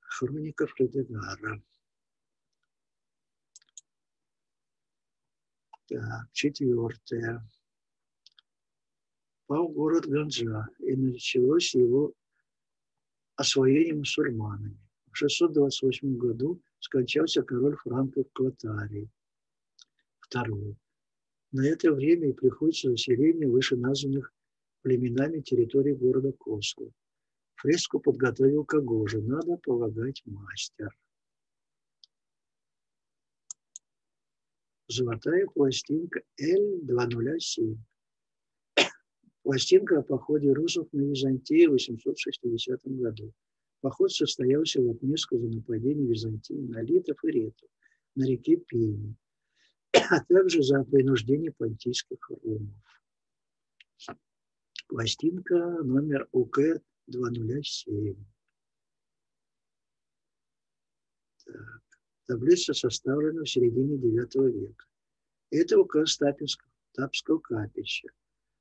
[0.00, 1.62] Хроника Фредегара.
[5.92, 7.46] Так, четвертое.
[9.46, 12.14] Пал город Ганджа, и началось его
[13.36, 14.80] освоение мусульманами.
[15.10, 19.10] В 628 году скончался король франков Клотарий.
[20.20, 20.78] Второе.
[21.50, 24.32] На это время и приходится заселение вышеназванных
[24.80, 26.90] племенами территории города Косово.
[27.56, 30.96] Фреску подготовил Кагожа, надо полагать мастер.
[34.92, 37.78] Золотая пластинка L207.
[39.42, 43.32] Пластинка о походе русов на Византию в 860 году.
[43.80, 47.70] Поход состоялся в отместку за нападение Византии на литов и ретов
[48.16, 49.16] на реке Пени,
[49.94, 52.68] а также за принуждение понтийских ромов.
[54.88, 58.16] Пластинка номер УК-207.
[61.46, 61.91] Так.
[62.26, 64.84] Таблица составлена в середине IX века.
[65.50, 68.08] Это указ Тапинского, Тапского капища.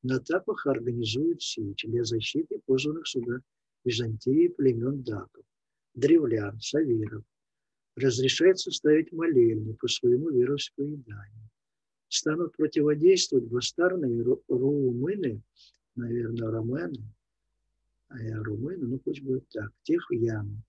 [0.02, 3.42] На тапах организуют сечь для защиты позванных сюда
[3.86, 5.46] Византии племен даков,
[5.94, 7.24] древлян, савиров.
[7.96, 11.50] Разрешается ставить молельни по своему вероисповеданию.
[12.10, 15.42] Станут противодействовать бастарные румыны,
[15.96, 17.04] наверное, романы,
[18.10, 20.64] а я румыны, ну пусть будет так, тех яму,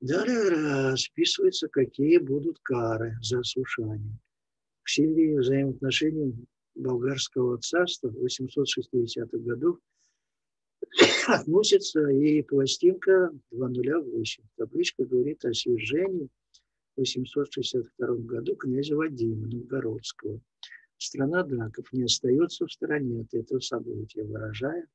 [0.00, 4.18] Далее расписывается, какие будут кары за ослушание.
[4.82, 6.34] К силе взаимоотношений
[6.74, 9.78] болгарского царства 860-х годов
[11.28, 14.44] относится и пластинка 208.
[14.56, 16.45] Табличка говорит о свержении в
[16.96, 20.40] 862 году князя Вадима Новгородского.
[20.98, 24.86] Страна Даков не остается в стороне от этого события, выражая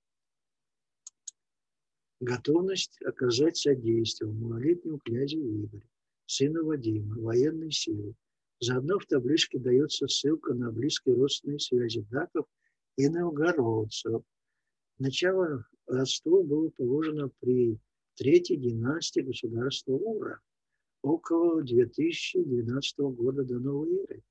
[2.20, 5.84] готовность оказать содействие малолетнему князю Игорю,
[6.26, 8.16] сыну Вадима, военной силы.
[8.60, 12.46] Заодно в табличке дается ссылка на близкие родственные связи даков
[12.96, 14.24] и новгородцев.
[15.00, 17.80] Начало родства было положено при
[18.16, 20.40] третьей династии государства Ура
[21.02, 24.22] около 2012 года до новой эры.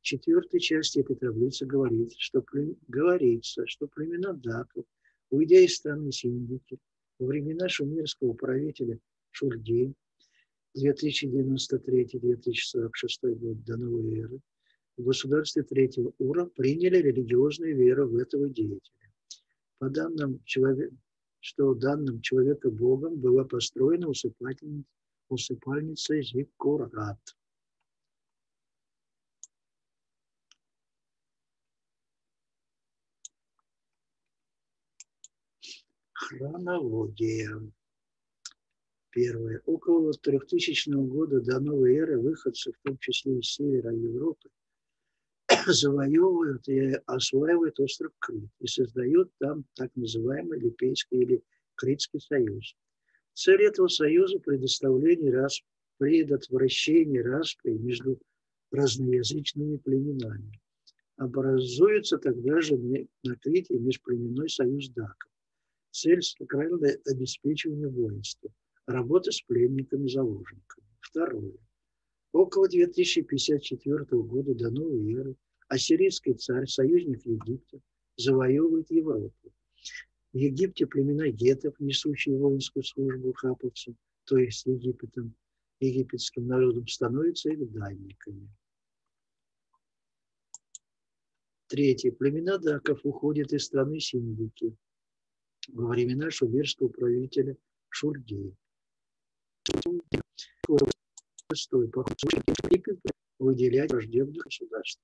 [0.00, 2.42] В четвертой части этой таблицы говорится, что,
[2.88, 4.86] говорится, что племена даков,
[5.30, 6.78] уйдя из страны Синдики,
[7.18, 8.98] во времена шумерского правителя
[9.30, 9.92] Шульги
[10.76, 14.40] 2093-2046 год до новой эры
[14.96, 19.12] в государстве третьего ура приняли религиозную веру в этого деятеля.
[19.78, 20.96] По данным человека,
[21.40, 24.84] что данным человека Богом была построена усыпальница,
[25.28, 27.18] усыпальница Зиккурат.
[36.12, 37.60] Хронология.
[39.10, 39.62] Первое.
[39.64, 44.50] Около 3000 года до новой эры выходцы, в том числе из севера Европы,
[45.66, 51.44] завоевывают и осваивают остров Крит и создают там так называемый Липейский или
[51.76, 52.74] Критский союз.
[53.36, 55.60] Цель этого союза– предоставление раз,
[55.98, 58.18] предотвращение распри между
[58.70, 60.58] разноязычными племенами.
[61.18, 65.30] Образуется тогда же на Крите межплеменной союз даков.
[65.90, 68.50] Цель– сакральное обеспечивание воинства,
[68.86, 70.86] работа с пленниками-заложниками.
[71.00, 71.58] Второе.
[72.32, 75.36] Около 2054 года до новой эры
[75.68, 77.80] ассирийский царь, союзник Египта,
[78.16, 79.52] завоевывает Европу.
[80.36, 83.96] В Египте племена гетов, несущие воинскую службу хаповцам,
[84.26, 85.34] то есть Египетом,
[85.80, 88.46] египетским народом, становятся их данниками.
[91.68, 92.12] Третье.
[92.12, 94.76] Племена даков уходят из страны Синдики
[95.68, 97.56] во времена шумерского правителя
[97.88, 98.54] Шульгея.
[101.50, 101.88] Шестой.
[101.88, 102.14] Поход
[103.38, 105.00] выделять враждебных государств.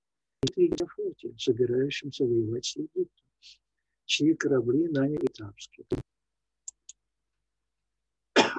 [0.57, 3.09] И на флоте, собирающимся воевать с Египтом,
[4.13, 5.87] чьи корабли наняли Тапские.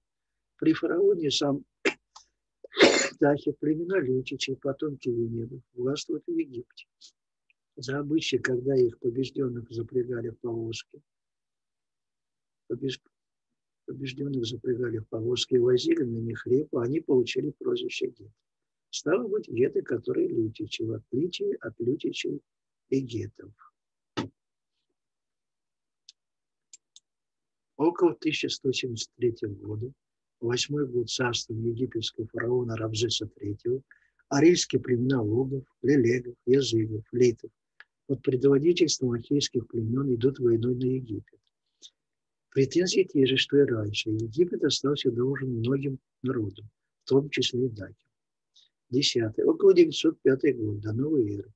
[0.58, 1.64] при фараоне сам
[3.20, 6.86] Дахи, племена Лютичей, потомки Венедов, властвуют в Египте.
[7.74, 11.02] За обычай, когда их побежденных запрягали в повозки,
[13.86, 18.30] побежденных запрягали в повозки и возили на них репу, они получили прозвище гет.
[18.90, 22.40] Стало быть, геты, которые лютичи, в отличие от лютичей
[22.88, 23.52] и гетов.
[27.76, 29.92] Около 1173 года
[30.40, 33.82] восьмой год царствования египетского фараона Рамзеса III,
[34.28, 37.50] арийские племена логов, лелегов, языгов, литов
[38.06, 41.40] под предводительством ахейских племен идут войной на Египет.
[42.50, 44.10] Претензии те же, что и раньше.
[44.10, 46.70] Египет остался должен многим народам,
[47.04, 48.05] в том числе и Даке.
[48.88, 49.44] Десятый.
[49.44, 51.52] Около 905 года до новой эры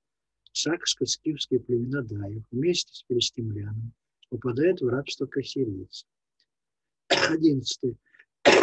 [0.53, 3.93] сакско-скифские племена Даев вместе с перестемлянами
[4.29, 6.09] попадают в рабство к ассирийцам.
[7.09, 7.97] Одиннадцатый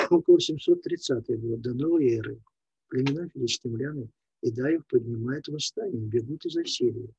[0.09, 2.41] около 730 год до новой эры
[2.89, 4.09] племена филистимлян
[4.41, 7.13] и Даев поднимают восстание, бегут из Ассирии.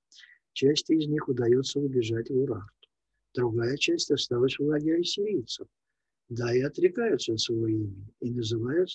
[0.52, 2.88] Часть из них удается убежать в Урарту.
[3.34, 5.66] Другая часть осталась в лагере ассирийцев.
[6.28, 8.90] Даи отрекаются от своего имени и называют,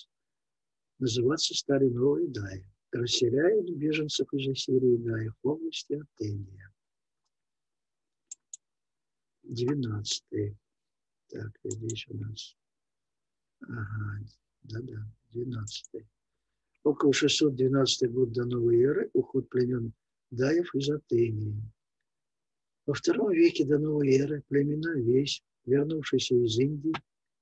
[0.98, 2.66] называться стали новые Даи.
[2.92, 6.72] Расселяют беженцев из Ассирии Даи в области Атения.
[9.42, 10.56] 19.
[11.28, 12.56] Так, здесь у нас
[13.60, 14.24] Ага,
[14.62, 16.06] да-да, 12
[16.84, 19.92] Около 612 год до новой эры уход племен
[20.30, 21.56] Даев из Атении.
[22.86, 26.92] Во втором веке до новой эры племена Весь, вернувшиеся из Индии,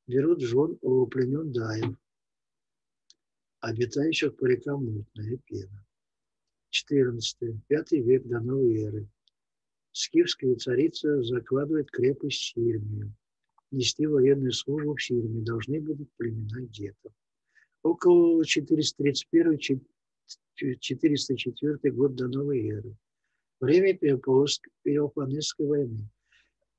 [0.06, 1.96] берут жен у племен Даев,
[3.62, 5.84] обитающих по рекам Мутная Пена.
[6.70, 7.66] 14.
[7.66, 9.08] Пятый век до новой эры.
[9.92, 13.14] Скифская царица закладывает крепость Сирмию
[13.72, 17.12] нести военную службу в Сирии должны будут племена гетов.
[17.82, 19.80] Около 431-404
[21.90, 22.94] год до новой эры.
[23.60, 23.98] Время
[24.82, 26.08] Пелопонесской войны.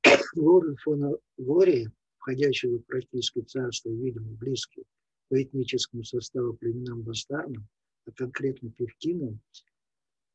[0.35, 4.85] Горы Фоногория, входящего в Практическое царство, видимо, близкие
[5.29, 7.67] по этническому составу племенам бастарным,
[8.05, 9.39] а конкретно певкинам,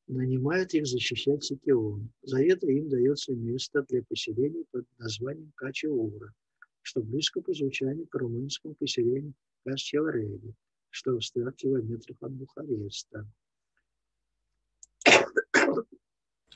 [0.07, 2.11] нанимают их защищать Сикион.
[2.23, 6.33] За это им дается место для поселения под названием Качеура–
[6.89, 9.35] что близко по звучанию к румынскому поселению
[9.65, 10.55] Касчелреди,
[10.89, 13.31] что в 100 километрах от Бухареста.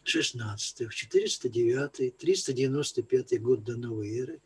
[0.04, 0.88] 16.
[0.88, 4.40] В 409-395 год до новой эры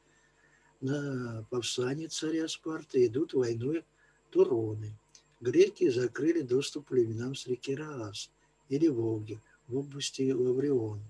[0.88, 3.84] на Павсане царя Спарты идут войной
[4.30, 4.90] Туроны.
[5.40, 8.30] Греки закрыли доступ племенам с реки Раас
[8.68, 11.00] или Волги в области Лаврион,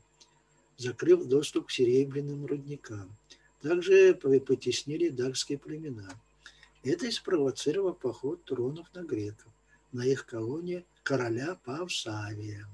[0.76, 3.16] закрыв доступ к серебряным рудникам–
[3.66, 6.08] также потеснили дакские племена.
[6.84, 9.52] Это и спровоцировало поход тронов на греков,
[9.92, 12.66] на их колонии короля Павсавия.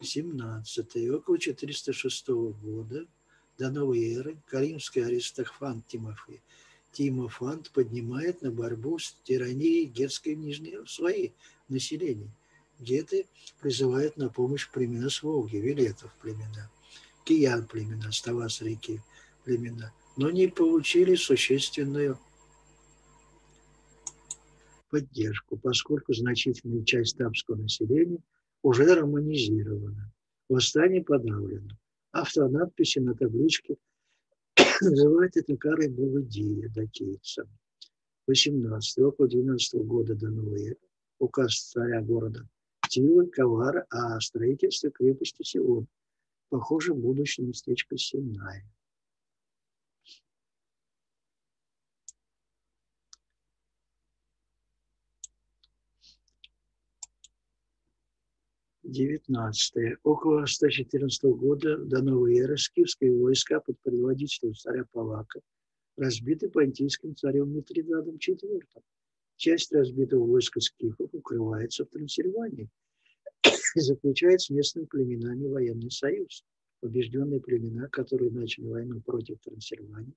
[0.00, 3.06] 17 около 406 года
[3.58, 6.40] до новой эры каримский аристофан Тимофей
[6.92, 11.30] Тимофант поднимает на борьбу с тиранией гетской нижней свои
[11.68, 12.30] населения.
[12.78, 13.26] Геты
[13.60, 16.70] призывают на помощь племена с Волги, Вилетов племена,
[17.24, 19.00] Киян племена, Ставас реки
[19.44, 22.18] племена, но не получили существенную
[24.90, 28.20] поддержку, поскольку значительная часть тамского населения
[28.62, 30.12] уже романизирована.
[30.48, 31.76] Восстание подавлено.
[32.12, 33.76] Автонадписи на табличке
[34.80, 37.48] называют это карой Богодия дакейцам.
[38.26, 40.78] 18 около 12 года до новой эры,
[41.18, 42.48] указ царя города
[42.88, 45.86] Тилы, Кавара о строительстве крепости Сион,
[46.48, 48.62] похоже, будущее местечко Синай.
[58.88, 59.98] 19.
[60.02, 65.40] Около 114 года до новой эры скифские войска под предводительством царя Палака
[65.96, 68.62] разбиты понтийским царем Митридадом IV.
[69.36, 72.70] Часть разбитого войска скифов укрывается в Трансильвании
[73.74, 76.42] и заключает с местными племенами военный союз.
[76.80, 80.14] Побежденные племена, которые начали войну против Трансильвании,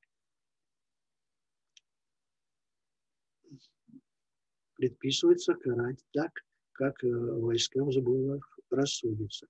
[4.76, 6.32] предписывается карать так,
[6.72, 8.40] как э, войскам забыло
[8.72, 9.48] рассудится.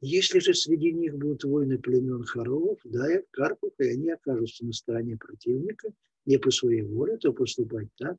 [0.00, 5.16] Если же среди них будут воины племен Харовов, Даев, Карпов, и они окажутся на стороне
[5.16, 5.88] противника
[6.26, 8.18] не по своей воле, то поступать так,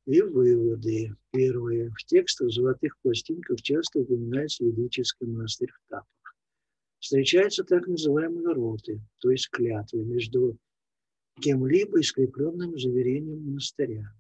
[0.07, 1.17] И выводы.
[1.31, 1.91] Первые.
[1.91, 6.37] В текстах золотых пластинках часто упоминается ведический монастырь в Тапах.
[6.99, 10.59] Встречаются так называемые роты, то есть клятвы между
[11.41, 14.13] кем-либо искрепленным заверением монастыря.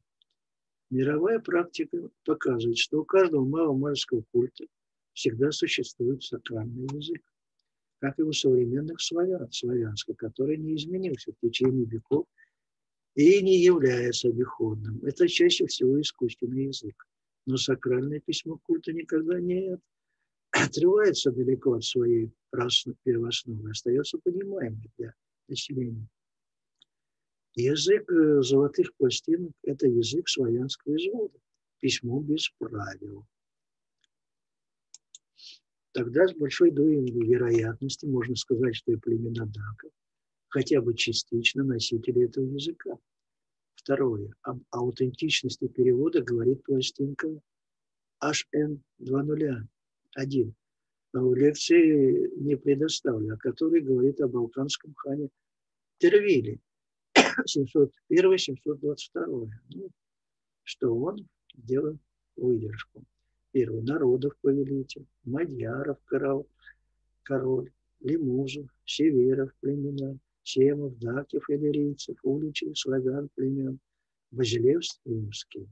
[0.90, 4.66] Мировая практика показывает, что у каждого маломальского культа
[5.12, 7.22] всегда существует сакральный язык,
[8.00, 12.26] как и у современных славян, славянского, который не изменился в течение веков
[13.14, 15.00] и не является обиходным.
[15.04, 17.06] Это чаще всего искусственный язык.
[17.46, 19.78] Но сакральное письмо культа никогда не
[20.50, 22.32] отрывается далеко от своей
[23.02, 25.14] первоосновы, остается понимаемым для
[25.48, 26.08] населения.
[27.55, 31.39] Язык э, золотых пластинок– это язык славянского извода,
[31.81, 33.26] письмо без правил.
[35.93, 39.89] Тогда с большой долей вероятности можно сказать, что и племена Дака
[40.55, 42.97] хотя бы частично носители этого языка.
[43.74, 44.32] Второе.
[44.43, 47.28] Об аутентичности перевода говорит пластинка
[48.22, 49.66] HN201.
[51.12, 55.28] В лекции не предоставлю, о которой говорит о балканском хане
[55.98, 56.60] Тервиле,
[58.10, 59.51] 701-722.
[59.74, 59.90] Ну,
[60.62, 61.98] что он сделал
[62.36, 63.05] выдержку.
[63.52, 66.46] Первый народов повелитель, Мадьяров король,
[67.22, 67.70] король
[68.01, 73.78] Лимузов, Северов племена, Семов, Дакев, Иллирийцев, Уличей, Славян племен,
[74.30, 75.68] Базилев Римский.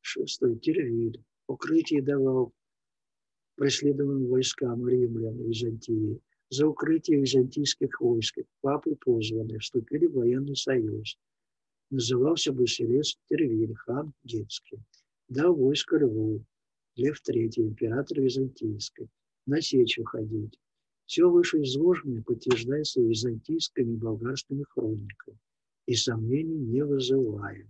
[0.00, 0.58] Шестой.
[0.58, 1.22] Тервиль.
[1.46, 2.52] Укрытие давал
[3.56, 11.18] преследованным войскам римлян Византии за укрытие византийских войск папы позваны, вступили в военный союз.
[11.90, 14.80] Назывался Басилес Тервиль, хан Гетский.
[15.28, 16.44] Дал войско Льву,
[16.96, 19.08] Лев III, император Византийской,
[19.46, 20.58] на сечь уходить.
[21.06, 25.38] Все вышеизложенное подтверждается византийскими и болгарскими хрониками
[25.88, 27.66] и сомнений не вызывает.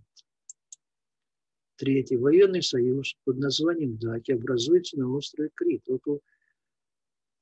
[1.77, 2.17] Третий.
[2.17, 6.19] Военный союз под названием Даки образуется на острове Крит около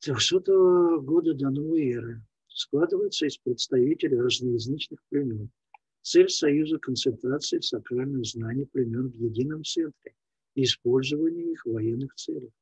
[0.07, 5.49] 300 года до новой эры складывается из представителей разноязычных племен.
[6.01, 10.13] Цель союза– концентрация сакральных знаний племен в едином центре
[10.55, 12.53] и использование их в военных целях.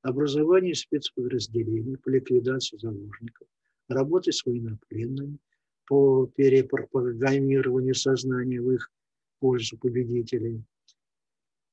[0.00, 3.46] Образование спецподразделений по ликвидации заложников,
[3.88, 5.36] работы с военнопленными,
[5.86, 8.90] по перепрограммированию сознания в их
[9.40, 10.64] пользу победителей.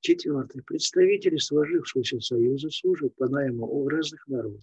[0.02, 0.62] Четвертое.
[0.64, 4.62] Представители сложившегося союза служат по найму у разных народов.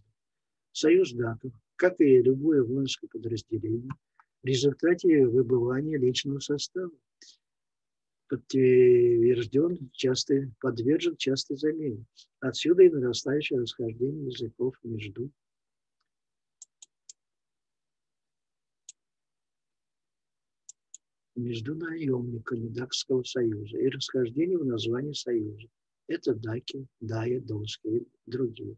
[0.73, 3.93] Союз датов, как и любое воинское подразделение,
[4.43, 6.91] в результате выбывания личного состава
[8.29, 12.07] подтвержден часто, подвержен частой замене.
[12.41, 15.31] Отсюда и нарастающее расхождение языков между
[21.35, 25.69] между наемниками Дакского союза и расхождение в названии союза.
[26.07, 28.77] Это Даки, Дая, Донски и другие.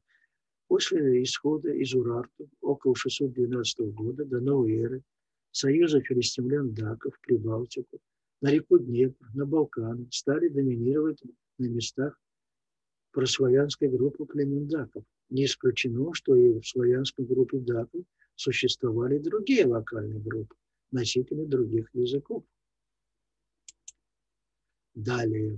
[0.75, 5.05] После исхода из Урарту около 612 года до новой эры
[5.53, 8.01] союза филистимлян Даков, Прибалтику,
[8.41, 11.23] на реку Днепр, на Балканы стали доминировать
[11.59, 12.21] на местах
[13.13, 15.05] прославянской группы племен Даков.
[15.31, 20.57] Не исключено, что и в славянской группе Даков существовали другие локальные группы,
[20.91, 22.43] носители других языков.
[24.93, 25.57] Далее.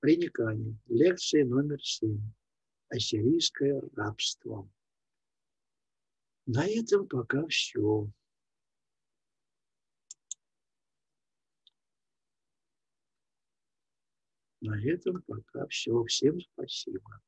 [0.00, 0.76] Приникание.
[0.86, 2.20] Лекция номер семь.
[2.96, 4.66] Ассирийское рабство.
[6.46, 8.10] На этом пока все.
[14.62, 16.04] На этом пока все.
[16.04, 17.20] Всем спасибо.